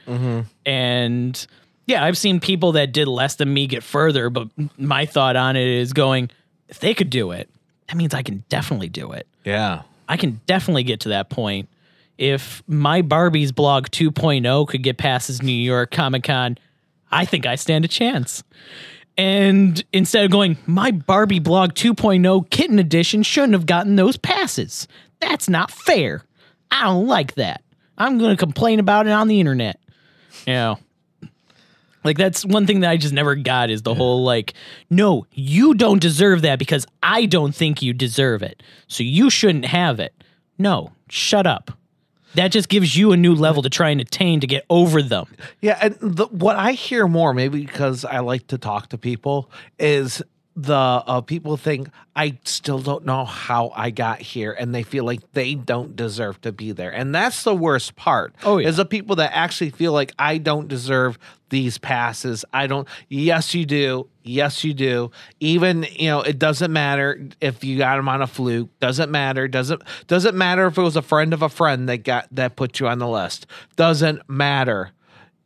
And 0.65 1.47
yeah, 1.87 2.05
I've 2.05 2.19
seen 2.19 2.41
people 2.41 2.73
that 2.73 2.93
did 2.93 3.09
less 3.09 3.37
than 3.37 3.53
me 3.53 3.67
get 3.67 3.83
further. 3.83 4.31
But 4.31 4.49
my 4.79 5.07
thought 5.07 5.37
on 5.37 5.57
it 5.57 5.67
is 5.69 5.93
going, 5.93 6.31
if 6.69 6.81
they 6.81 6.95
could 6.95 7.11
do 7.11 7.31
it, 7.33 7.49
that 7.89 7.97
means 7.97 8.15
I 8.15 8.23
can 8.23 8.45
definitely 8.49 8.89
do 8.89 9.13
it. 9.13 9.27
yeah 9.45 9.83
I 10.09 10.17
can 10.17 10.41
definitely 10.47 10.85
get 10.85 11.01
to 11.01 11.09
that 11.11 11.31
point. 11.31 11.69
If 12.17 12.63
my 12.67 13.03
Barbie's 13.03 13.53
blog 13.53 13.89
2.0 13.89 14.69
could 14.69 14.83
get 14.83 14.99
past 14.99 15.27
his 15.27 15.43
New 15.43 15.53
York 15.53 15.91
Comic 15.91 16.23
Con, 16.25 16.57
I 17.11 17.25
think 17.25 17.45
I 17.45 17.57
stand 17.57 17.85
a 17.85 17.89
chance. 17.89 18.43
And 19.19 19.83
instead 19.93 20.25
of 20.25 20.31
going, 20.31 20.59
my 20.67 20.91
Barbie 20.91 21.39
blog 21.39 21.73
2.0 21.73 22.51
kitten 22.51 22.79
edition 22.79 23.23
shouldn't 23.23 23.55
have 23.55 23.67
gotten 23.67 23.97
those 23.97 24.17
passes. 24.17 24.87
That's 25.21 25.49
not 25.49 25.71
fair. 25.71 26.23
I 26.71 26.85
don't 26.85 27.07
like 27.07 27.35
that. 27.37 27.63
I'm 27.97 28.19
going 28.19 28.31
to 28.31 28.37
complain 28.37 28.79
about 28.79 29.07
it 29.07 29.13
on 29.13 29.29
the 29.29 29.41
internet. 29.41 29.81
You 30.47 30.53
know, 30.53 30.79
like 32.05 32.19
that's 32.19 32.45
one 32.45 32.67
thing 32.67 32.81
that 32.81 32.91
I 32.91 32.99
just 32.99 33.15
never 33.15 33.35
got 33.35 33.71
is 33.71 33.83
the 33.83 33.95
whole 33.95 34.23
like, 34.23 34.55
no, 34.91 35.27
you 35.33 35.75
don't 35.75 36.01
deserve 36.01 36.43
that 36.43 36.59
because 36.59 36.87
I 37.03 37.27
don't 37.27 37.55
think 37.55 37.83
you 37.83 37.93
deserve 37.93 38.43
it. 38.43 38.63
So 38.87 39.03
you 39.03 39.31
shouldn't 39.31 39.65
have 39.65 39.99
it. 39.99 40.15
No, 40.59 40.93
shut 41.09 41.47
up. 41.47 41.73
That 42.37 42.49
just 42.49 42.69
gives 42.69 42.97
you 42.97 43.13
a 43.13 43.17
new 43.17 43.35
level 43.35 43.63
to 43.63 43.71
try 43.71 43.91
and 43.91 44.01
attain 44.01 44.41
to 44.41 44.47
get 44.47 44.65
over 44.69 45.03
them. 45.03 45.27
Yeah, 45.61 45.79
and 45.81 45.97
the, 46.01 46.27
what 46.27 46.57
I 46.57 46.73
hear 46.73 47.07
more, 47.09 47.33
maybe 47.33 47.65
because 47.65 48.05
I 48.05 48.21
like 48.21 48.47
to 48.49 48.59
talk 48.59 48.91
to 48.91 48.99
people, 48.99 49.51
is 49.79 50.23
the 50.57 50.75
uh, 50.75 51.21
people 51.21 51.59
think 51.59 51.91
I 52.17 52.39
still 52.45 52.79
don't 52.79 53.05
know 53.05 53.27
how 53.27 53.73
I 53.77 53.91
got 53.91 54.21
here, 54.23 54.53
and 54.53 54.75
they 54.75 54.83
feel 54.83 55.05
like 55.05 55.21
they 55.33 55.55
don't 55.55 55.95
deserve 55.95 56.41
to 56.41 56.53
be 56.53 56.73
there, 56.73 56.91
and 56.91 57.15
that's 57.15 57.45
the 57.45 57.55
worst 57.55 57.95
part. 57.95 58.35
Oh, 58.43 58.57
yeah. 58.57 58.69
is 58.69 58.79
the 58.79 58.87
people 58.87 59.17
that 59.17 59.33
actually 59.35 59.71
feel 59.71 59.93
like 59.93 60.13
I 60.19 60.39
don't 60.39 60.67
deserve 60.67 61.19
these 61.51 61.77
passes. 61.77 62.45
I 62.55 62.67
don't. 62.67 62.89
Yes, 63.09 63.55
you 63.55 63.67
do. 63.67 64.09
Yes, 64.23 64.65
you 64.65 64.73
do. 64.73 65.11
Even 65.41 65.87
you 65.93 66.09
know, 66.09 66.23
it 66.23 66.39
doesn't 66.39 66.73
matter 66.73 67.29
if 67.43 67.63
you 67.63 67.77
got 67.77 67.97
them 67.97 68.09
on 68.09 68.23
a 68.23 68.27
fluke. 68.27 68.71
Doesn't 68.81 69.11
matter. 69.11 69.47
Doesn't 69.49 69.83
doesn't 70.07 70.37
matter 70.37 70.67
if 70.67 70.79
it 70.79 70.83
was 70.83 70.97
a 70.97 71.03
friend 71.03 71.35
of 71.35 71.43
a 71.43 71.51
friend 71.51 71.87
that 71.91 71.99
got 71.99 72.29
that 72.33 72.57
put 72.57 72.81
you 72.81 72.89
on 72.89 72.99
the 72.99 73.09
list. 73.09 73.47
Doesn't 73.77 74.29
matter. 74.29 74.93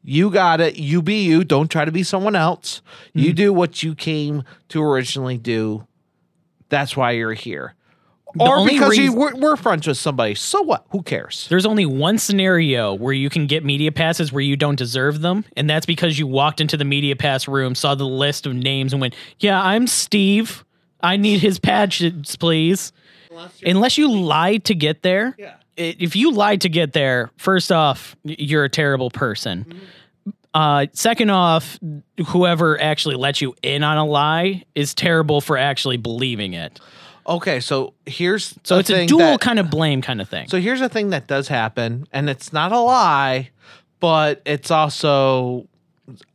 You 0.03 0.31
got 0.31 0.61
it. 0.61 0.77
You 0.77 1.03
be 1.03 1.25
you. 1.25 1.45
Don't 1.45 1.71
try 1.71 1.85
to 1.85 1.93
be 1.93 2.03
someone 2.03 2.37
else. 2.37 2.81
You 3.13 3.29
mm-hmm. 3.29 3.35
do 3.35 3.53
what 3.53 3.83
you 3.83 3.95
came 3.95 4.45
to 4.69 4.83
originally 4.83 5.37
do. 5.37 5.87
That's 6.69 6.97
why 6.97 7.13
you're 7.13 7.35
here. 7.35 7.75
or 8.39 8.57
only 8.57 8.75
because 8.75 8.97
you 8.97 9.05
reason- 9.05 9.19
we're, 9.19 9.35
we're 9.37 9.57
friends 9.57 9.87
with 9.87 9.99
somebody. 9.99 10.35
So 10.37 10.63
what? 10.63 10.87
Who 10.91 11.03
cares? 11.03 11.47
There's 11.49 11.67
only 11.67 11.85
one 11.85 12.17
scenario 12.17 12.95
where 12.95 13.13
you 13.13 13.29
can 13.29 13.47
get 13.47 13.65
media 13.65 13.93
passes 13.93 14.33
where 14.33 14.43
you 14.43 14.57
don't 14.57 14.77
deserve 14.77 15.21
them, 15.21 15.45
and 15.57 15.69
that's 15.69 15.87
because 15.87 16.19
you 16.19 16.27
walked 16.27 16.61
into 16.61 16.77
the 16.77 16.85
media 16.85 17.17
pass 17.17 17.47
room, 17.49 17.75
saw 17.75 17.95
the 17.95 18.07
list 18.07 18.47
of 18.47 18.55
names, 18.55 18.93
and 18.93 19.01
went, 19.01 19.15
"Yeah, 19.39 19.61
I'm 19.61 19.87
Steve. 19.87 20.65
I 21.03 21.17
need 21.17 21.41
his 21.41 21.59
patches, 21.59 22.37
please." 22.37 22.93
Unless 23.65 23.99
you 23.99 24.11
lied 24.11 24.65
to 24.65 24.75
get 24.75 25.03
there. 25.03 25.35
Yeah. 25.39 25.55
If 25.81 26.15
you 26.15 26.33
lied 26.33 26.61
to 26.63 26.69
get 26.69 26.93
there, 26.93 27.31
first 27.39 27.73
off, 27.73 28.15
you're 28.25 28.65
a 28.65 28.69
terrible 28.69 29.11
person. 29.11 29.65
Mm-hmm. 29.65 30.31
Uh, 30.53 30.87
second 30.93 31.31
off, 31.31 31.79
whoever 32.27 32.81
actually 32.81 33.15
let 33.15 33.41
you 33.41 33.55
in 33.63 33.83
on 33.83 33.97
a 33.97 34.05
lie 34.05 34.65
is 34.75 34.95
terrible 34.95 35.41
for 35.41 35.57
actually 35.57 35.97
believing 35.97 36.55
it. 36.55 36.81
Okay, 37.27 37.61
so 37.61 37.95
here's 38.05 38.55
So 38.65 38.79
it's 38.79 38.91
a 38.91 39.07
dual 39.07 39.19
that- 39.21 39.41
kind 39.41 39.59
of 39.59 39.71
blame 39.71 40.03
kind 40.03 40.21
of 40.21 40.29
thing. 40.29 40.49
So 40.49 40.61
here's 40.61 40.81
a 40.81 40.89
thing 40.89 41.11
that 41.11 41.27
does 41.27 41.49
happen, 41.49 42.07
and 42.13 42.29
it's 42.29 42.53
not 42.53 42.73
a 42.73 42.81
lie, 42.81 43.51
but 44.01 44.43
it's 44.45 44.71
also 44.71 45.67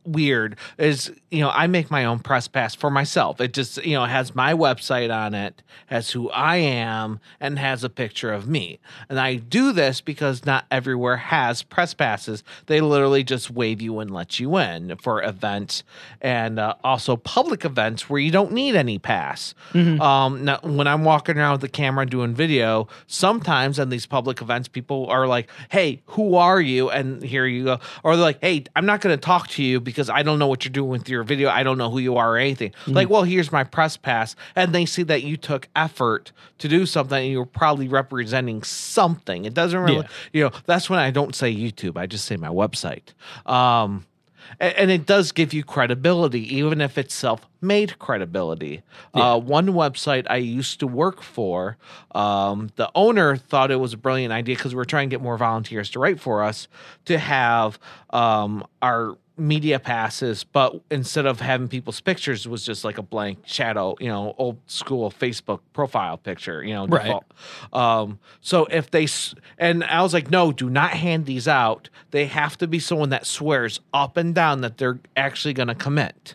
weird 0.04 0.56
is 0.78 1.10
you 1.30 1.40
know 1.40 1.50
I 1.50 1.66
make 1.66 1.90
my 1.90 2.04
own 2.04 2.20
press 2.20 2.48
pass 2.48 2.74
for 2.74 2.90
myself. 2.90 3.40
It 3.40 3.52
just 3.52 3.84
you 3.84 3.94
know 3.94 4.04
has 4.04 4.34
my 4.34 4.54
website 4.54 5.14
on 5.14 5.34
it, 5.34 5.62
has 5.86 6.10
who 6.10 6.30
I 6.30 6.56
am, 6.56 7.20
and 7.40 7.58
has 7.58 7.84
a 7.84 7.90
picture 7.90 8.32
of 8.32 8.48
me. 8.48 8.78
And 9.08 9.18
I 9.18 9.36
do 9.36 9.72
this 9.72 10.00
because 10.00 10.44
not 10.44 10.66
everywhere 10.70 11.16
has 11.16 11.62
press 11.62 11.94
passes. 11.94 12.42
They 12.66 12.80
literally 12.80 13.24
just 13.24 13.50
wave 13.50 13.82
you 13.82 13.98
and 14.00 14.10
let 14.10 14.38
you 14.40 14.56
in 14.58 14.96
for 14.96 15.22
events 15.22 15.82
and 16.20 16.58
uh, 16.58 16.74
also 16.84 17.16
public 17.16 17.64
events 17.64 18.08
where 18.08 18.20
you 18.20 18.30
don't 18.30 18.52
need 18.52 18.76
any 18.76 18.98
pass. 18.98 19.54
Um, 20.00 20.44
now, 20.44 20.58
when 20.62 20.86
I'm 20.86 21.04
walking 21.04 21.36
around 21.36 21.52
with 21.52 21.60
the 21.62 21.68
camera 21.68 22.06
doing 22.06 22.34
video, 22.34 22.88
sometimes 23.06 23.78
in 23.78 23.88
these 23.90 24.06
public 24.06 24.40
events, 24.40 24.68
people 24.68 25.06
are 25.08 25.26
like, 25.26 25.48
"Hey, 25.68 26.02
who 26.06 26.34
are 26.36 26.60
you?" 26.60 26.90
And 26.90 27.22
here 27.22 27.46
you 27.46 27.64
go, 27.64 27.80
or 28.02 28.16
they're 28.16 28.24
like, 28.24 28.40
"Hey, 28.40 28.64
I'm 28.74 28.86
not 28.86 29.00
going 29.00 29.16
to 29.16 29.20
talk 29.20 29.48
to 29.48 29.62
you 29.62 29.65
because 29.74 30.08
I 30.08 30.22
don't 30.22 30.38
know 30.38 30.46
what 30.46 30.64
you're 30.64 30.72
doing 30.72 30.90
with 30.90 31.08
your 31.08 31.22
video. 31.24 31.48
I 31.50 31.62
don't 31.62 31.78
know 31.78 31.90
who 31.90 31.98
you 31.98 32.16
are 32.16 32.34
or 32.34 32.38
anything." 32.38 32.72
Like, 32.86 33.10
well, 33.10 33.24
here's 33.24 33.50
my 33.52 33.64
press 33.64 33.96
pass, 33.96 34.36
and 34.54 34.74
they 34.74 34.86
see 34.86 35.02
that 35.04 35.22
you 35.22 35.36
took 35.36 35.68
effort 35.74 36.32
to 36.58 36.68
do 36.68 36.86
something, 36.86 37.22
and 37.22 37.32
you're 37.32 37.44
probably 37.46 37.88
representing 37.88 38.62
something. 38.62 39.44
It 39.44 39.54
doesn't 39.54 39.78
really, 39.78 39.96
Yeah. 39.96 40.08
you 40.32 40.42
know, 40.44 40.50
that's 40.66 40.88
when 40.90 40.98
I 40.98 41.10
don't 41.10 41.34
say 41.34 41.54
YouTube. 41.54 41.96
I 41.96 42.06
just 42.06 42.24
say 42.24 42.36
my 42.36 42.48
website. 42.48 43.12
Um, 43.50 44.06
and 44.60 44.92
it 44.92 45.06
does 45.06 45.32
give 45.32 45.52
you 45.52 45.64
credibility, 45.64 46.54
even 46.56 46.80
if 46.80 46.96
it's 46.96 47.12
self-made 47.12 47.98
credibility. 47.98 48.82
Uh, 49.12 49.40
one 49.40 49.66
website 49.70 50.24
I 50.30 50.36
used 50.36 50.78
to 50.80 50.86
work 50.86 51.20
for, 51.20 51.76
um, 52.14 52.70
the 52.76 52.88
owner 52.94 53.36
thought 53.36 53.72
it 53.72 53.80
was 53.80 53.92
a 53.92 53.96
brilliant 53.96 54.32
idea 54.32 54.54
because 54.54 54.72
we 54.72 54.80
are 54.80 54.84
trying 54.84 55.10
to 55.10 55.14
get 55.14 55.20
more 55.20 55.36
volunteers 55.36 55.90
to 55.90 55.98
write 55.98 56.20
for 56.20 56.44
us 56.44 56.68
to 57.06 57.18
have 57.18 57.78
um, 58.10 58.64
our 58.80 59.18
media 59.38 59.78
passes, 59.78 60.44
but 60.44 60.80
instead 60.90 61.26
of 61.26 61.40
having 61.40 61.68
people's 61.68 62.00
pictures, 62.00 62.46
it 62.46 62.48
was 62.48 62.64
just 62.64 62.84
like 62.84 62.96
a 62.98 63.02
blank 63.02 63.38
shadow, 63.46 63.94
you 64.00 64.08
know, 64.08 64.34
old 64.38 64.58
school 64.66 65.10
Facebook 65.10 65.60
profile 65.72 66.16
picture, 66.16 66.64
you 66.64 66.72
know, 66.74 66.86
Right. 66.86 67.04
default. 67.04 67.24
Um, 67.72 68.18
so 68.40 68.66
if 68.70 68.90
they 68.90 69.04
s- 69.04 69.34
and 69.58 69.84
I 69.84 70.02
was 70.02 70.14
like, 70.14 70.30
no, 70.30 70.52
do 70.52 70.70
not 70.70 70.90
hand 70.92 71.26
these 71.26 71.46
out. 71.46 71.88
They 72.12 72.26
have 72.26 72.56
to 72.58 72.66
be 72.66 72.78
someone 72.78 73.10
that 73.10 73.26
swears 73.26 73.80
up 73.92 74.16
and 74.16 74.34
down 74.34 74.62
that 74.62 74.78
they're 74.78 74.98
actually 75.16 75.54
going 75.54 75.68
to 75.68 75.74
commit. 75.74 76.34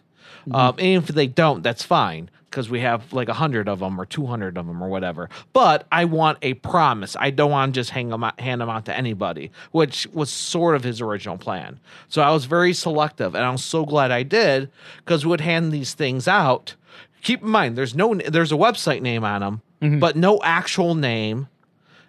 Um, 0.52 0.76
and 0.80 1.04
if 1.04 1.08
they 1.08 1.28
don't, 1.28 1.62
that's 1.64 1.84
fine 1.84 2.30
because 2.52 2.70
we 2.70 2.82
have 2.82 3.12
like 3.14 3.30
a 3.30 3.34
hundred 3.34 3.70
of 3.70 3.80
them 3.80 4.00
or 4.00 4.06
two 4.06 4.26
hundred 4.26 4.58
of 4.58 4.68
them 4.68 4.84
or 4.84 4.90
whatever. 4.90 5.30
But 5.54 5.88
I 5.92 6.06
want 6.06 6.38
a 6.42 6.54
promise. 6.56 7.16
I 7.18 7.32
don't 7.32 7.50
want 7.50 7.74
to 7.74 7.80
just 7.80 7.92
hang 7.92 8.10
them 8.10 8.24
out, 8.24 8.40
hand 8.40 8.60
them 8.62 8.70
out 8.70 8.86
to 8.86 8.96
anybody, 8.96 9.52
which 9.72 10.06
was 10.14 10.30
sort 10.30 10.76
of 10.76 10.84
his 10.84 11.00
original 11.02 11.38
plan. 11.38 11.80
So 12.10 12.22
I 12.22 12.32
was 12.32 12.46
very 12.46 12.74
selective, 12.74 13.34
and 13.34 13.46
I'm 13.46 13.58
so 13.58 13.86
glad 13.86 14.12
I 14.12 14.24
did 14.24 14.70
because 14.98 15.26
we 15.26 15.30
would 15.30 15.42
hand 15.42 15.72
these 15.72 15.94
things 15.94 16.28
out. 16.28 16.76
Keep 17.24 17.42
in 17.42 17.50
mind, 17.50 17.78
there's 17.78 17.96
no 17.96 18.14
there's 18.16 18.52
a 18.52 18.56
website 18.56 19.02
name 19.02 19.24
on 19.24 19.42
them, 19.42 19.62
mm-hmm. 19.82 20.00
but 20.00 20.16
no 20.16 20.42
actual 20.44 20.94
name, 20.94 21.48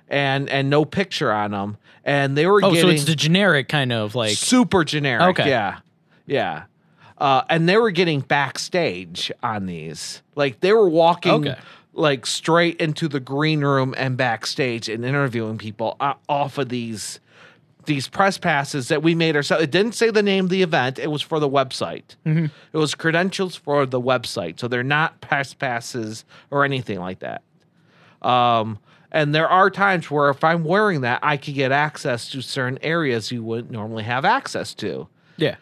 and 0.09 0.49
and 0.51 0.69
no 0.69 0.85
picture 0.85 1.33
on 1.33 1.53
them. 1.53 1.77
And 2.05 2.37
they 2.37 2.47
were 2.47 2.61
Oh, 2.65 2.75
so 2.75 2.89
it's 2.89 3.05
the 3.05 3.15
generic 3.15 3.69
kind 3.69 3.93
of 3.93 4.17
like. 4.17 4.37
super 4.37 4.83
generic. 4.83 5.39
Okay. 5.39 5.49
Yeah. 5.49 5.79
Yeah. 6.27 6.65
Uh, 7.23 7.45
and 7.49 7.69
they 7.69 7.77
were 7.77 7.93
getting 7.93 8.21
backstage 8.21 9.31
on 9.45 9.67
these. 9.67 10.23
Like 10.35 10.59
they 10.61 10.73
were 10.73 10.89
walking 10.89 11.47
Okay. 11.49 11.57
like 11.93 12.27
straight 12.27 12.81
into 12.81 13.07
the 13.07 13.21
green 13.21 13.61
room 13.63 13.95
and 13.97 14.17
backstage 14.17 14.89
and 14.89 15.05
interviewing 15.05 15.57
people 15.57 15.97
off 16.29 16.59
of 16.59 16.69
these 16.69 17.21
these 17.85 18.09
press 18.09 18.39
passes 18.39 18.89
that 18.89 19.03
we 19.03 19.15
made 19.15 19.35
ourselves. 19.37 19.63
It 19.65 19.71
didn't 19.73 19.95
say 19.97 20.11
the 20.11 20.23
name 20.23 20.45
of 20.45 20.51
the 20.51 20.63
event. 20.63 20.99
It 21.01 21.11
was 21.11 21.21
for 21.23 21.39
the 21.41 21.49
website. 21.49 22.15
It 22.25 22.51
was 22.73 22.95
credentials 22.95 23.57
for 23.57 23.87
the 23.87 24.01
website. 24.01 24.61
So 24.61 24.69
they're 24.69 24.85
not 24.85 25.21
press 25.21 25.53
passes 25.53 26.25
or 26.53 26.65
anything 26.65 27.01
like 27.01 27.19
that. 27.21 27.43
Um, 28.21 28.79
and 29.11 29.35
there 29.35 29.49
are 29.49 29.69
times 29.69 30.11
where 30.11 30.31
if 30.31 30.43
I'm 30.45 30.65
wearing 30.65 31.01
that, 31.03 31.19
I 31.23 31.37
could 31.37 31.55
get 31.55 31.73
access 31.73 32.31
to 32.31 32.41
certain 32.41 32.79
areas 32.83 33.31
you 33.33 33.43
wouldn't 33.43 33.71
normally 33.73 34.05
have 34.05 34.25
access 34.25 34.75
to. 34.75 35.09
Yeah. 35.37 35.57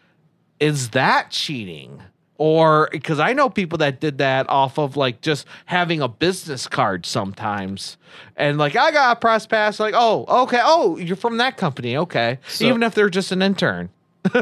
Is 0.61 0.90
that 0.90 1.30
cheating? 1.30 2.02
Or 2.36 2.88
because 2.92 3.18
I 3.18 3.34
know 3.34 3.50
people 3.50 3.76
that 3.78 4.00
did 4.00 4.16
that 4.18 4.48
off 4.48 4.78
of 4.78 4.96
like 4.96 5.20
just 5.20 5.46
having 5.66 6.00
a 6.00 6.08
business 6.08 6.66
card 6.66 7.04
sometimes. 7.04 7.98
And 8.36 8.56
like, 8.56 8.76
I 8.76 8.90
got 8.92 9.16
a 9.16 9.20
press 9.20 9.46
pass. 9.46 9.78
Like, 9.78 9.92
oh, 9.96 10.24
okay. 10.44 10.61
Oh, 10.62 10.96
you're 10.96 11.16
from 11.16 11.36
that 11.36 11.56
company. 11.58 11.96
Okay. 11.98 12.38
So- 12.48 12.64
Even 12.66 12.82
if 12.82 12.94
they're 12.94 13.11
just 13.11 13.30
an 13.32 13.42
intern. 13.42 13.90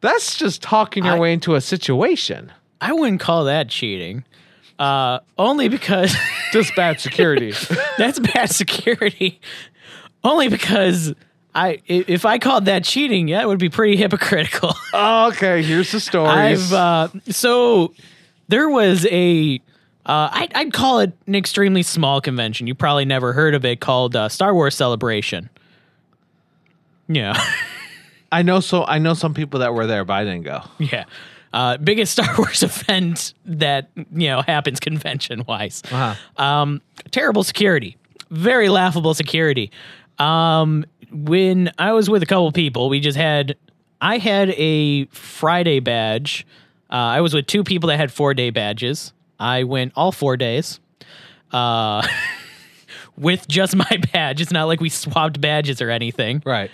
That's 0.00 0.36
just 0.36 0.62
talking 0.62 1.04
your 1.04 1.14
I- 1.14 1.18
way 1.18 1.32
into 1.32 1.54
a 1.54 1.60
situation. 1.60 2.52
I 2.80 2.92
wouldn't 2.92 3.20
call 3.20 3.44
that 3.44 3.68
cheating. 3.68 4.24
Uh, 4.78 5.20
only 5.38 5.68
because 5.68 6.14
Just 6.52 6.76
bad 6.76 7.00
security. 7.00 7.52
that's 7.98 8.18
bad 8.18 8.50
security. 8.50 9.40
Only 10.22 10.48
because 10.48 11.14
I 11.56 11.68
i- 11.88 12.04
if 12.06 12.24
I 12.24 12.38
called 12.38 12.66
that 12.66 12.84
cheating, 12.84 13.26
yeah, 13.28 13.40
it 13.42 13.48
would 13.48 13.58
be 13.58 13.68
pretty 13.70 13.96
hypocritical. 13.96 14.74
okay, 14.94 15.62
here's 15.62 15.90
the 15.90 15.98
story. 16.00 16.28
I've 16.28 16.72
uh, 16.72 17.08
so 17.30 17.94
there 18.48 18.68
was 18.68 19.06
a 19.10 19.60
uh, 20.04 20.28
I'd, 20.32 20.52
I'd 20.54 20.72
call 20.72 21.00
it 21.00 21.12
an 21.26 21.34
extremely 21.34 21.82
small 21.82 22.20
convention. 22.20 22.66
You 22.68 22.74
probably 22.76 23.04
never 23.06 23.32
heard 23.32 23.54
of 23.54 23.64
it 23.64 23.80
called 23.80 24.14
uh, 24.14 24.28
Star 24.28 24.54
Wars 24.54 24.74
Celebration. 24.76 25.48
Yeah, 27.08 27.40
I 28.32 28.42
know 28.42 28.60
so 28.60 28.84
I 28.84 28.98
know 28.98 29.14
some 29.14 29.32
people 29.34 29.60
that 29.60 29.72
were 29.74 29.86
there, 29.86 30.04
but 30.04 30.14
I 30.14 30.24
didn't 30.24 30.42
go. 30.42 30.60
yeah. 30.78 31.04
Uh, 31.52 31.76
biggest 31.78 32.12
Star 32.20 32.34
Wars 32.36 32.62
event 32.62 33.32
that 33.46 33.88
you 33.96 34.28
know 34.28 34.42
happens 34.42 34.78
convention 34.80 35.44
wise. 35.48 35.82
Uh-huh. 35.90 36.14
Um, 36.42 36.82
terrible 37.12 37.44
security, 37.44 37.96
very 38.30 38.68
laughable 38.68 39.14
security. 39.14 39.70
Um, 40.18 40.84
when 41.10 41.70
I 41.78 41.92
was 41.92 42.08
with 42.10 42.22
a 42.22 42.26
couple 42.26 42.50
people, 42.52 42.88
we 42.88 43.00
just 43.00 43.16
had 43.16 43.56
I 44.00 44.18
had 44.18 44.50
a 44.50 45.06
Friday 45.06 45.80
badge. 45.80 46.46
Uh, 46.90 46.94
I 46.96 47.20
was 47.20 47.34
with 47.34 47.46
two 47.46 47.64
people 47.64 47.88
that 47.88 47.96
had 47.96 48.12
four 48.12 48.34
day 48.34 48.50
badges. 48.50 49.12
I 49.40 49.64
went 49.64 49.92
all 49.96 50.12
four 50.12 50.36
days. 50.36 50.80
Uh, 51.52 52.06
with 53.16 53.48
just 53.48 53.74
my 53.74 53.88
badge. 54.12 54.40
It's 54.40 54.52
not 54.52 54.64
like 54.64 54.80
we 54.80 54.88
swapped 54.88 55.40
badges 55.40 55.80
or 55.80 55.90
anything 55.90 56.42
Right. 56.44 56.70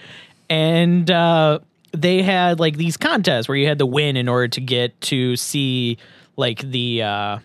and 0.50 1.08
uh, 1.10 1.60
they 1.92 2.22
had 2.22 2.58
like 2.58 2.76
these 2.76 2.96
contests 2.96 3.48
where 3.48 3.56
you 3.56 3.68
had 3.68 3.78
to 3.78 3.86
win 3.86 4.16
in 4.16 4.28
order 4.28 4.48
to 4.48 4.60
get 4.60 4.98
to 5.02 5.36
see 5.36 5.98
like 6.36 6.58
the 6.60 7.02
uh, 7.02 7.38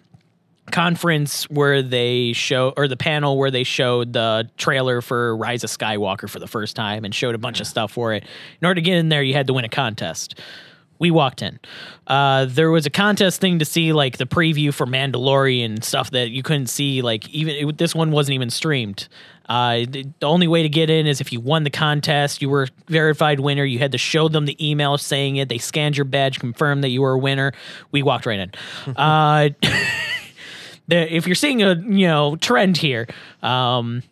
conference 0.71 1.49
where 1.49 1.81
they 1.81 2.33
show 2.33 2.73
or 2.75 2.87
the 2.87 2.97
panel 2.97 3.37
where 3.37 3.51
they 3.51 3.63
showed 3.63 4.13
the 4.13 4.49
trailer 4.57 5.01
for 5.01 5.35
Rise 5.35 5.63
of 5.63 5.69
Skywalker 5.69 6.29
for 6.29 6.39
the 6.39 6.47
first 6.47 6.75
time 6.75 7.05
and 7.05 7.13
showed 7.13 7.35
a 7.35 7.37
bunch 7.37 7.59
of 7.59 7.67
stuff 7.67 7.91
for 7.91 8.13
it. 8.13 8.23
In 8.61 8.65
order 8.65 8.75
to 8.75 8.81
get 8.81 8.97
in 8.97 9.09
there, 9.09 9.23
you 9.23 9.33
had 9.33 9.47
to 9.47 9.53
win 9.53 9.65
a 9.65 9.69
contest. 9.69 10.39
We 10.99 11.11
walked 11.11 11.43
in. 11.43 11.59
Uh, 12.07 12.45
there 12.45 12.71
was 12.71 12.87
a 12.87 12.89
contest 12.89 13.39
thing 13.39 13.59
to 13.59 13.65
see 13.65 13.93
like 13.93 14.17
the 14.17 14.25
preview 14.25 14.73
for 14.73 14.87
Mandalorian 14.87 15.83
stuff 15.83 16.11
that 16.11 16.31
you 16.31 16.41
couldn't 16.41 16.67
see. 16.67 17.01
Like 17.01 17.29
even 17.29 17.69
it, 17.69 17.77
this 17.77 17.93
one 17.93 18.11
wasn't 18.11 18.35
even 18.35 18.49
streamed. 18.49 19.07
Uh, 19.47 19.85
the, 19.87 20.05
the 20.19 20.25
only 20.25 20.47
way 20.47 20.63
to 20.63 20.69
get 20.69 20.89
in 20.89 21.07
is 21.07 21.21
if 21.21 21.31
you 21.31 21.39
won 21.39 21.63
the 21.63 21.69
contest, 21.69 22.41
you 22.41 22.49
were 22.49 22.63
a 22.63 22.67
verified 22.87 23.39
winner. 23.39 23.63
You 23.63 23.79
had 23.79 23.93
to 23.93 23.97
show 23.97 24.27
them 24.27 24.45
the 24.45 24.69
email 24.69 24.97
saying 24.97 25.37
it. 25.37 25.49
They 25.49 25.57
scanned 25.57 25.95
your 25.95 26.05
badge, 26.05 26.39
confirmed 26.39 26.83
that 26.83 26.89
you 26.89 27.01
were 27.01 27.13
a 27.13 27.17
winner. 27.17 27.53
We 27.91 28.03
walked 28.03 28.25
right 28.25 28.39
in. 28.39 28.51
uh, 28.95 29.49
the, 30.87 31.13
if 31.15 31.25
you're 31.27 31.35
seeing 31.35 31.61
a 31.63 31.75
you 31.75 32.07
know 32.07 32.35
trend 32.37 32.77
here, 32.77 33.07
um, 33.43 34.03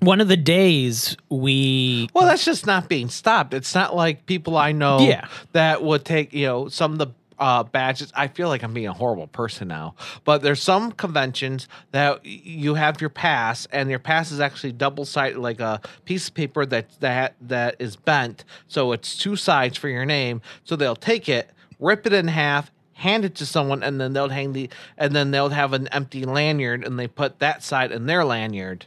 one 0.00 0.20
of 0.20 0.28
the 0.28 0.36
days 0.36 1.16
we 1.28 2.08
Well, 2.14 2.26
that's 2.26 2.44
just 2.44 2.66
not 2.66 2.88
being 2.88 3.08
stopped. 3.08 3.54
It's 3.54 3.74
not 3.74 3.94
like 3.96 4.26
people 4.26 4.56
I 4.56 4.72
know 4.72 5.00
Yeah. 5.00 5.26
that 5.52 5.82
would 5.82 6.04
take, 6.04 6.32
you 6.32 6.46
know, 6.46 6.68
some 6.68 6.92
of 6.92 6.98
the 6.98 7.08
uh, 7.40 7.62
badges. 7.62 8.12
I 8.16 8.26
feel 8.28 8.48
like 8.48 8.62
I'm 8.64 8.72
being 8.74 8.88
a 8.88 8.92
horrible 8.92 9.28
person 9.28 9.68
now, 9.68 9.94
but 10.24 10.42
there's 10.42 10.60
some 10.62 10.90
conventions 10.90 11.68
that 11.92 12.24
you 12.26 12.74
have 12.74 13.00
your 13.00 13.10
pass, 13.10 13.66
and 13.72 13.88
your 13.90 14.00
pass 14.00 14.32
is 14.32 14.40
actually 14.40 14.72
double 14.72 15.04
sided, 15.04 15.38
like 15.38 15.60
a 15.60 15.80
piece 16.04 16.26
of 16.28 16.34
paper 16.34 16.66
that 16.66 16.98
that 16.98 17.34
that 17.40 17.76
is 17.78 17.94
bent, 17.94 18.44
so 18.66 18.90
it's 18.90 19.16
two 19.16 19.36
sides 19.36 19.78
for 19.78 19.88
your 19.88 20.04
name. 20.04 20.40
So 20.64 20.74
they'll 20.74 20.96
take 20.96 21.28
it, 21.28 21.50
rip 21.78 22.06
it 22.06 22.12
in 22.12 22.26
half. 22.26 22.72
Hand 22.98 23.24
it 23.24 23.34
to 23.36 23.46
someone, 23.46 23.82
and 23.82 24.00
then 24.00 24.12
they'll 24.12 24.28
hang 24.28 24.52
the, 24.52 24.68
and 24.96 25.14
then 25.14 25.30
they'll 25.30 25.48
have 25.50 25.72
an 25.72 25.88
empty 25.88 26.24
lanyard, 26.24 26.84
and 26.84 26.98
they 26.98 27.06
put 27.06 27.38
that 27.38 27.62
side 27.62 27.92
in 27.92 28.06
their 28.06 28.24
lanyard, 28.24 28.86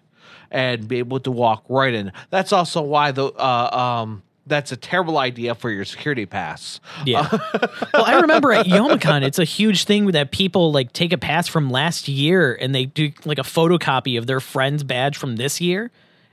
and 0.52 0.88
be 0.88 1.00
able 1.00 1.20
to 1.22 1.32
walk 1.32 1.64
right 1.70 1.94
in. 1.94 2.12
That's 2.30 2.52
also 2.54 2.82
why 2.82 3.12
the 3.12 3.28
uh, 3.28 3.70
um 4.04 4.24
that's 4.48 4.72
a 4.72 4.76
terrible 4.76 5.18
idea 5.18 5.56
for 5.56 5.70
your 5.70 5.86
security 5.86 6.26
pass. 6.26 6.80
Yeah. 7.06 7.28
well, 7.94 8.04
I 8.06 8.20
remember 8.20 8.52
at 8.52 8.66
Youmacon, 8.66 9.22
it's 9.24 9.40
a 9.40 9.46
huge 9.46 9.86
thing 9.86 10.08
that 10.08 10.32
people 10.32 10.72
like 10.72 10.92
take 10.94 11.14
a 11.14 11.18
pass 11.18 11.48
from 11.48 11.70
last 11.70 12.08
year 12.08 12.58
and 12.60 12.74
they 12.76 12.86
do 12.86 13.12
like 13.24 13.38
a 13.38 13.44
photocopy 13.44 14.18
of 14.18 14.26
their 14.28 14.40
friend's 14.42 14.84
badge 14.84 15.16
from 15.16 15.36
this 15.38 15.62
year. 15.62 15.92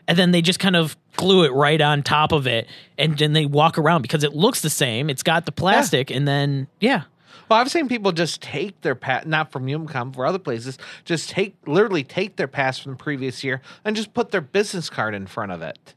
and 0.09 0.17
then 0.19 0.31
they 0.33 0.41
just 0.43 0.59
kind 0.59 0.75
of 0.75 0.97
glue 1.17 1.45
it 1.45 1.53
right 1.53 1.81
on 1.81 2.03
top 2.03 2.33
of 2.33 2.47
it, 2.47 2.67
and 2.97 3.19
then 3.19 3.35
they 3.35 3.45
walk 3.45 3.77
around 3.77 4.03
because 4.03 4.25
it 4.25 4.35
looks 4.35 4.63
the 4.63 4.71
same. 4.71 5.11
It's 5.11 5.23
got 5.23 5.45
the 5.47 5.53
plastic, 5.53 6.11
and 6.11 6.27
then 6.27 6.67
yeah, 6.81 7.03
Well, 7.49 7.59
I've 7.59 7.71
seen 7.71 7.89
people 7.89 8.13
just 8.13 8.43
take 8.43 8.81
their 8.83 8.95
pass, 8.95 9.25
not 9.25 9.51
from 9.53 9.67
Youmacon, 9.67 10.15
for 10.15 10.27
other 10.27 10.39
places, 10.39 10.79
just 11.05 11.31
take 11.31 11.57
literally 11.67 12.05
take 12.05 12.37
their 12.37 12.49
pass 12.49 12.79
from 12.79 12.93
the 12.93 12.99
previous 12.99 13.43
year 13.43 13.61
and 13.85 13.97
just 13.97 14.13
put 14.15 14.31
their 14.31 14.41
business 14.41 14.91
card 14.91 15.15
in 15.15 15.27
front 15.27 15.53
of 15.53 15.63
it. 15.63 15.95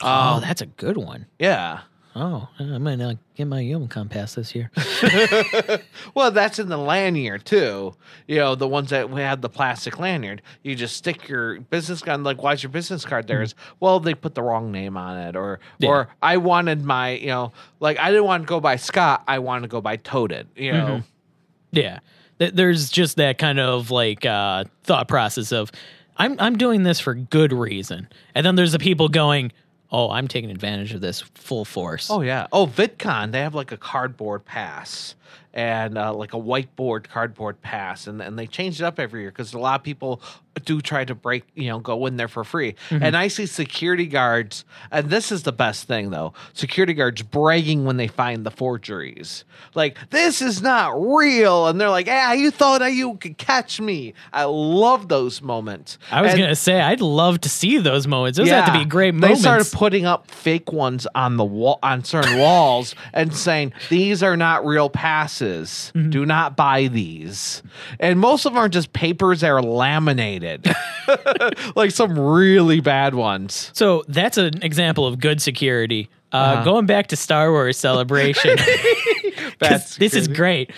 oh, 0.00 0.08
um, 0.08 0.40
that's 0.40 0.62
a 0.62 0.66
good 0.66 0.96
one. 0.96 1.26
Yeah. 1.38 1.80
Oh, 2.14 2.46
I'm 2.58 2.84
gonna 2.84 3.18
get 3.34 3.46
my 3.46 3.62
Youmacon 3.62 4.10
pass 4.10 4.34
this 4.34 4.54
year. 4.54 4.70
Well, 6.14 6.30
that's 6.30 6.58
in 6.58 6.68
the 6.68 6.76
lanyard 6.76 7.44
too. 7.46 7.94
You 8.26 8.36
know, 8.36 8.54
the 8.54 8.68
ones 8.68 8.90
that 8.90 9.08
we 9.10 9.20
had 9.22 9.40
the 9.40 9.48
plastic 9.48 9.98
lanyard. 9.98 10.42
You 10.62 10.74
just 10.74 10.96
stick 10.96 11.26
your 11.28 11.60
business 11.60 12.02
card. 12.02 12.22
Like, 12.22 12.42
why's 12.42 12.62
your 12.62 12.70
business 12.70 13.04
card 13.06 13.26
there? 13.28 13.40
Is 13.42 13.54
well, 13.80 13.98
they 14.00 14.14
put 14.14 14.34
the 14.34 14.42
wrong 14.42 14.70
name 14.72 14.96
on 14.96 15.16
it, 15.18 15.36
or 15.36 15.60
Yeah. 15.78 15.88
or 15.88 16.08
I 16.22 16.36
wanted 16.36 16.84
my, 16.84 17.12
you 17.12 17.28
know, 17.28 17.52
like 17.80 17.98
I 17.98 18.10
didn't 18.10 18.24
want 18.24 18.42
to 18.42 18.46
go 18.46 18.60
by 18.60 18.76
Scott. 18.76 19.22
I 19.26 19.38
wanted 19.38 19.62
to 19.62 19.68
go 19.68 19.80
by 19.80 19.96
Toden. 19.96 20.46
You 20.54 20.72
know, 20.72 21.02
Yeah. 21.70 22.00
Th- 22.38 22.52
There's 22.52 22.90
just 22.90 23.16
that 23.16 23.38
kind 23.38 23.58
of 23.58 23.90
like 23.90 24.26
uh, 24.26 24.64
thought 24.84 25.08
process 25.08 25.50
of 25.52 25.70
I'm 26.18 26.36
I'm 26.38 26.58
doing 26.58 26.82
this 26.82 27.00
for 27.00 27.14
good 27.14 27.52
reason. 27.54 28.08
And 28.34 28.44
then 28.44 28.54
there's 28.56 28.72
the 28.72 28.78
people 28.78 29.08
going, 29.08 29.52
"Oh, 29.92 30.10
I'm 30.10 30.26
taking 30.26 30.50
advantage 30.50 30.92
of 30.94 31.00
this 31.00 31.20
full 31.20 31.64
force." 31.64 32.10
Oh 32.10 32.22
yeah. 32.22 32.48
Oh, 32.52 32.66
VidCon, 32.66 33.30
they 33.30 33.40
have 33.40 33.54
like 33.54 33.70
a 33.70 33.76
cardboard 33.76 34.44
pass 34.44 35.14
and 35.54 35.98
uh, 35.98 36.12
like 36.14 36.32
a 36.32 36.38
whiteboard 36.38 37.04
cardboard 37.04 37.60
pass, 37.62 38.06
and 38.06 38.20
and 38.20 38.38
they 38.38 38.46
change 38.46 38.80
it 38.80 38.84
up 38.84 38.98
every 38.98 39.20
year 39.20 39.30
because 39.30 39.52
a 39.54 39.58
lot 39.58 39.80
of 39.80 39.84
people 39.84 40.20
do 40.64 40.80
try 40.80 41.04
to 41.04 41.14
break, 41.14 41.44
you 41.54 41.68
know, 41.68 41.78
go 41.78 42.06
in 42.06 42.16
there 42.16 42.28
for 42.28 42.44
free. 42.44 42.74
And 42.90 43.16
I 43.16 43.28
see 43.28 43.46
security 43.46 44.06
guards, 44.06 44.64
and 44.90 45.10
this 45.10 45.32
is 45.32 45.42
the 45.42 45.52
best 45.52 45.86
thing 45.86 46.10
though: 46.10 46.34
security 46.52 46.94
guards 46.94 47.22
bragging 47.22 47.84
when 47.84 47.96
they 47.96 48.08
find 48.08 48.44
the 48.44 48.50
forgeries, 48.50 49.44
like 49.74 49.96
this 50.10 50.42
is 50.42 50.62
not 50.62 50.90
real, 51.00 51.66
and 51.66 51.80
they're 51.80 51.90
like, 51.90 52.08
"Ah, 52.10 52.32
you 52.32 52.50
thought 52.50 52.82
you 52.92 53.14
could 53.16 53.38
catch 53.38 53.80
me." 53.80 54.14
I 54.32 54.44
love 54.44 55.08
those 55.08 55.42
moments. 55.42 55.98
I 56.10 56.22
was 56.22 56.34
going 56.34 56.48
to 56.48 56.56
say 56.56 56.80
I'd 56.80 57.00
love 57.00 57.40
to 57.42 57.48
see 57.48 57.78
those 57.78 58.06
moments. 58.06 58.38
Those 58.38 58.50
have 58.50 58.72
to 58.72 58.78
be 58.78 58.84
great 58.84 59.14
moments. 59.14 59.40
they 59.40 59.42
started 59.42 59.72
putting 59.72 60.06
up 60.06 60.30
fake 60.30 60.72
ones 60.72 61.06
on 61.14 61.36
the 61.36 61.44
wall 61.44 61.78
on 61.82 62.04
certain 62.04 62.38
walls 62.38 62.94
and 63.12 63.34
saying 63.34 63.72
these 63.88 64.22
are 64.22 64.36
not 64.36 64.64
real 64.64 64.90
passes. 64.90 65.92
Mm-hmm. 65.94 66.10
Do 66.10 66.26
not 66.26 66.56
buy 66.56 66.88
these. 66.88 67.62
And 67.98 68.18
most 68.18 68.44
of 68.44 68.52
them 68.52 68.62
are 68.62 68.68
just 68.68 68.92
papers 68.92 69.40
that 69.40 69.48
are 69.48 69.62
laminated, 69.62 70.41
like 71.76 71.90
some 71.90 72.18
really 72.18 72.80
bad 72.80 73.14
ones. 73.14 73.70
so 73.72 74.04
that's 74.08 74.36
an 74.38 74.62
example 74.62 75.06
of 75.06 75.18
good 75.20 75.40
security. 75.40 76.08
Uh, 76.32 76.36
Uh-huh. 76.36 76.64
Going 76.64 76.86
back 76.86 77.08
to 77.08 77.16
Star 77.16 77.50
Wars 77.50 77.76
Celebration, 77.78 78.56
this 79.58 80.14
is 80.14 80.28
great. 80.28 80.70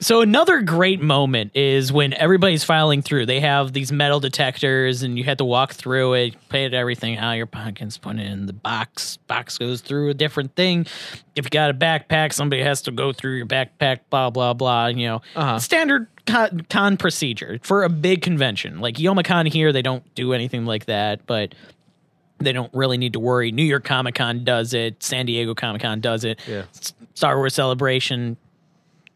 So 0.00 0.20
another 0.20 0.62
great 0.62 1.00
moment 1.00 1.52
is 1.54 1.92
when 1.92 2.12
everybody's 2.14 2.64
filing 2.64 3.02
through. 3.02 3.26
They 3.26 3.38
have 3.38 3.72
these 3.72 3.92
metal 3.92 4.18
detectors, 4.18 5.02
and 5.04 5.16
you 5.16 5.22
have 5.24 5.38
to 5.38 5.44
walk 5.44 5.74
through 5.74 6.14
it, 6.14 6.48
pay 6.48 6.64
it 6.64 6.74
everything 6.74 7.18
of 7.18 7.36
your 7.36 7.46
pockets, 7.46 7.98
put 7.98 8.16
it 8.16 8.26
in 8.26 8.46
the 8.46 8.52
box. 8.52 9.18
Box 9.28 9.58
goes 9.58 9.80
through 9.80 10.10
a 10.10 10.14
different 10.14 10.56
thing. 10.56 10.86
If 11.36 11.44
you 11.46 11.50
got 11.50 11.70
a 11.70 11.74
backpack, 11.74 12.32
somebody 12.32 12.62
has 12.62 12.82
to 12.82 12.90
go 12.90 13.12
through 13.12 13.36
your 13.36 13.46
backpack. 13.46 14.00
Blah 14.10 14.30
blah 14.30 14.54
blah. 14.54 14.86
You 14.88 15.06
know, 15.06 15.22
Uh-huh. 15.36 15.58
standard 15.60 16.08
con, 16.26 16.66
con 16.68 16.96
procedure 16.96 17.58
for 17.62 17.84
a 17.84 17.88
big 17.88 18.22
convention 18.22 18.80
like 18.80 18.96
Youmacon 18.96 19.50
here. 19.50 19.72
They 19.72 19.82
don't 19.82 20.14
do 20.14 20.32
anything 20.32 20.64
like 20.64 20.86
that, 20.86 21.26
but 21.26 21.54
they 22.38 22.52
don't 22.52 22.72
really 22.74 22.98
need 22.98 23.12
to 23.14 23.20
worry. 23.20 23.52
New 23.52 23.62
York 23.62 23.84
Comic 23.84 24.14
Con 24.14 24.44
does 24.44 24.74
it. 24.74 25.02
San 25.02 25.26
Diego 25.26 25.54
Comic 25.54 25.82
Con 25.82 26.00
does 26.00 26.24
it. 26.24 26.40
Yeah. 26.46 26.64
Star 27.14 27.36
Wars 27.36 27.54
Celebration 27.54 28.36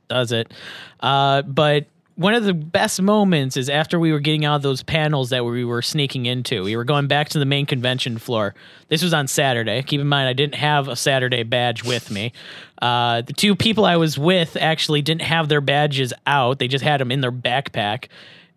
does 0.09 0.32
it. 0.32 0.52
Uh, 1.00 1.42
but 1.42 1.86
one 2.16 2.32
of 2.32 2.44
the 2.44 2.54
best 2.54 3.00
moments 3.00 3.58
is 3.58 3.68
after 3.68 3.98
we 4.00 4.10
were 4.10 4.20
getting 4.20 4.46
out 4.46 4.56
of 4.56 4.62
those 4.62 4.82
panels 4.82 5.30
that 5.30 5.44
we 5.44 5.64
were 5.64 5.82
sneaking 5.82 6.24
into. 6.24 6.64
We 6.64 6.74
were 6.74 6.84
going 6.84 7.08
back 7.08 7.28
to 7.30 7.38
the 7.38 7.44
main 7.44 7.66
convention 7.66 8.16
floor. 8.16 8.54
This 8.88 9.02
was 9.02 9.12
on 9.12 9.28
Saturday. 9.28 9.82
Keep 9.82 10.00
in 10.00 10.06
mind, 10.06 10.26
I 10.26 10.32
didn't 10.32 10.54
have 10.54 10.88
a 10.88 10.96
Saturday 10.96 11.42
badge 11.42 11.84
with 11.84 12.10
me. 12.10 12.32
Uh, 12.80 13.20
the 13.20 13.34
two 13.34 13.54
people 13.54 13.84
I 13.84 13.96
was 13.96 14.18
with 14.18 14.56
actually 14.56 15.02
didn't 15.02 15.22
have 15.22 15.48
their 15.48 15.60
badges 15.60 16.14
out, 16.26 16.58
they 16.58 16.68
just 16.68 16.84
had 16.84 17.00
them 17.00 17.12
in 17.12 17.20
their 17.20 17.32
backpack. 17.32 18.08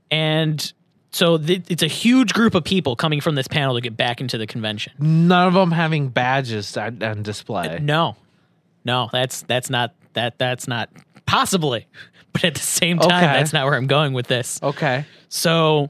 And 0.09 0.71
so 1.11 1.37
th- 1.37 1.63
it's 1.69 1.83
a 1.83 1.87
huge 1.87 2.33
group 2.33 2.55
of 2.55 2.63
people 2.63 2.95
coming 2.95 3.19
from 3.19 3.35
this 3.35 3.47
panel 3.47 3.75
to 3.75 3.81
get 3.81 3.97
back 3.97 4.21
into 4.21 4.37
the 4.37 4.47
convention. 4.47 4.93
None 4.99 5.47
of 5.47 5.53
them 5.53 5.71
having 5.71 6.07
badges 6.09 6.77
on, 6.77 7.03
on 7.03 7.23
display. 7.23 7.79
No, 7.81 8.15
no, 8.85 9.09
that's 9.11 9.41
that's 9.43 9.69
not 9.69 9.95
that 10.13 10.37
that's 10.37 10.67
not 10.67 10.89
possibly. 11.25 11.87
But 12.33 12.43
at 12.43 12.53
the 12.55 12.59
same 12.61 12.99
time, 12.99 13.23
Okay. 13.23 13.39
that's 13.39 13.53
not 13.53 13.65
where 13.65 13.75
I'm 13.75 13.87
going 13.87 14.13
with 14.13 14.27
this. 14.27 14.59
Okay. 14.61 15.05
So, 15.29 15.89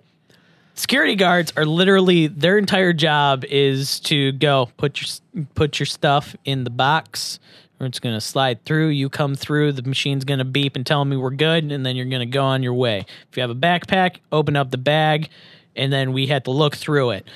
security 0.73 1.15
guards 1.15 1.51
are 1.57 1.65
literally 1.65 2.27
their 2.27 2.57
entire 2.57 2.93
job 2.93 3.43
is 3.45 3.99
to 4.01 4.31
go 4.33 4.69
put 4.77 5.01
your 5.01 5.45
put 5.55 5.79
your 5.79 5.85
stuff 5.85 6.35
in 6.45 6.63
the 6.63 6.69
box, 6.69 7.39
or 7.79 7.85
it's 7.85 7.99
gonna 7.99 8.21
slide 8.21 8.63
through. 8.65 8.87
You 8.89 9.09
come 9.09 9.35
through, 9.35 9.73
the 9.73 9.83
machine's 9.83 10.23
gonna 10.23 10.45
beep 10.45 10.75
and 10.75 10.85
tell 10.85 11.03
me 11.05 11.17
we're 11.17 11.29
good, 11.31 11.71
and 11.71 11.85
then 11.85 11.95
you're 11.95 12.05
gonna 12.05 12.25
go 12.25 12.43
on 12.45 12.63
your 12.63 12.73
way. 12.73 13.05
If 13.29 13.37
you 13.37 13.41
have 13.41 13.49
a 13.49 13.55
backpack, 13.55 14.17
open 14.31 14.55
up 14.55 14.71
the 14.71 14.77
bag, 14.77 15.29
and 15.75 15.91
then 15.91 16.13
we 16.13 16.27
had 16.27 16.45
to 16.45 16.51
look 16.51 16.75
through 16.75 17.11
it. 17.11 17.27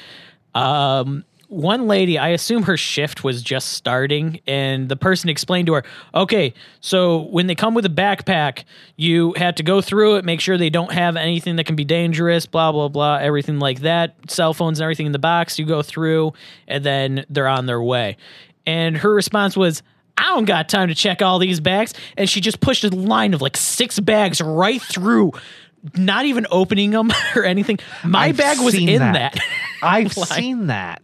Um, 0.56 1.24
one 1.54 1.88
lady, 1.88 2.18
I 2.18 2.30
assume 2.30 2.64
her 2.64 2.78
shift 2.78 3.24
was 3.24 3.42
just 3.42 3.70
starting, 3.74 4.40
and 4.48 4.90
the 4.90 4.96
person 4.96 5.30
explained 5.30 5.68
to 5.68 5.74
her, 5.74 5.84
okay, 6.14 6.54
so 6.82 7.22
when 7.30 7.48
they 7.48 7.56
come 7.56 7.74
with 7.74 7.86
a 7.86 7.90
backpack, 7.90 8.64
you 8.98 9.34
had 9.38 9.58
to 9.58 9.64
go 9.64 9.82
through 9.82 10.16
it, 10.18 10.26
make 10.26 10.42
sure 10.42 10.58
they 10.58 10.70
don't 10.70 10.92
have 10.92 11.16
anything 11.16 11.56
that 11.58 11.66
can 11.66 11.76
be 11.76 11.86
dangerous, 11.86 12.46
blah, 12.46 12.72
blah, 12.72 12.88
blah, 12.88 13.16
everything 13.18 13.60
like 13.60 13.82
that. 13.82 14.16
Cell 14.30 14.54
phones 14.54 14.80
and 14.80 14.84
everything 14.84 15.06
in 15.06 15.12
the 15.12 15.20
box, 15.20 15.58
you 15.60 15.66
go 15.66 15.82
through, 15.82 16.34
and 16.68 16.84
then 16.84 17.26
they're 17.30 17.48
on 17.48 17.66
their 17.66 17.82
way. 17.82 18.18
And 18.66 18.98
her 18.98 19.14
response 19.14 19.56
was, 19.58 19.84
I 20.18 20.24
don't 20.36 20.46
got 20.46 20.70
time 20.70 20.90
to 20.90 20.96
check 20.96 21.22
all 21.22 21.40
these 21.40 21.60
bags. 21.60 21.94
And 22.18 22.30
she 22.30 22.40
just 22.42 22.60
pushed 22.60 22.84
a 22.84 22.90
line 22.90 23.34
of 23.34 23.42
like 23.42 23.58
six 23.58 24.00
bags 24.00 24.40
right 24.42 24.82
through, 24.82 25.32
not 25.96 26.26
even 26.26 26.46
opening 26.52 26.92
them 26.92 27.12
or 27.36 27.44
anything. 27.44 27.80
My 28.06 28.26
I've 28.28 28.38
bag 28.38 28.60
was 28.60 28.76
in 28.76 29.00
that. 29.00 29.34
that. 29.34 29.40
I've 29.82 30.16
Like- 30.16 30.28
seen 30.30 30.68
that. 30.68 31.02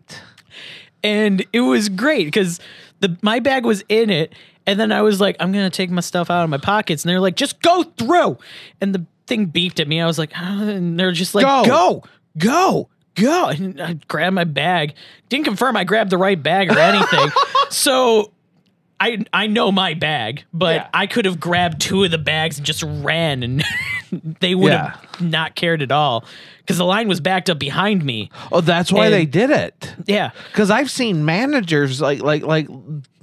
And 1.04 1.46
it 1.54 1.62
was 1.62 1.90
great 1.90 2.26
because 2.26 2.60
the 3.00 3.18
my 3.22 3.40
bag 3.40 3.66
was 3.66 3.84
in 3.90 4.10
it, 4.10 4.34
and 4.66 4.80
then 4.80 4.92
I 4.92 5.02
was 5.02 5.20
like, 5.22 5.36
I'm 5.40 5.52
gonna 5.52 5.70
take 5.70 5.90
my 5.90 6.02
stuff 6.02 6.30
out 6.30 6.44
of 6.44 6.50
my 6.50 6.58
pockets, 6.58 7.04
and 7.04 7.10
they're 7.10 7.20
like, 7.20 7.36
just 7.36 7.62
go 7.62 7.84
through, 7.84 8.38
and 8.82 8.94
the 8.96 9.06
thing 9.28 9.48
beeped 9.48 9.80
at 9.80 9.88
me. 9.88 10.02
I 10.02 10.06
was 10.06 10.18
like, 10.20 10.32
"Ah," 10.36 10.64
and 10.64 11.00
they're 11.00 11.12
just 11.12 11.36
like, 11.36 11.46
Go. 11.46 11.64
go, 11.66 12.04
go, 12.38 12.90
go, 13.16 13.46
and 13.50 13.80
I 13.82 13.94
grabbed 14.08 14.34
my 14.36 14.44
bag. 14.44 14.96
Didn't 15.30 15.46
confirm 15.46 15.78
I 15.78 15.84
grabbed 15.84 16.10
the 16.10 16.18
right 16.18 16.42
bag 16.42 16.72
or 16.72 16.80
anything, 16.80 17.30
so. 17.70 18.32
I, 19.02 19.24
I 19.32 19.48
know 19.48 19.72
my 19.72 19.94
bag, 19.94 20.44
but 20.52 20.76
Yeah. 20.76 20.88
I 20.94 21.08
could 21.08 21.24
have 21.24 21.40
grabbed 21.40 21.80
two 21.80 22.04
of 22.04 22.12
the 22.12 22.18
bags 22.18 22.58
and 22.58 22.66
just 22.66 22.84
ran, 22.84 23.44
and 23.44 23.64
they 24.42 24.54
would 24.54 24.74
Yeah. 24.74 24.98
have 24.98 25.22
not 25.22 25.56
cared 25.56 25.82
at 25.82 25.90
all 25.90 26.26
because 26.70 26.78
the 26.78 26.86
line 26.86 27.08
was 27.08 27.20
backed 27.20 27.50
up 27.50 27.58
behind 27.58 28.06
me. 28.06 28.30
Oh, 28.52 28.62
that's 28.62 28.92
why 28.92 29.06
And- 29.06 29.14
they 29.16 29.26
did 29.26 29.50
it. 29.50 29.96
Yeah, 30.06 30.30
Because 30.52 30.70
I've 30.70 30.92
seen 30.92 31.26
managers 31.26 32.00
like 32.00 32.22
like 32.22 32.44
like 32.44 32.68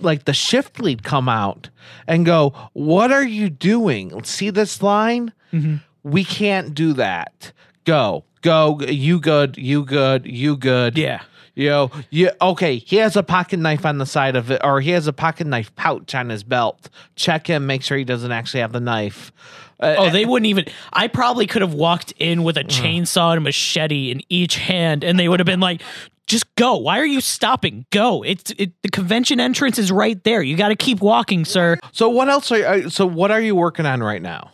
like 0.00 0.24
the 0.24 0.32
shift 0.32 0.80
lead 0.80 1.04
come 1.04 1.28
out 1.28 1.70
and 2.08 2.26
go, 2.26 2.52
"What 2.72 3.12
are 3.12 3.22
you 3.22 3.48
doing? 3.48 4.24
See 4.24 4.50
this 4.50 4.82
line? 4.82 5.32
Mm-hmm. 5.52 5.76
We 6.02 6.24
can't 6.24 6.74
do 6.74 6.92
that. 6.94 7.52
Go, 7.84 8.24
go. 8.42 8.80
You 8.80 9.20
good? 9.20 9.56
You 9.56 9.84
good? 9.84 10.26
You 10.26 10.56
good? 10.56 10.98
yeah. 10.98 11.20
You 11.56 11.68
know, 11.70 11.90
you 12.10 12.30
okay? 12.40 12.76
He 12.76 12.96
has 12.96 13.16
a 13.16 13.22
pocket 13.22 13.58
knife 13.58 13.84
on 13.86 13.96
the 13.98 14.04
side 14.06 14.36
of 14.36 14.50
it, 14.50 14.60
or 14.62 14.80
he 14.82 14.90
has 14.90 15.06
a 15.06 15.12
pocket 15.12 15.46
knife 15.46 15.74
pouch 15.74 16.14
on 16.14 16.28
his 16.28 16.44
belt. 16.44 16.90
Check 17.16 17.46
him. 17.46 17.66
Make 17.66 17.82
sure 17.82 17.96
he 17.98 18.04
doesn't 18.04 18.30
actually 18.30 18.60
have 18.60 18.72
the 18.72 18.80
knife. 18.80 19.32
Uh, 19.80 19.94
Oh, 19.98 20.10
they 20.10 20.26
wouldn't 20.26 20.46
even. 20.48 20.66
I 20.92 21.08
probably 21.08 21.46
could 21.46 21.62
have 21.62 21.72
walked 21.74 22.12
in 22.18 22.44
with 22.44 22.56
a 22.58 22.60
Uh-huh. 22.60 22.68
chainsaw 22.68 23.30
and 23.30 23.38
a 23.38 23.40
machete 23.40 24.10
in 24.10 24.20
each 24.28 24.56
hand, 24.56 25.02
and 25.02 25.18
they 25.18 25.28
would 25.30 25.40
have 25.40 25.46
been 25.46 25.60
like, 25.60 25.80
"Just 26.26 26.44
go! 26.56 26.76
Why 26.76 26.98
are 26.98 27.06
you 27.06 27.22
stopping? 27.22 27.86
Go! 27.90 28.22
It's 28.22 28.52
it, 28.58 28.72
the 28.82 28.90
convention 28.90 29.40
entrance 29.40 29.78
is 29.78 29.90
right 29.90 30.22
there. 30.24 30.42
You 30.42 30.56
got 30.58 30.68
to 30.68 30.76
keep 30.76 31.00
walking, 31.00 31.46
sir." 31.46 31.78
so 31.92 32.10
what 32.10 32.28
else 32.28 32.52
are? 32.52 32.76
You, 32.78 32.90
so 32.90 33.06
what 33.06 33.30
are 33.30 33.40
you 33.40 33.54
working 33.56 33.86
on 33.86 34.02
right 34.02 34.20
now? 34.20 34.50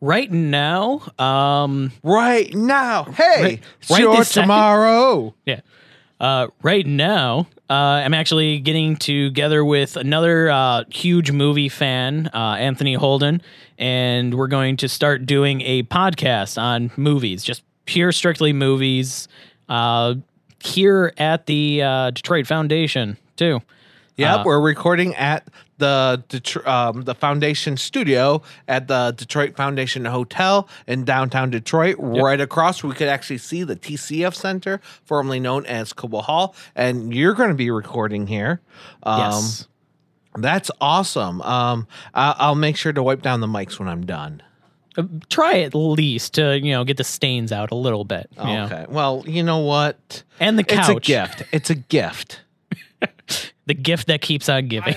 Right 0.00 0.30
now, 0.30 1.00
um, 1.18 1.92
Right 2.02 2.54
now, 2.54 3.04
hey, 3.04 3.42
Right- 3.42 3.60
right 3.90 4.16
this 4.18 4.28
second? 4.28 4.42
tomorrow. 4.48 5.34
yeah, 5.46 5.60
uh, 6.20 6.48
right 6.62 6.86
now, 6.86 7.46
uh, 7.68 7.72
I'm 7.72 8.14
actually 8.14 8.58
getting 8.60 8.96
together 8.96 9.64
with 9.64 9.96
another 9.96 10.50
uh, 10.50 10.84
huge 10.88 11.30
movie 11.30 11.68
fan, 11.68 12.30
uh, 12.32 12.56
Anthony 12.58 12.94
Holden, 12.94 13.42
and 13.78 14.34
we're 14.34 14.46
going 14.46 14.76
to 14.78 14.88
start 14.88 15.26
doing 15.26 15.60
a 15.62 15.82
podcast 15.84 16.60
on 16.60 16.90
movies, 16.96 17.42
just 17.44 17.62
pure, 17.86 18.12
strictly 18.12 18.52
movies. 18.52 19.28
Uh, 19.68 20.14
here 20.66 21.12
at 21.18 21.46
the 21.46 21.82
uh, 21.82 22.10
Detroit 22.10 22.46
Foundation 22.46 23.16
too. 23.36 23.60
Yep, 24.16 24.46
we're 24.46 24.60
recording 24.60 25.14
at 25.16 25.46
the 25.78 26.24
Detro- 26.28 26.66
um, 26.66 27.02
the 27.02 27.14
Foundation 27.14 27.76
studio 27.76 28.42
at 28.66 28.88
the 28.88 29.14
Detroit 29.16 29.56
Foundation 29.56 30.04
Hotel 30.06 30.68
in 30.86 31.04
downtown 31.04 31.50
Detroit. 31.50 31.96
Right 31.98 32.40
across, 32.40 32.82
we 32.82 32.94
could 32.94 33.08
actually 33.08 33.38
see 33.38 33.62
the 33.64 33.76
TCF 33.76 34.34
Center, 34.34 34.80
formerly 35.04 35.40
known 35.40 35.66
as 35.66 35.92
Cobo 35.92 36.20
Hall, 36.22 36.54
and 36.74 37.14
you're 37.14 37.34
going 37.34 37.50
to 37.50 37.54
be 37.54 37.70
recording 37.70 38.26
here. 38.26 38.60
Um, 39.02 39.20
yes. 39.20 39.68
That's 40.38 40.70
awesome. 40.80 41.40
Um, 41.42 41.86
I- 42.14 42.34
I'll 42.38 42.54
make 42.54 42.76
sure 42.76 42.92
to 42.92 43.02
wipe 43.02 43.22
down 43.22 43.40
the 43.40 43.46
mics 43.46 43.78
when 43.78 43.88
I'm 43.88 44.04
done. 44.04 44.42
Uh, 44.98 45.04
Try 45.28 45.60
at 45.60 45.74
least 45.74 46.34
to 46.34 46.58
you 46.58 46.72
know 46.72 46.84
get 46.84 46.96
the 46.96 47.04
stains 47.04 47.52
out 47.52 47.70
a 47.70 47.74
little 47.74 48.04
bit. 48.04 48.28
you 48.38 48.44
know. 48.44 48.64
Okay. 48.64 48.86
Well, 48.88 49.24
you 49.26 49.42
know 49.42 49.58
what? 49.58 50.22
And 50.40 50.58
the 50.58 50.64
couch. 50.64 50.88
It's 50.88 50.96
a 50.96 51.00
gift. 51.00 51.42
It's 51.52 51.70
a 51.70 51.74
gift. 51.74 52.40
The 53.66 53.74
gift 53.74 54.06
that 54.06 54.20
keeps 54.20 54.48
on 54.48 54.68
giving. 54.68 54.94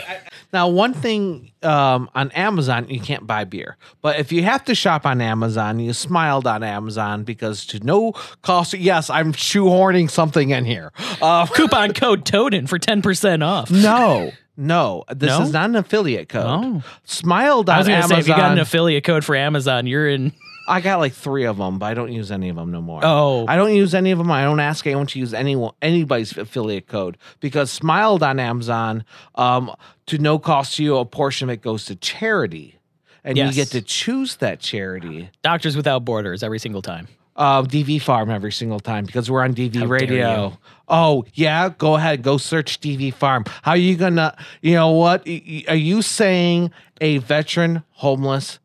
Now, 0.53 0.67
one 0.67 0.93
thing 0.93 1.51
um, 1.63 2.09
on 2.15 2.31
Amazon, 2.31 2.87
you 2.89 2.99
can't 2.99 3.25
buy 3.25 3.43
beer. 3.43 3.77
But 4.01 4.19
if 4.19 4.31
you 4.31 4.43
have 4.43 4.63
to 4.65 4.75
shop 4.75 5.05
on 5.05 5.21
Amazon, 5.21 5.79
you 5.79 5.93
smiled 5.93 6.45
on 6.47 6.63
Amazon 6.63 7.23
because 7.23 7.65
to 7.67 7.79
no 7.83 8.11
cost. 8.43 8.73
Yes, 8.73 9.09
I'm 9.09 9.33
shoehorning 9.33 10.09
something 10.09 10.49
in 10.51 10.65
here. 10.65 10.91
Uh, 11.21 11.45
Coupon 11.53 11.93
code 11.93 12.25
Toden 12.25 12.67
for 12.69 12.77
ten 12.79 13.01
percent 13.01 13.41
off. 13.43 13.69
no, 13.71 14.31
no, 14.57 15.03
this 15.15 15.29
No? 15.29 15.41
is 15.43 15.53
not 15.53 15.69
an 15.69 15.75
affiliate 15.75 16.29
code. 16.29 16.45
Oh. 16.45 16.83
Smiled 17.05 17.69
on 17.69 17.75
I 17.75 17.77
was 17.79 17.87
gonna 17.87 17.97
Amazon. 17.97 18.15
say 18.15 18.19
if 18.19 18.27
you 18.27 18.35
got 18.35 18.51
an 18.51 18.59
affiliate 18.59 19.03
code 19.03 19.23
for 19.25 19.35
Amazon, 19.35 19.87
you're 19.87 20.07
in. 20.09 20.31
I 20.69 20.81
got 20.81 20.99
like 20.99 21.13
three 21.13 21.45
of 21.45 21.57
them, 21.57 21.79
but 21.79 21.87
I 21.87 21.93
don't 21.93 22.11
use 22.11 22.31
any 22.31 22.49
of 22.49 22.55
them 22.55 22.71
no 22.71 22.81
more. 22.81 23.01
Oh. 23.03 23.45
I 23.47 23.55
don't 23.55 23.73
use 23.73 23.93
any 23.95 24.11
of 24.11 24.17
them. 24.19 24.29
I 24.31 24.43
don't 24.43 24.59
ask 24.59 24.85
anyone 24.85 25.07
to 25.07 25.19
use 25.19 25.33
anyone 25.33 25.73
anybody's 25.81 26.37
affiliate 26.37 26.87
code 26.87 27.17
because 27.39 27.71
smiled 27.71 28.21
on 28.23 28.39
Amazon, 28.39 29.03
um, 29.35 29.75
to 30.05 30.17
no 30.19 30.37
cost 30.39 30.75
to 30.77 30.83
you, 30.83 30.97
a 30.97 31.05
portion 31.05 31.49
of 31.49 31.53
it 31.53 31.61
goes 31.61 31.85
to 31.85 31.95
charity, 31.95 32.75
and 33.23 33.37
Yes. 33.37 33.55
you 33.55 33.61
get 33.61 33.69
to 33.71 33.81
choose 33.81 34.37
that 34.37 34.59
charity. 34.59 35.29
Doctors 35.43 35.75
Without 35.75 36.05
Borders 36.05 36.43
every 36.43 36.59
single 36.59 36.81
time. 36.81 37.07
Uh, 37.35 37.61
DV 37.63 38.01
Farm 38.01 38.29
every 38.29 38.51
single 38.51 38.81
time 38.81 39.05
because 39.05 39.31
we're 39.31 39.41
on 39.43 39.53
DV 39.53 39.77
How 39.79 39.85
Radio. 39.85 40.57
Oh 40.89 41.23
yeah, 41.33 41.69
go 41.69 41.95
ahead, 41.95 42.21
go 42.21 42.37
search 42.37 42.81
DV 42.81 43.13
Farm. 43.13 43.45
How 43.61 43.71
are 43.71 43.77
you 43.77 43.95
gonna? 43.95 44.35
You 44.61 44.73
know 44.73 44.91
what? 44.91 45.25
Are 45.25 45.75
you 45.75 46.01
saying 46.01 46.71
a 46.99 47.19
veteran 47.19 47.83
homeless? 47.91 48.59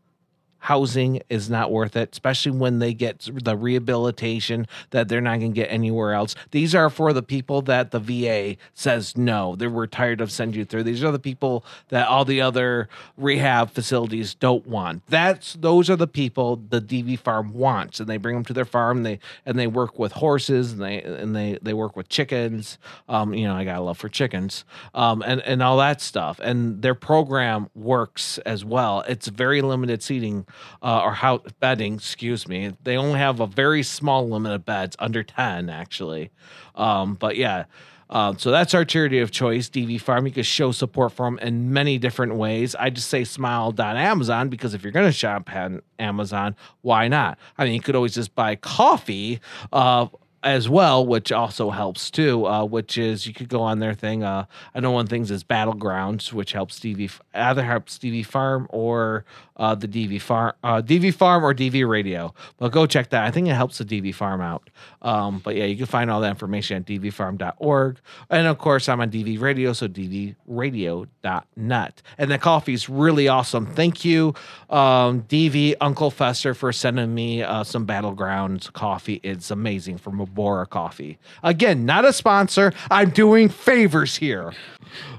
Housing 0.64 1.20
is 1.28 1.50
not 1.50 1.70
worth 1.70 1.94
it, 1.94 2.08
especially 2.12 2.52
when 2.52 2.78
they 2.78 2.94
get 2.94 3.28
the 3.44 3.54
rehabilitation 3.54 4.66
that 4.90 5.08
they're 5.08 5.20
not 5.20 5.38
going 5.38 5.52
to 5.52 5.54
get 5.54 5.66
anywhere 5.66 6.14
else. 6.14 6.34
These 6.52 6.74
are 6.74 6.88
for 6.88 7.12
the 7.12 7.22
people 7.22 7.60
that 7.62 7.90
the 7.90 8.00
VA 8.00 8.56
says 8.72 9.14
no, 9.14 9.56
they 9.56 9.66
we're 9.66 9.86
tired 9.86 10.22
of 10.22 10.32
sending 10.32 10.58
you 10.58 10.64
through. 10.64 10.84
These 10.84 11.04
are 11.04 11.12
the 11.12 11.18
people 11.18 11.66
that 11.88 12.08
all 12.08 12.24
the 12.24 12.40
other 12.40 12.88
rehab 13.18 13.72
facilities 13.72 14.34
don't 14.34 14.66
want. 14.66 15.02
That's 15.06 15.52
those 15.52 15.90
are 15.90 15.96
the 15.96 16.06
people 16.06 16.56
the 16.56 16.80
DV 16.80 17.18
farm 17.18 17.52
wants, 17.52 18.00
and 18.00 18.08
they 18.08 18.16
bring 18.16 18.34
them 18.34 18.44
to 18.46 18.54
their 18.54 18.64
farm. 18.64 18.98
And 18.98 19.06
they 19.06 19.18
and 19.44 19.58
they 19.58 19.66
work 19.66 19.98
with 19.98 20.12
horses, 20.12 20.72
and 20.72 20.80
they 20.80 21.02
and 21.02 21.36
they 21.36 21.58
they 21.60 21.74
work 21.74 21.94
with 21.94 22.08
chickens. 22.08 22.78
Um, 23.06 23.34
you 23.34 23.46
know, 23.46 23.54
I 23.54 23.64
got 23.64 23.80
a 23.80 23.82
love 23.82 23.98
for 23.98 24.08
chickens, 24.08 24.64
um, 24.94 25.22
and 25.26 25.42
and 25.42 25.62
all 25.62 25.76
that 25.76 26.00
stuff. 26.00 26.40
And 26.42 26.80
their 26.80 26.94
program 26.94 27.68
works 27.74 28.38
as 28.38 28.64
well. 28.64 29.04
It's 29.06 29.28
very 29.28 29.60
limited 29.60 30.02
seating 30.02 30.46
uh, 30.82 31.02
or 31.02 31.12
how 31.12 31.42
bedding. 31.60 31.94
Excuse 31.94 32.48
me. 32.48 32.72
They 32.82 32.96
only 32.96 33.18
have 33.18 33.40
a 33.40 33.46
very 33.46 33.82
small 33.82 34.28
limit 34.28 34.52
of 34.52 34.64
beds, 34.64 34.96
under 34.98 35.22
ten 35.22 35.70
actually. 35.70 36.30
Um, 36.74 37.14
but 37.14 37.36
yeah. 37.36 37.64
Um, 38.10 38.38
so 38.38 38.50
that's 38.50 38.74
our 38.74 38.84
charity 38.84 39.18
of 39.20 39.30
choice, 39.30 39.68
DV 39.68 40.00
Farm. 40.00 40.26
You 40.26 40.32
can 40.32 40.42
show 40.42 40.72
support 40.72 41.12
for 41.12 41.26
them 41.26 41.38
in 41.38 41.72
many 41.72 41.98
different 41.98 42.36
ways. 42.36 42.74
I 42.74 42.90
just 42.90 43.08
say 43.08 43.24
smile.amazon 43.24 44.50
because 44.50 44.74
if 44.74 44.82
you're 44.82 44.92
going 44.92 45.06
to 45.06 45.12
shop 45.12 45.50
on 45.52 45.82
Amazon, 45.98 46.54
why 46.82 47.08
not? 47.08 47.38
I 47.56 47.64
mean, 47.64 47.74
you 47.74 47.80
could 47.80 47.96
always 47.96 48.14
just 48.14 48.34
buy 48.34 48.56
coffee 48.56 49.40
uh, 49.72 50.06
as 50.44 50.68
well, 50.68 51.04
which 51.04 51.32
also 51.32 51.70
helps 51.70 52.10
too. 52.10 52.46
Uh, 52.46 52.64
which 52.64 52.98
is 52.98 53.26
you 53.26 53.32
could 53.32 53.48
go 53.48 53.62
on 53.62 53.78
their 53.80 53.94
thing. 53.94 54.22
Uh, 54.22 54.44
I 54.74 54.80
know 54.80 54.90
one 54.90 55.06
thing 55.06 55.22
is 55.22 55.42
Battlegrounds, 55.42 56.32
which 56.32 56.52
helps 56.52 56.78
DV 56.78 57.18
either 57.34 57.64
helps 57.64 57.98
DV 57.98 58.26
Farm 58.26 58.66
or 58.70 59.24
uh, 59.56 59.74
the 59.74 59.88
DV 59.88 60.20
Farm, 60.20 60.52
uh, 60.62 60.82
DV 60.82 61.14
Farm 61.14 61.42
or 61.44 61.54
DV 61.54 61.88
Radio. 61.88 62.34
But 62.58 62.72
go 62.72 62.84
check 62.86 63.10
that. 63.10 63.24
I 63.24 63.30
think 63.30 63.48
it 63.48 63.54
helps 63.54 63.78
the 63.78 63.84
DV 63.84 64.14
Farm 64.14 64.40
out. 64.40 64.68
Um, 65.02 65.38
but 65.38 65.54
yeah, 65.56 65.64
you 65.64 65.76
can 65.76 65.86
find 65.86 66.10
all 66.10 66.20
that 66.22 66.30
information 66.30 66.78
at 66.78 66.86
dvfarm.org. 66.86 67.98
And 68.30 68.46
of 68.46 68.58
course, 68.58 68.88
I'm 68.88 69.00
on 69.00 69.10
DV 69.10 69.40
Radio, 69.40 69.72
so 69.72 69.88
dvradio.net. 69.88 72.02
And 72.18 72.30
the 72.30 72.38
coffee 72.38 72.74
is 72.74 72.88
really 72.88 73.26
awesome. 73.28 73.66
Thank 73.66 74.04
you, 74.04 74.34
um, 74.70 75.22
DV 75.22 75.74
Uncle 75.80 76.10
Fester, 76.10 76.54
for 76.54 76.72
sending 76.72 77.14
me 77.14 77.42
uh, 77.42 77.64
some 77.64 77.86
Battlegrounds 77.86 78.72
coffee. 78.72 79.20
It's 79.22 79.50
amazing 79.50 79.98
from 79.98 80.18
Mabora 80.18 80.68
Coffee. 80.68 81.18
Again, 81.42 81.86
not 81.86 82.04
a 82.04 82.12
sponsor. 82.12 82.72
I'm 82.90 83.10
doing 83.10 83.48
favors 83.48 84.16
here. 84.16 84.52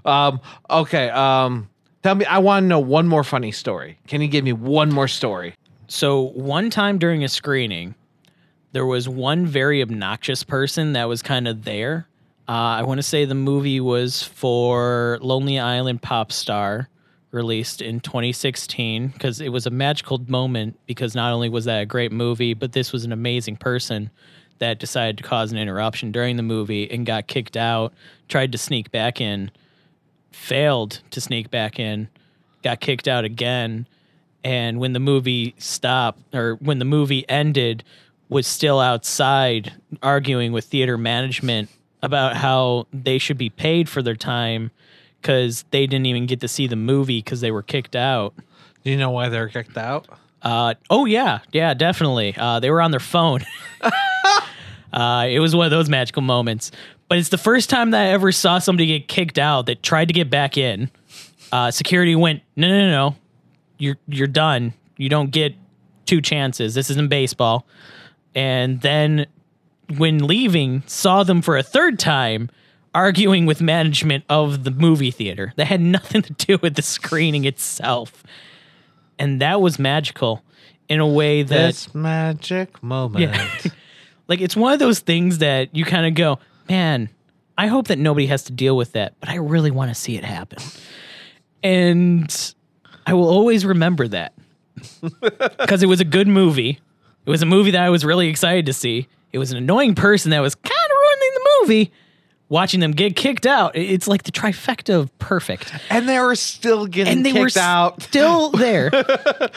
Um, 0.04 0.42
okay. 0.70 1.10
Um, 1.10 1.70
tell 2.06 2.14
me, 2.14 2.26
I 2.26 2.38
want 2.38 2.66
to 2.66 2.68
know 2.68 2.80
one 2.80 3.08
more 3.08 3.24
funny 3.24 3.52
story. 3.52 3.98
Can 4.08 4.22
you 4.22 4.28
give 4.28 4.46
me 4.46 4.54
one 4.54 4.94
more 4.94 5.08
story? 5.08 5.56
So 5.88 6.22
one 6.22 6.70
time 6.70 7.00
during 7.00 7.24
a 7.24 7.28
screening, 7.28 7.96
there 8.74 8.86
was 8.86 9.10
one 9.10 9.48
very 9.48 9.82
obnoxious 9.82 10.44
person 10.44 10.94
that 10.94 11.06
was 11.06 11.24
kind 11.24 11.48
of 11.48 11.64
there. 11.64 12.08
Uh, 12.48 12.52
I 12.78 12.84
want 12.84 13.00
to 13.00 13.04
say 13.04 13.26
the 13.26 13.34
movie 13.34 13.80
was 13.80 14.22
for 14.22 15.18
Lonely 15.20 15.58
Island 15.58 16.04
Pop 16.04 16.32
Star, 16.32 16.90
released 17.32 17.82
in 17.82 18.00
2016, 18.02 19.08
because 19.08 19.42
it 19.42 19.50
was 19.50 19.66
a 19.66 19.72
magical 19.72 20.20
moment. 20.28 20.80
Because 20.86 21.16
not 21.16 21.34
only 21.34 21.50
was 21.50 21.66
that 21.66 21.82
a 21.82 21.86
great 21.88 22.12
movie, 22.12 22.54
but 22.54 22.74
this 22.74 22.94
was 22.94 23.04
an 23.04 23.14
amazing 23.14 23.58
person 23.58 24.12
that 24.60 24.78
decided 24.78 25.18
to 25.18 25.24
cause 25.24 25.52
an 25.52 25.58
interruption 25.58 26.12
during 26.12 26.38
the 26.38 26.44
movie 26.44 26.88
and 26.92 27.04
got 27.04 27.26
kicked 27.26 27.58
out, 27.58 27.94
tried 28.30 28.52
to 28.52 28.60
sneak 28.60 28.92
back 28.92 29.20
in, 29.20 29.50
failed 30.36 31.02
to 31.12 31.22
sneak 31.22 31.50
back 31.50 31.80
in, 31.80 32.10
got 32.64 32.80
kicked 32.80 33.08
out 33.08 33.24
again, 33.26 33.88
and 34.44 34.80
when 34.80 34.94
the 34.94 35.00
movie 35.00 35.56
stopped 35.58 36.22
or 36.36 36.56
when 36.56 36.78
the 36.80 36.86
movie 36.86 37.28
ended 37.30 37.84
was 38.30 38.46
still 38.46 38.80
outside 38.80 39.74
arguing 40.04 40.52
with 40.52 40.66
theater 40.66 40.98
management 40.98 41.70
about 42.04 42.36
how 42.36 42.86
they 42.94 43.18
should 43.18 43.38
be 43.38 43.50
paid 43.50 43.88
for 43.90 44.02
their 44.04 44.16
time 44.16 44.70
because 45.22 45.64
they 45.72 45.88
didn't 45.88 46.06
even 46.06 46.26
get 46.28 46.42
to 46.42 46.48
see 46.48 46.68
the 46.68 46.76
movie 46.76 47.20
because 47.20 47.42
they 47.42 47.52
were 47.52 47.64
kicked 47.64 47.96
out. 47.96 48.36
Do 48.84 48.92
you 48.92 48.98
know 48.98 49.10
why 49.10 49.30
they 49.30 49.40
were 49.40 49.50
kicked 49.50 49.78
out? 49.78 50.08
uh, 50.44 50.76
oh 50.92 51.06
yeah. 51.06 51.40
Yeah 51.52 51.74
definitely. 51.74 52.36
Uh, 52.38 52.60
they 52.60 52.70
were 52.70 52.82
on 52.82 52.92
their 52.92 53.00
phone. 53.00 53.44
Uh, 54.94 55.28
it 55.30 55.40
was 55.42 55.54
one 55.54 55.66
of 55.66 55.72
those 55.72 55.90
magical 55.90 56.22
moments 56.22 56.72
but 57.08 57.18
it's 57.18 57.30
the 57.30 57.38
first 57.38 57.70
time 57.70 57.92
that 57.92 58.02
i 58.02 58.10
ever 58.10 58.32
saw 58.32 58.60
somebody 58.60 58.86
get 58.88 59.08
kicked 59.08 59.38
out 59.38 59.66
that 59.66 59.84
tried 59.84 60.08
to 60.08 60.14
get 60.14 60.30
back 60.30 60.58
in 60.58 60.90
uh, 61.52 61.72
security 61.72 62.16
went 62.16 62.42
no 62.56 62.68
no 62.68 62.80
no 62.80 62.90
no 62.90 63.16
you're 63.78 63.98
you're 64.08 64.28
done. 64.28 64.74
You 64.98 65.10
don't 65.10 65.32
get 65.32 65.54
two 66.06 66.22
chances. 66.22 66.74
This 66.76 66.90
isn't 66.90 67.10
baseball. 67.10 67.66
And 68.34 68.82
then 68.82 69.28
when 69.98 70.26
leaving, 70.26 70.84
saw 70.88 71.24
them 71.24 71.42
for 71.42 71.58
a 71.58 71.64
third 71.64 72.00
time 72.00 72.50
arguing 72.94 73.46
with 73.46 73.62
management 73.62 74.24
of 74.30 74.64
the 74.64 74.72
movie 74.72 75.12
theater. 75.12 75.54
That 75.58 75.68
had 75.68 75.82
nothing 75.98 76.22
to 76.24 76.34
do 76.34 76.60
with 76.62 76.76
the 76.76 76.82
screening 76.82 77.46
itself. 77.46 78.24
And 79.18 79.42
that 79.42 79.62
was 79.62 79.80
magical 79.80 80.44
in 80.88 81.00
a 81.00 81.08
way 81.08 81.44
that 81.44 81.68
This 81.68 81.96
magic 81.96 82.82
moment. 82.84 83.22
Yeah. 83.22 83.72
like 84.28 84.42
it's 84.42 84.56
one 84.56 84.74
of 84.74 84.80
those 84.80 85.00
things 85.00 85.40
that 85.40 85.76
you 85.76 85.86
kind 85.86 86.06
of 86.06 86.14
go, 86.14 86.40
man, 86.70 87.10
I 87.58 87.68
hope 87.68 87.88
that 87.88 87.98
nobody 87.98 88.28
has 88.28 88.44
to 88.44 88.52
deal 88.52 88.76
with 88.76 88.94
that, 88.94 89.16
but 89.20 89.30
I 89.30 89.36
really 89.36 89.72
want 89.72 89.90
to 89.92 89.96
see 89.96 90.18
it 90.18 90.24
happen. 90.24 90.60
And 91.64 92.54
I 93.06 93.14
will 93.14 93.28
always 93.30 93.66
remember 93.66 94.08
that 94.10 94.34
because 95.58 95.84
it 95.84 95.88
was 95.88 96.02
a 96.02 96.06
good 96.06 96.28
movie. 96.28 96.80
It 97.26 97.30
was 97.30 97.42
a 97.42 97.46
movie 97.46 97.72
that 97.72 97.82
I 97.82 97.90
was 97.90 98.06
really 98.06 98.28
excited 98.28 98.66
to 98.68 98.74
see. 98.74 99.08
It 99.32 99.40
was 99.40 99.52
an 99.52 99.58
annoying 99.58 99.96
person 99.96 100.32
that 100.32 100.40
was 100.40 100.56
kind 100.56 100.72
of 100.72 100.92
ruining 100.92 101.34
the 101.34 101.50
movie. 101.62 101.92
Watching 102.48 102.80
them 102.80 102.92
get 102.92 103.16
kicked 103.16 103.48
out, 103.48 103.76
it's 103.76 104.08
like 104.08 104.22
the 104.22 104.32
trifecta 104.32 104.94
of 104.94 105.18
perfect. 105.18 105.74
And 105.90 106.08
they 106.08 106.20
were 106.20 106.36
still 106.36 106.86
getting 106.86 107.12
And 107.18 107.26
they 107.26 107.32
kicked 107.32 107.56
were 107.56 107.62
out 107.62 108.04
still 108.04 108.52
there. 108.52 108.92
when 108.92 109.04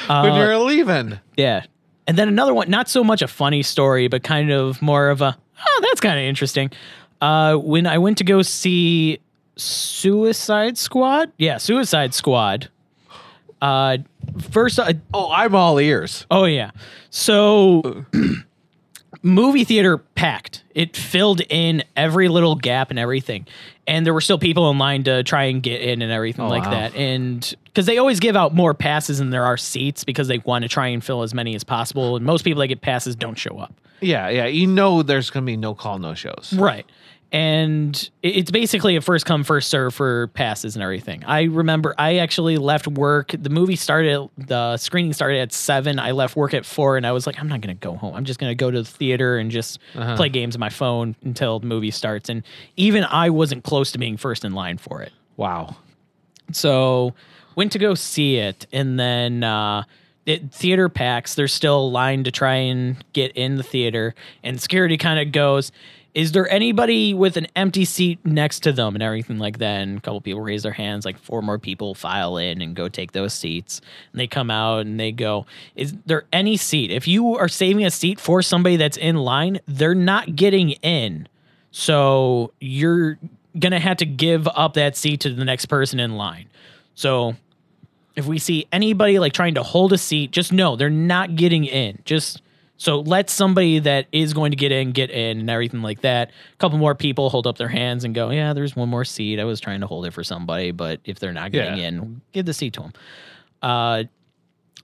uh, 0.08 0.34
you're 0.38 0.56
leaving. 0.56 1.20
Yeah. 1.36 1.66
And 2.06 2.16
then 2.16 2.28
another 2.28 2.54
one, 2.54 2.70
not 2.70 2.88
so 2.88 3.04
much 3.04 3.20
a 3.20 3.28
funny 3.28 3.62
story, 3.62 4.08
but 4.08 4.22
kind 4.22 4.50
of 4.50 4.80
more 4.80 5.10
of 5.10 5.20
a, 5.20 5.36
oh, 5.66 5.80
that's 5.82 6.00
kind 6.00 6.18
of 6.18 6.24
interesting. 6.24 6.70
Uh, 7.20 7.56
when 7.56 7.86
I 7.86 7.98
went 7.98 8.18
to 8.18 8.24
go 8.24 8.42
see 8.42 9.18
Suicide 9.56 10.78
Squad, 10.78 11.32
yeah, 11.38 11.56
Suicide 11.58 12.14
Squad. 12.14 12.68
Uh, 13.60 13.98
first, 14.50 14.78
uh, 14.78 14.92
Oh, 15.12 15.32
I'm 15.32 15.54
all 15.54 15.78
ears. 15.80 16.26
oh 16.30 16.44
yeah. 16.44 16.70
So 17.10 18.04
movie 19.28 19.64
theater 19.64 19.98
packed. 19.98 20.64
It 20.74 20.96
filled 20.96 21.40
in 21.48 21.84
every 21.96 22.28
little 22.28 22.54
gap 22.54 22.90
and 22.90 22.98
everything. 22.98 23.46
And 23.86 24.04
there 24.04 24.12
were 24.12 24.20
still 24.20 24.38
people 24.38 24.70
in 24.70 24.78
line 24.78 25.04
to 25.04 25.22
try 25.22 25.44
and 25.44 25.62
get 25.62 25.80
in 25.80 26.02
and 26.02 26.12
everything 26.12 26.44
oh, 26.44 26.48
like 26.48 26.64
wow. 26.64 26.70
that. 26.70 26.94
And 26.94 27.54
because 27.64 27.86
they 27.86 27.98
always 27.98 28.20
give 28.20 28.36
out 28.36 28.54
more 28.54 28.74
passes 28.74 29.18
than 29.18 29.30
there 29.30 29.44
are 29.44 29.56
seats 29.56 30.04
because 30.04 30.28
they 30.28 30.38
want 30.38 30.64
to 30.64 30.68
try 30.68 30.88
and 30.88 31.02
fill 31.02 31.22
as 31.22 31.32
many 31.32 31.54
as 31.54 31.64
possible. 31.64 32.16
And 32.16 32.24
most 32.24 32.42
people 32.42 32.60
that 32.60 32.68
get 32.68 32.80
passes 32.80 33.16
don't 33.16 33.36
show 33.36 33.58
up. 33.58 33.72
Yeah, 34.00 34.28
yeah. 34.28 34.46
You 34.46 34.66
know 34.66 35.02
there's 35.02 35.30
gonna 35.30 35.46
be 35.46 35.56
no 35.56 35.74
call, 35.74 35.98
no 35.98 36.14
shows. 36.14 36.54
Right. 36.56 36.86
And 37.30 38.10
it's 38.22 38.50
basically 38.50 38.96
a 38.96 39.02
first 39.02 39.26
come, 39.26 39.44
first 39.44 39.68
serve 39.68 39.94
for 39.94 40.28
passes 40.28 40.76
and 40.76 40.82
everything. 40.82 41.24
I 41.24 41.42
remember 41.42 41.94
I 41.98 42.16
actually 42.16 42.56
left 42.56 42.88
work. 42.88 43.34
The 43.38 43.50
movie 43.50 43.76
started, 43.76 44.30
the 44.38 44.78
screening 44.78 45.12
started 45.12 45.38
at 45.40 45.52
seven. 45.52 45.98
I 45.98 46.12
left 46.12 46.36
work 46.36 46.54
at 46.54 46.64
four 46.64 46.96
and 46.96 47.06
I 47.06 47.12
was 47.12 47.26
like, 47.26 47.38
I'm 47.38 47.48
not 47.48 47.60
going 47.60 47.76
to 47.76 47.80
go 47.80 47.96
home. 47.96 48.14
I'm 48.14 48.24
just 48.24 48.40
going 48.40 48.50
to 48.50 48.54
go 48.54 48.70
to 48.70 48.80
the 48.80 48.88
theater 48.88 49.36
and 49.36 49.50
just 49.50 49.78
play 49.92 50.30
games 50.30 50.56
on 50.56 50.60
my 50.60 50.70
phone 50.70 51.16
until 51.22 51.60
the 51.60 51.66
movie 51.66 51.90
starts. 51.90 52.30
And 52.30 52.44
even 52.76 53.04
I 53.04 53.28
wasn't 53.28 53.62
close 53.62 53.92
to 53.92 53.98
being 53.98 54.16
first 54.16 54.42
in 54.42 54.52
line 54.52 54.78
for 54.78 55.02
it. 55.02 55.12
Wow. 55.36 55.76
So 56.52 57.12
went 57.56 57.72
to 57.72 57.78
go 57.78 57.94
see 57.94 58.36
it, 58.36 58.66
and 58.72 58.98
then 58.98 59.44
uh, 59.44 59.82
it, 60.24 60.50
theater 60.50 60.88
packs. 60.88 61.34
There's 61.34 61.52
still 61.52 61.80
a 61.80 61.88
line 61.88 62.24
to 62.24 62.30
try 62.30 62.54
and 62.54 62.96
get 63.12 63.32
in 63.32 63.56
the 63.56 63.62
theater, 63.62 64.14
and 64.42 64.58
security 64.58 64.96
kind 64.96 65.20
of 65.20 65.30
goes. 65.30 65.72
Is 66.18 66.32
there 66.32 66.50
anybody 66.50 67.14
with 67.14 67.36
an 67.36 67.46
empty 67.54 67.84
seat 67.84 68.18
next 68.26 68.64
to 68.64 68.72
them 68.72 68.96
and 68.96 69.02
everything 69.04 69.38
like 69.38 69.58
that? 69.58 69.82
And 69.82 69.98
a 69.98 70.00
couple 70.00 70.20
people 70.20 70.40
raise 70.40 70.64
their 70.64 70.72
hands, 70.72 71.04
like 71.04 71.16
four 71.16 71.42
more 71.42 71.60
people 71.60 71.94
file 71.94 72.38
in 72.38 72.60
and 72.60 72.74
go 72.74 72.88
take 72.88 73.12
those 73.12 73.32
seats. 73.32 73.80
And 74.10 74.18
they 74.18 74.26
come 74.26 74.50
out 74.50 74.80
and 74.80 74.98
they 74.98 75.12
go, 75.12 75.46
Is 75.76 75.94
there 76.06 76.24
any 76.32 76.56
seat? 76.56 76.90
If 76.90 77.06
you 77.06 77.36
are 77.36 77.46
saving 77.46 77.84
a 77.84 77.90
seat 77.92 78.18
for 78.18 78.42
somebody 78.42 78.74
that's 78.74 78.96
in 78.96 79.14
line, 79.14 79.60
they're 79.68 79.94
not 79.94 80.34
getting 80.34 80.70
in. 80.70 81.28
So 81.70 82.52
you're 82.58 83.16
gonna 83.56 83.78
have 83.78 83.98
to 83.98 84.06
give 84.06 84.48
up 84.48 84.74
that 84.74 84.96
seat 84.96 85.20
to 85.20 85.32
the 85.32 85.44
next 85.44 85.66
person 85.66 86.00
in 86.00 86.16
line. 86.16 86.48
So 86.96 87.36
if 88.16 88.26
we 88.26 88.40
see 88.40 88.66
anybody 88.72 89.20
like 89.20 89.34
trying 89.34 89.54
to 89.54 89.62
hold 89.62 89.92
a 89.92 89.98
seat, 89.98 90.32
just 90.32 90.52
know 90.52 90.74
they're 90.74 90.90
not 90.90 91.36
getting 91.36 91.64
in. 91.64 92.00
Just 92.04 92.42
so 92.78 93.00
let 93.00 93.28
somebody 93.28 93.80
that 93.80 94.06
is 94.12 94.32
going 94.32 94.52
to 94.52 94.56
get 94.56 94.72
in 94.72 94.92
get 94.92 95.10
in 95.10 95.40
and 95.40 95.50
everything 95.50 95.82
like 95.82 96.00
that. 96.00 96.30
A 96.30 96.56
couple 96.56 96.78
more 96.78 96.94
people 96.94 97.28
hold 97.28 97.46
up 97.46 97.58
their 97.58 97.68
hands 97.68 98.04
and 98.04 98.14
go, 98.14 98.30
"Yeah, 98.30 98.54
there's 98.54 98.74
one 98.74 98.88
more 98.88 99.04
seat. 99.04 99.38
I 99.38 99.44
was 99.44 99.60
trying 99.60 99.80
to 99.80 99.86
hold 99.86 100.06
it 100.06 100.12
for 100.12 100.24
somebody, 100.24 100.70
but 100.70 101.00
if 101.04 101.18
they're 101.18 101.32
not 101.34 101.52
getting 101.52 101.78
Yeah. 101.78 101.88
in, 101.88 102.20
give 102.32 102.46
the 102.46 102.54
seat 102.54 102.72
to 102.74 102.80
them." 102.80 102.92
Uh, 103.62 104.04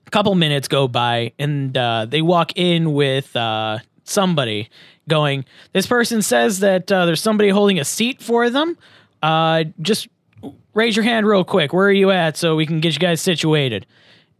a 0.05 0.09
couple 0.11 0.35
minutes 0.35 0.67
go 0.67 0.87
by 0.87 1.31
and 1.39 1.75
uh, 1.75 2.05
they 2.05 2.21
walk 2.21 2.51
in 2.57 2.93
with 2.93 3.35
uh, 3.35 3.79
somebody 4.03 4.69
going 5.07 5.45
this 5.73 5.87
person 5.87 6.21
says 6.21 6.59
that 6.59 6.91
uh, 6.91 7.05
there's 7.05 7.21
somebody 7.21 7.49
holding 7.49 7.79
a 7.79 7.85
seat 7.85 8.21
for 8.21 8.49
them 8.51 8.77
uh, 9.23 9.63
just 9.81 10.07
raise 10.75 10.95
your 10.95 11.03
hand 11.05 11.25
real 11.25 11.43
quick 11.43 11.73
where 11.73 11.87
are 11.87 11.91
you 11.91 12.11
at 12.11 12.37
so 12.37 12.55
we 12.55 12.65
can 12.67 12.79
get 12.79 12.93
you 12.93 12.99
guys 12.99 13.19
situated 13.21 13.85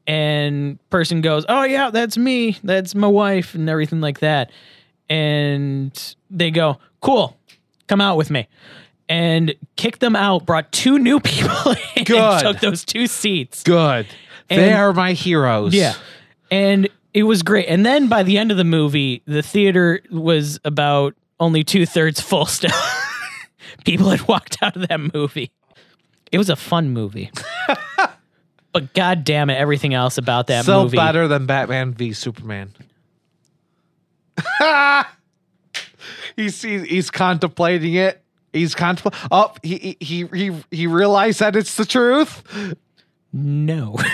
and 0.07 0.77
person 0.89 1.21
goes 1.21 1.45
oh 1.49 1.63
yeah 1.63 1.89
that's 1.89 2.17
me 2.17 2.57
that's 2.63 2.93
my 2.93 3.07
wife 3.07 3.55
and 3.55 3.69
everything 3.69 4.01
like 4.01 4.19
that 4.19 4.51
and 5.09 6.15
they 6.29 6.51
go 6.51 6.77
cool 7.01 7.37
come 7.87 8.01
out 8.01 8.17
with 8.17 8.29
me 8.29 8.47
and 9.09 9.53
kicked 9.75 9.99
them 9.99 10.15
out 10.15 10.45
brought 10.45 10.71
two 10.71 10.99
new 10.99 11.19
people 11.31 11.75
in 11.95 12.03
Good. 12.03 12.17
and 12.17 12.41
took 12.41 12.59
those 12.59 12.83
two 12.85 13.07
seats 13.07 13.63
Good. 13.63 14.07
they 14.49 14.73
are 14.73 14.93
my 14.93 15.13
heroes. 15.13 15.73
yeah. 15.73 15.95
And 16.51 16.87
it 17.13 17.23
was 17.23 17.41
great. 17.43 17.65
And 17.67 17.85
then 17.85 18.07
by 18.07 18.21
the 18.23 18.37
end 18.37 18.51
of 18.51 18.57
the 18.57 18.63
movie, 18.63 19.23
the 19.25 19.41
theater 19.41 20.01
was 20.11 20.59
about 20.63 21.15
only 21.39 21.63
two 21.63 21.85
thirds 21.85 22.19
full 22.21 22.45
still. 22.45 22.71
People 23.85 24.09
had 24.09 24.27
walked 24.27 24.57
out 24.61 24.75
of 24.75 24.87
that 24.87 24.99
movie. 25.13 25.51
It 26.31 26.37
was 26.37 26.49
a 26.49 26.55
fun 26.55 26.91
movie. 26.91 27.31
but 28.75 28.93
god 28.93 29.23
damn 29.23 29.49
it, 29.49 29.55
everything 29.55 29.93
else 29.93 30.17
about 30.17 30.47
that 30.47 30.59
movie. 30.59 30.65
so 30.65 30.83
movie. 30.83 30.97
better 30.97 31.29
than 31.29 31.45
Batman 31.45 31.93
v 31.93 32.11
Superman. 32.11 32.71
he's, 36.35 36.61
he's 36.61 36.83
he's 36.83 37.09
contemplating 37.09 37.93
it. 37.93 38.21
He's 38.51 38.75
contemplating. 38.75 39.29
Oh, 39.31 39.53
he 39.63 39.95
he 40.01 40.25
he 40.25 40.51
he 40.71 40.87
realized 40.87 41.39
that 41.39 41.55
it's 41.55 41.75
the 41.75 41.85
truth. 41.85 42.43
No. 43.31 43.97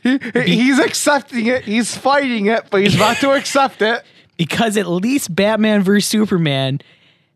He, 0.00 0.16
he's 0.44 0.78
accepting 0.78 1.46
it. 1.46 1.64
He's 1.64 1.94
fighting 1.94 2.46
it, 2.46 2.68
but 2.70 2.80
he's 2.80 2.94
about 2.94 3.16
to 3.16 3.32
accept 3.32 3.82
it. 3.82 4.04
because 4.38 4.76
at 4.76 4.86
least 4.88 5.34
Batman 5.34 5.82
vs 5.82 6.06
Superman 6.08 6.80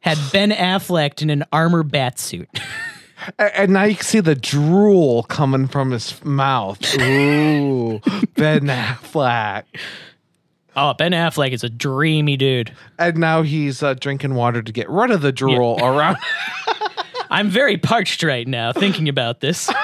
had 0.00 0.16
Ben 0.32 0.53
Affleck 0.53 1.20
in 1.20 1.28
an 1.28 1.44
armor 1.53 1.82
bat 1.82 2.18
suit. 2.18 2.48
And 3.38 3.72
now 3.72 3.84
you 3.84 3.94
can 3.94 4.04
see 4.04 4.20
the 4.20 4.34
drool 4.34 5.24
coming 5.24 5.66
from 5.68 5.90
his 5.90 6.22
mouth. 6.24 6.78
Ooh, 7.00 8.00
Ben 8.36 8.62
Affleck. 8.66 9.64
oh, 10.76 10.94
Ben 10.94 11.12
Affleck 11.12 11.52
is 11.52 11.64
a 11.64 11.68
dreamy 11.68 12.36
dude. 12.36 12.74
And 12.98 13.18
now 13.18 13.42
he's 13.42 13.82
uh, 13.82 13.94
drinking 13.94 14.34
water 14.34 14.62
to 14.62 14.72
get 14.72 14.88
rid 14.88 15.10
of 15.10 15.20
the 15.20 15.32
drool 15.32 15.78
around. 15.82 16.16
I'm 17.30 17.48
very 17.48 17.78
parched 17.78 18.22
right 18.22 18.46
now 18.46 18.72
thinking 18.72 19.08
about 19.08 19.40
this. 19.40 19.70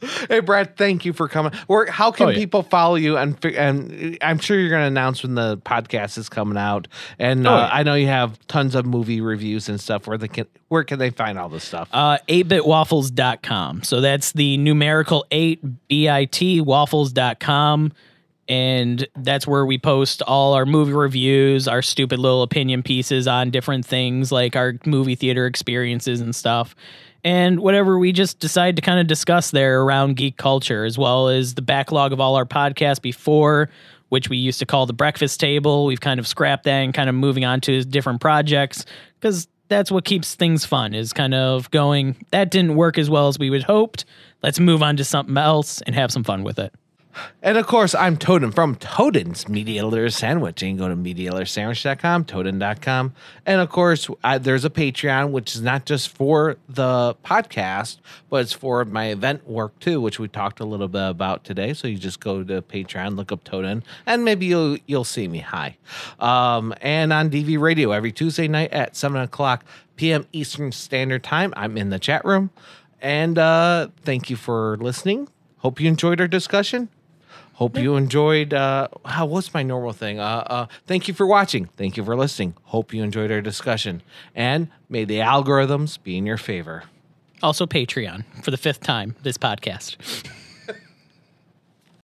Hey 0.28 0.40
Brad, 0.40 0.76
thank 0.76 1.04
you 1.04 1.12
for 1.12 1.28
coming. 1.28 1.52
Where 1.66 1.86
how 1.90 2.10
can 2.12 2.26
Oh, 2.26 2.30
yeah. 2.30 2.36
people 2.38 2.62
follow 2.62 2.94
you? 2.96 3.16
And 3.16 3.42
and 3.44 4.18
I'm 4.20 4.38
sure 4.38 4.58
you're 4.58 4.68
going 4.70 4.82
to 4.82 4.86
announce 4.86 5.22
when 5.22 5.34
the 5.34 5.56
podcast 5.58 6.18
is 6.18 6.28
coming 6.28 6.56
out. 6.58 6.86
And 7.18 7.46
uh, 7.46 7.50
Oh, 7.50 7.56
yeah. 7.56 7.68
I 7.72 7.82
know 7.82 7.94
you 7.94 8.06
have 8.08 8.38
tons 8.46 8.74
of 8.74 8.84
movie 8.86 9.20
reviews 9.20 9.68
and 9.68 9.80
stuff. 9.80 10.06
Where 10.06 10.18
they 10.18 10.28
can 10.28 10.46
where 10.68 10.84
can 10.84 10.98
they 10.98 11.10
find 11.10 11.38
all 11.38 11.48
this 11.48 11.64
stuff? 11.64 11.88
Uh, 11.92 12.18
8bitwaffles.com. 12.28 13.82
So 13.82 14.00
that's 14.00 14.32
the 14.32 14.56
numerical 14.58 15.26
8 15.30 15.88
bit 15.88 16.64
waffles.com. 16.66 17.92
And 18.50 19.06
that's 19.14 19.46
where 19.46 19.66
we 19.66 19.76
post 19.78 20.22
all 20.22 20.54
our 20.54 20.64
movie 20.64 20.94
reviews, 20.94 21.68
our 21.68 21.82
stupid 21.82 22.18
little 22.18 22.42
opinion 22.42 22.82
pieces 22.82 23.28
on 23.28 23.50
different 23.50 23.84
things 23.84 24.32
like 24.32 24.56
our 24.56 24.74
movie 24.86 25.16
theater 25.16 25.46
experiences 25.46 26.22
and 26.22 26.34
stuff. 26.34 26.74
And 27.24 27.60
whatever 27.60 27.98
we 27.98 28.12
just 28.12 28.38
decide 28.38 28.76
to 28.76 28.82
kind 28.82 29.00
of 29.00 29.06
discuss 29.06 29.50
there 29.50 29.82
around 29.82 30.16
geek 30.16 30.36
culture, 30.36 30.84
as 30.84 30.96
well 30.96 31.28
as 31.28 31.54
the 31.54 31.62
backlog 31.62 32.12
of 32.12 32.20
all 32.20 32.36
our 32.36 32.46
podcasts 32.46 33.02
before, 33.02 33.68
which 34.08 34.28
we 34.28 34.36
used 34.36 34.58
to 34.60 34.66
call 34.66 34.86
the 34.86 34.92
breakfast 34.92 35.40
table. 35.40 35.84
We've 35.84 36.00
kind 36.00 36.20
of 36.20 36.26
scrapped 36.26 36.64
that 36.64 36.78
and 36.78 36.94
kind 36.94 37.08
of 37.08 37.14
moving 37.14 37.44
on 37.44 37.60
to 37.62 37.84
different 37.84 38.20
projects 38.20 38.84
because 39.20 39.48
that's 39.68 39.90
what 39.90 40.04
keeps 40.04 40.34
things 40.34 40.64
fun 40.64 40.94
is 40.94 41.12
kind 41.12 41.34
of 41.34 41.70
going 41.70 42.16
that 42.30 42.50
didn't 42.50 42.74
work 42.74 42.98
as 42.98 43.08
well 43.08 43.28
as 43.28 43.38
we 43.38 43.50
would 43.50 43.62
hoped 43.62 44.04
let's 44.42 44.58
move 44.58 44.82
on 44.82 44.96
to 44.96 45.04
something 45.04 45.36
else 45.36 45.80
and 45.82 45.94
have 45.94 46.10
some 46.10 46.24
fun 46.24 46.42
with 46.42 46.58
it 46.58 46.74
And 47.42 47.56
of 47.56 47.66
course, 47.66 47.94
I'm 47.94 48.16
Toden 48.16 48.54
from 48.54 48.76
Toden's 48.76 49.48
Media 49.48 49.86
Litter 49.86 50.10
Sandwich. 50.10 50.62
You 50.62 50.70
can 50.70 50.76
go 50.76 50.88
to 50.88 50.96
MediaLitterSandwich.com, 50.96 52.24
Toden.com. 52.24 53.14
And 53.46 53.60
of 53.60 53.68
course, 53.68 54.08
I, 54.24 54.38
there's 54.38 54.64
a 54.64 54.70
Patreon, 54.70 55.30
which 55.30 55.54
is 55.54 55.62
not 55.62 55.86
just 55.86 56.08
for 56.08 56.56
the 56.68 57.14
podcast, 57.24 57.98
but 58.28 58.42
it's 58.42 58.52
for 58.52 58.84
my 58.84 59.06
event 59.06 59.46
work 59.48 59.78
too, 59.78 60.00
which 60.00 60.18
we 60.18 60.28
talked 60.28 60.60
a 60.60 60.64
little 60.64 60.88
bit 60.88 61.08
about 61.08 61.44
today. 61.44 61.74
So 61.74 61.88
you 61.88 61.98
just 61.98 62.20
go 62.20 62.42
to 62.42 62.62
Patreon, 62.62 63.16
look 63.16 63.32
up 63.32 63.44
Toden, 63.44 63.82
and 64.06 64.24
maybe 64.24 64.46
you'll 64.46 64.78
you'll 64.86 65.04
see 65.04 65.28
me. 65.28 65.38
Hi. 65.38 65.76
Um, 66.18 66.74
and 66.80 67.12
on 67.12 67.30
DV 67.30 67.58
Radio 67.60 67.92
every 67.92 68.12
Tuesday 68.12 68.48
night 68.48 68.72
at 68.72 68.96
7 68.96 69.20
o'clock 69.20 69.64
p.m. 69.96 70.26
Eastern 70.32 70.72
Standard 70.72 71.22
Time. 71.22 71.52
I'm 71.56 71.76
in 71.76 71.90
the 71.90 71.98
chat 71.98 72.24
room. 72.24 72.50
And 73.00 73.38
uh, 73.38 73.88
thank 74.02 74.30
you 74.30 74.36
for 74.36 74.76
listening. 74.78 75.28
Hope 75.58 75.80
you 75.80 75.88
enjoyed 75.88 76.20
our 76.20 76.28
discussion. 76.28 76.88
Hope 77.58 77.76
you 77.76 77.96
enjoyed. 77.96 78.54
Uh, 78.54 78.86
how 79.04 79.26
what's 79.26 79.52
my 79.52 79.64
normal 79.64 79.92
thing? 79.92 80.20
Uh, 80.20 80.44
uh, 80.46 80.66
thank 80.86 81.08
you 81.08 81.14
for 81.14 81.26
watching. 81.26 81.66
Thank 81.76 81.96
you 81.96 82.04
for 82.04 82.14
listening. 82.16 82.54
Hope 82.66 82.94
you 82.94 83.02
enjoyed 83.02 83.32
our 83.32 83.40
discussion, 83.40 84.00
and 84.34 84.68
may 84.88 85.04
the 85.04 85.18
algorithms 85.18 86.00
be 86.02 86.16
in 86.16 86.24
your 86.24 86.36
favor. 86.36 86.84
also 87.42 87.66
patreon 87.66 88.24
for 88.44 88.50
the 88.52 88.56
fifth 88.56 88.80
time 88.80 89.14
this 89.22 89.36
podcast 89.38 89.96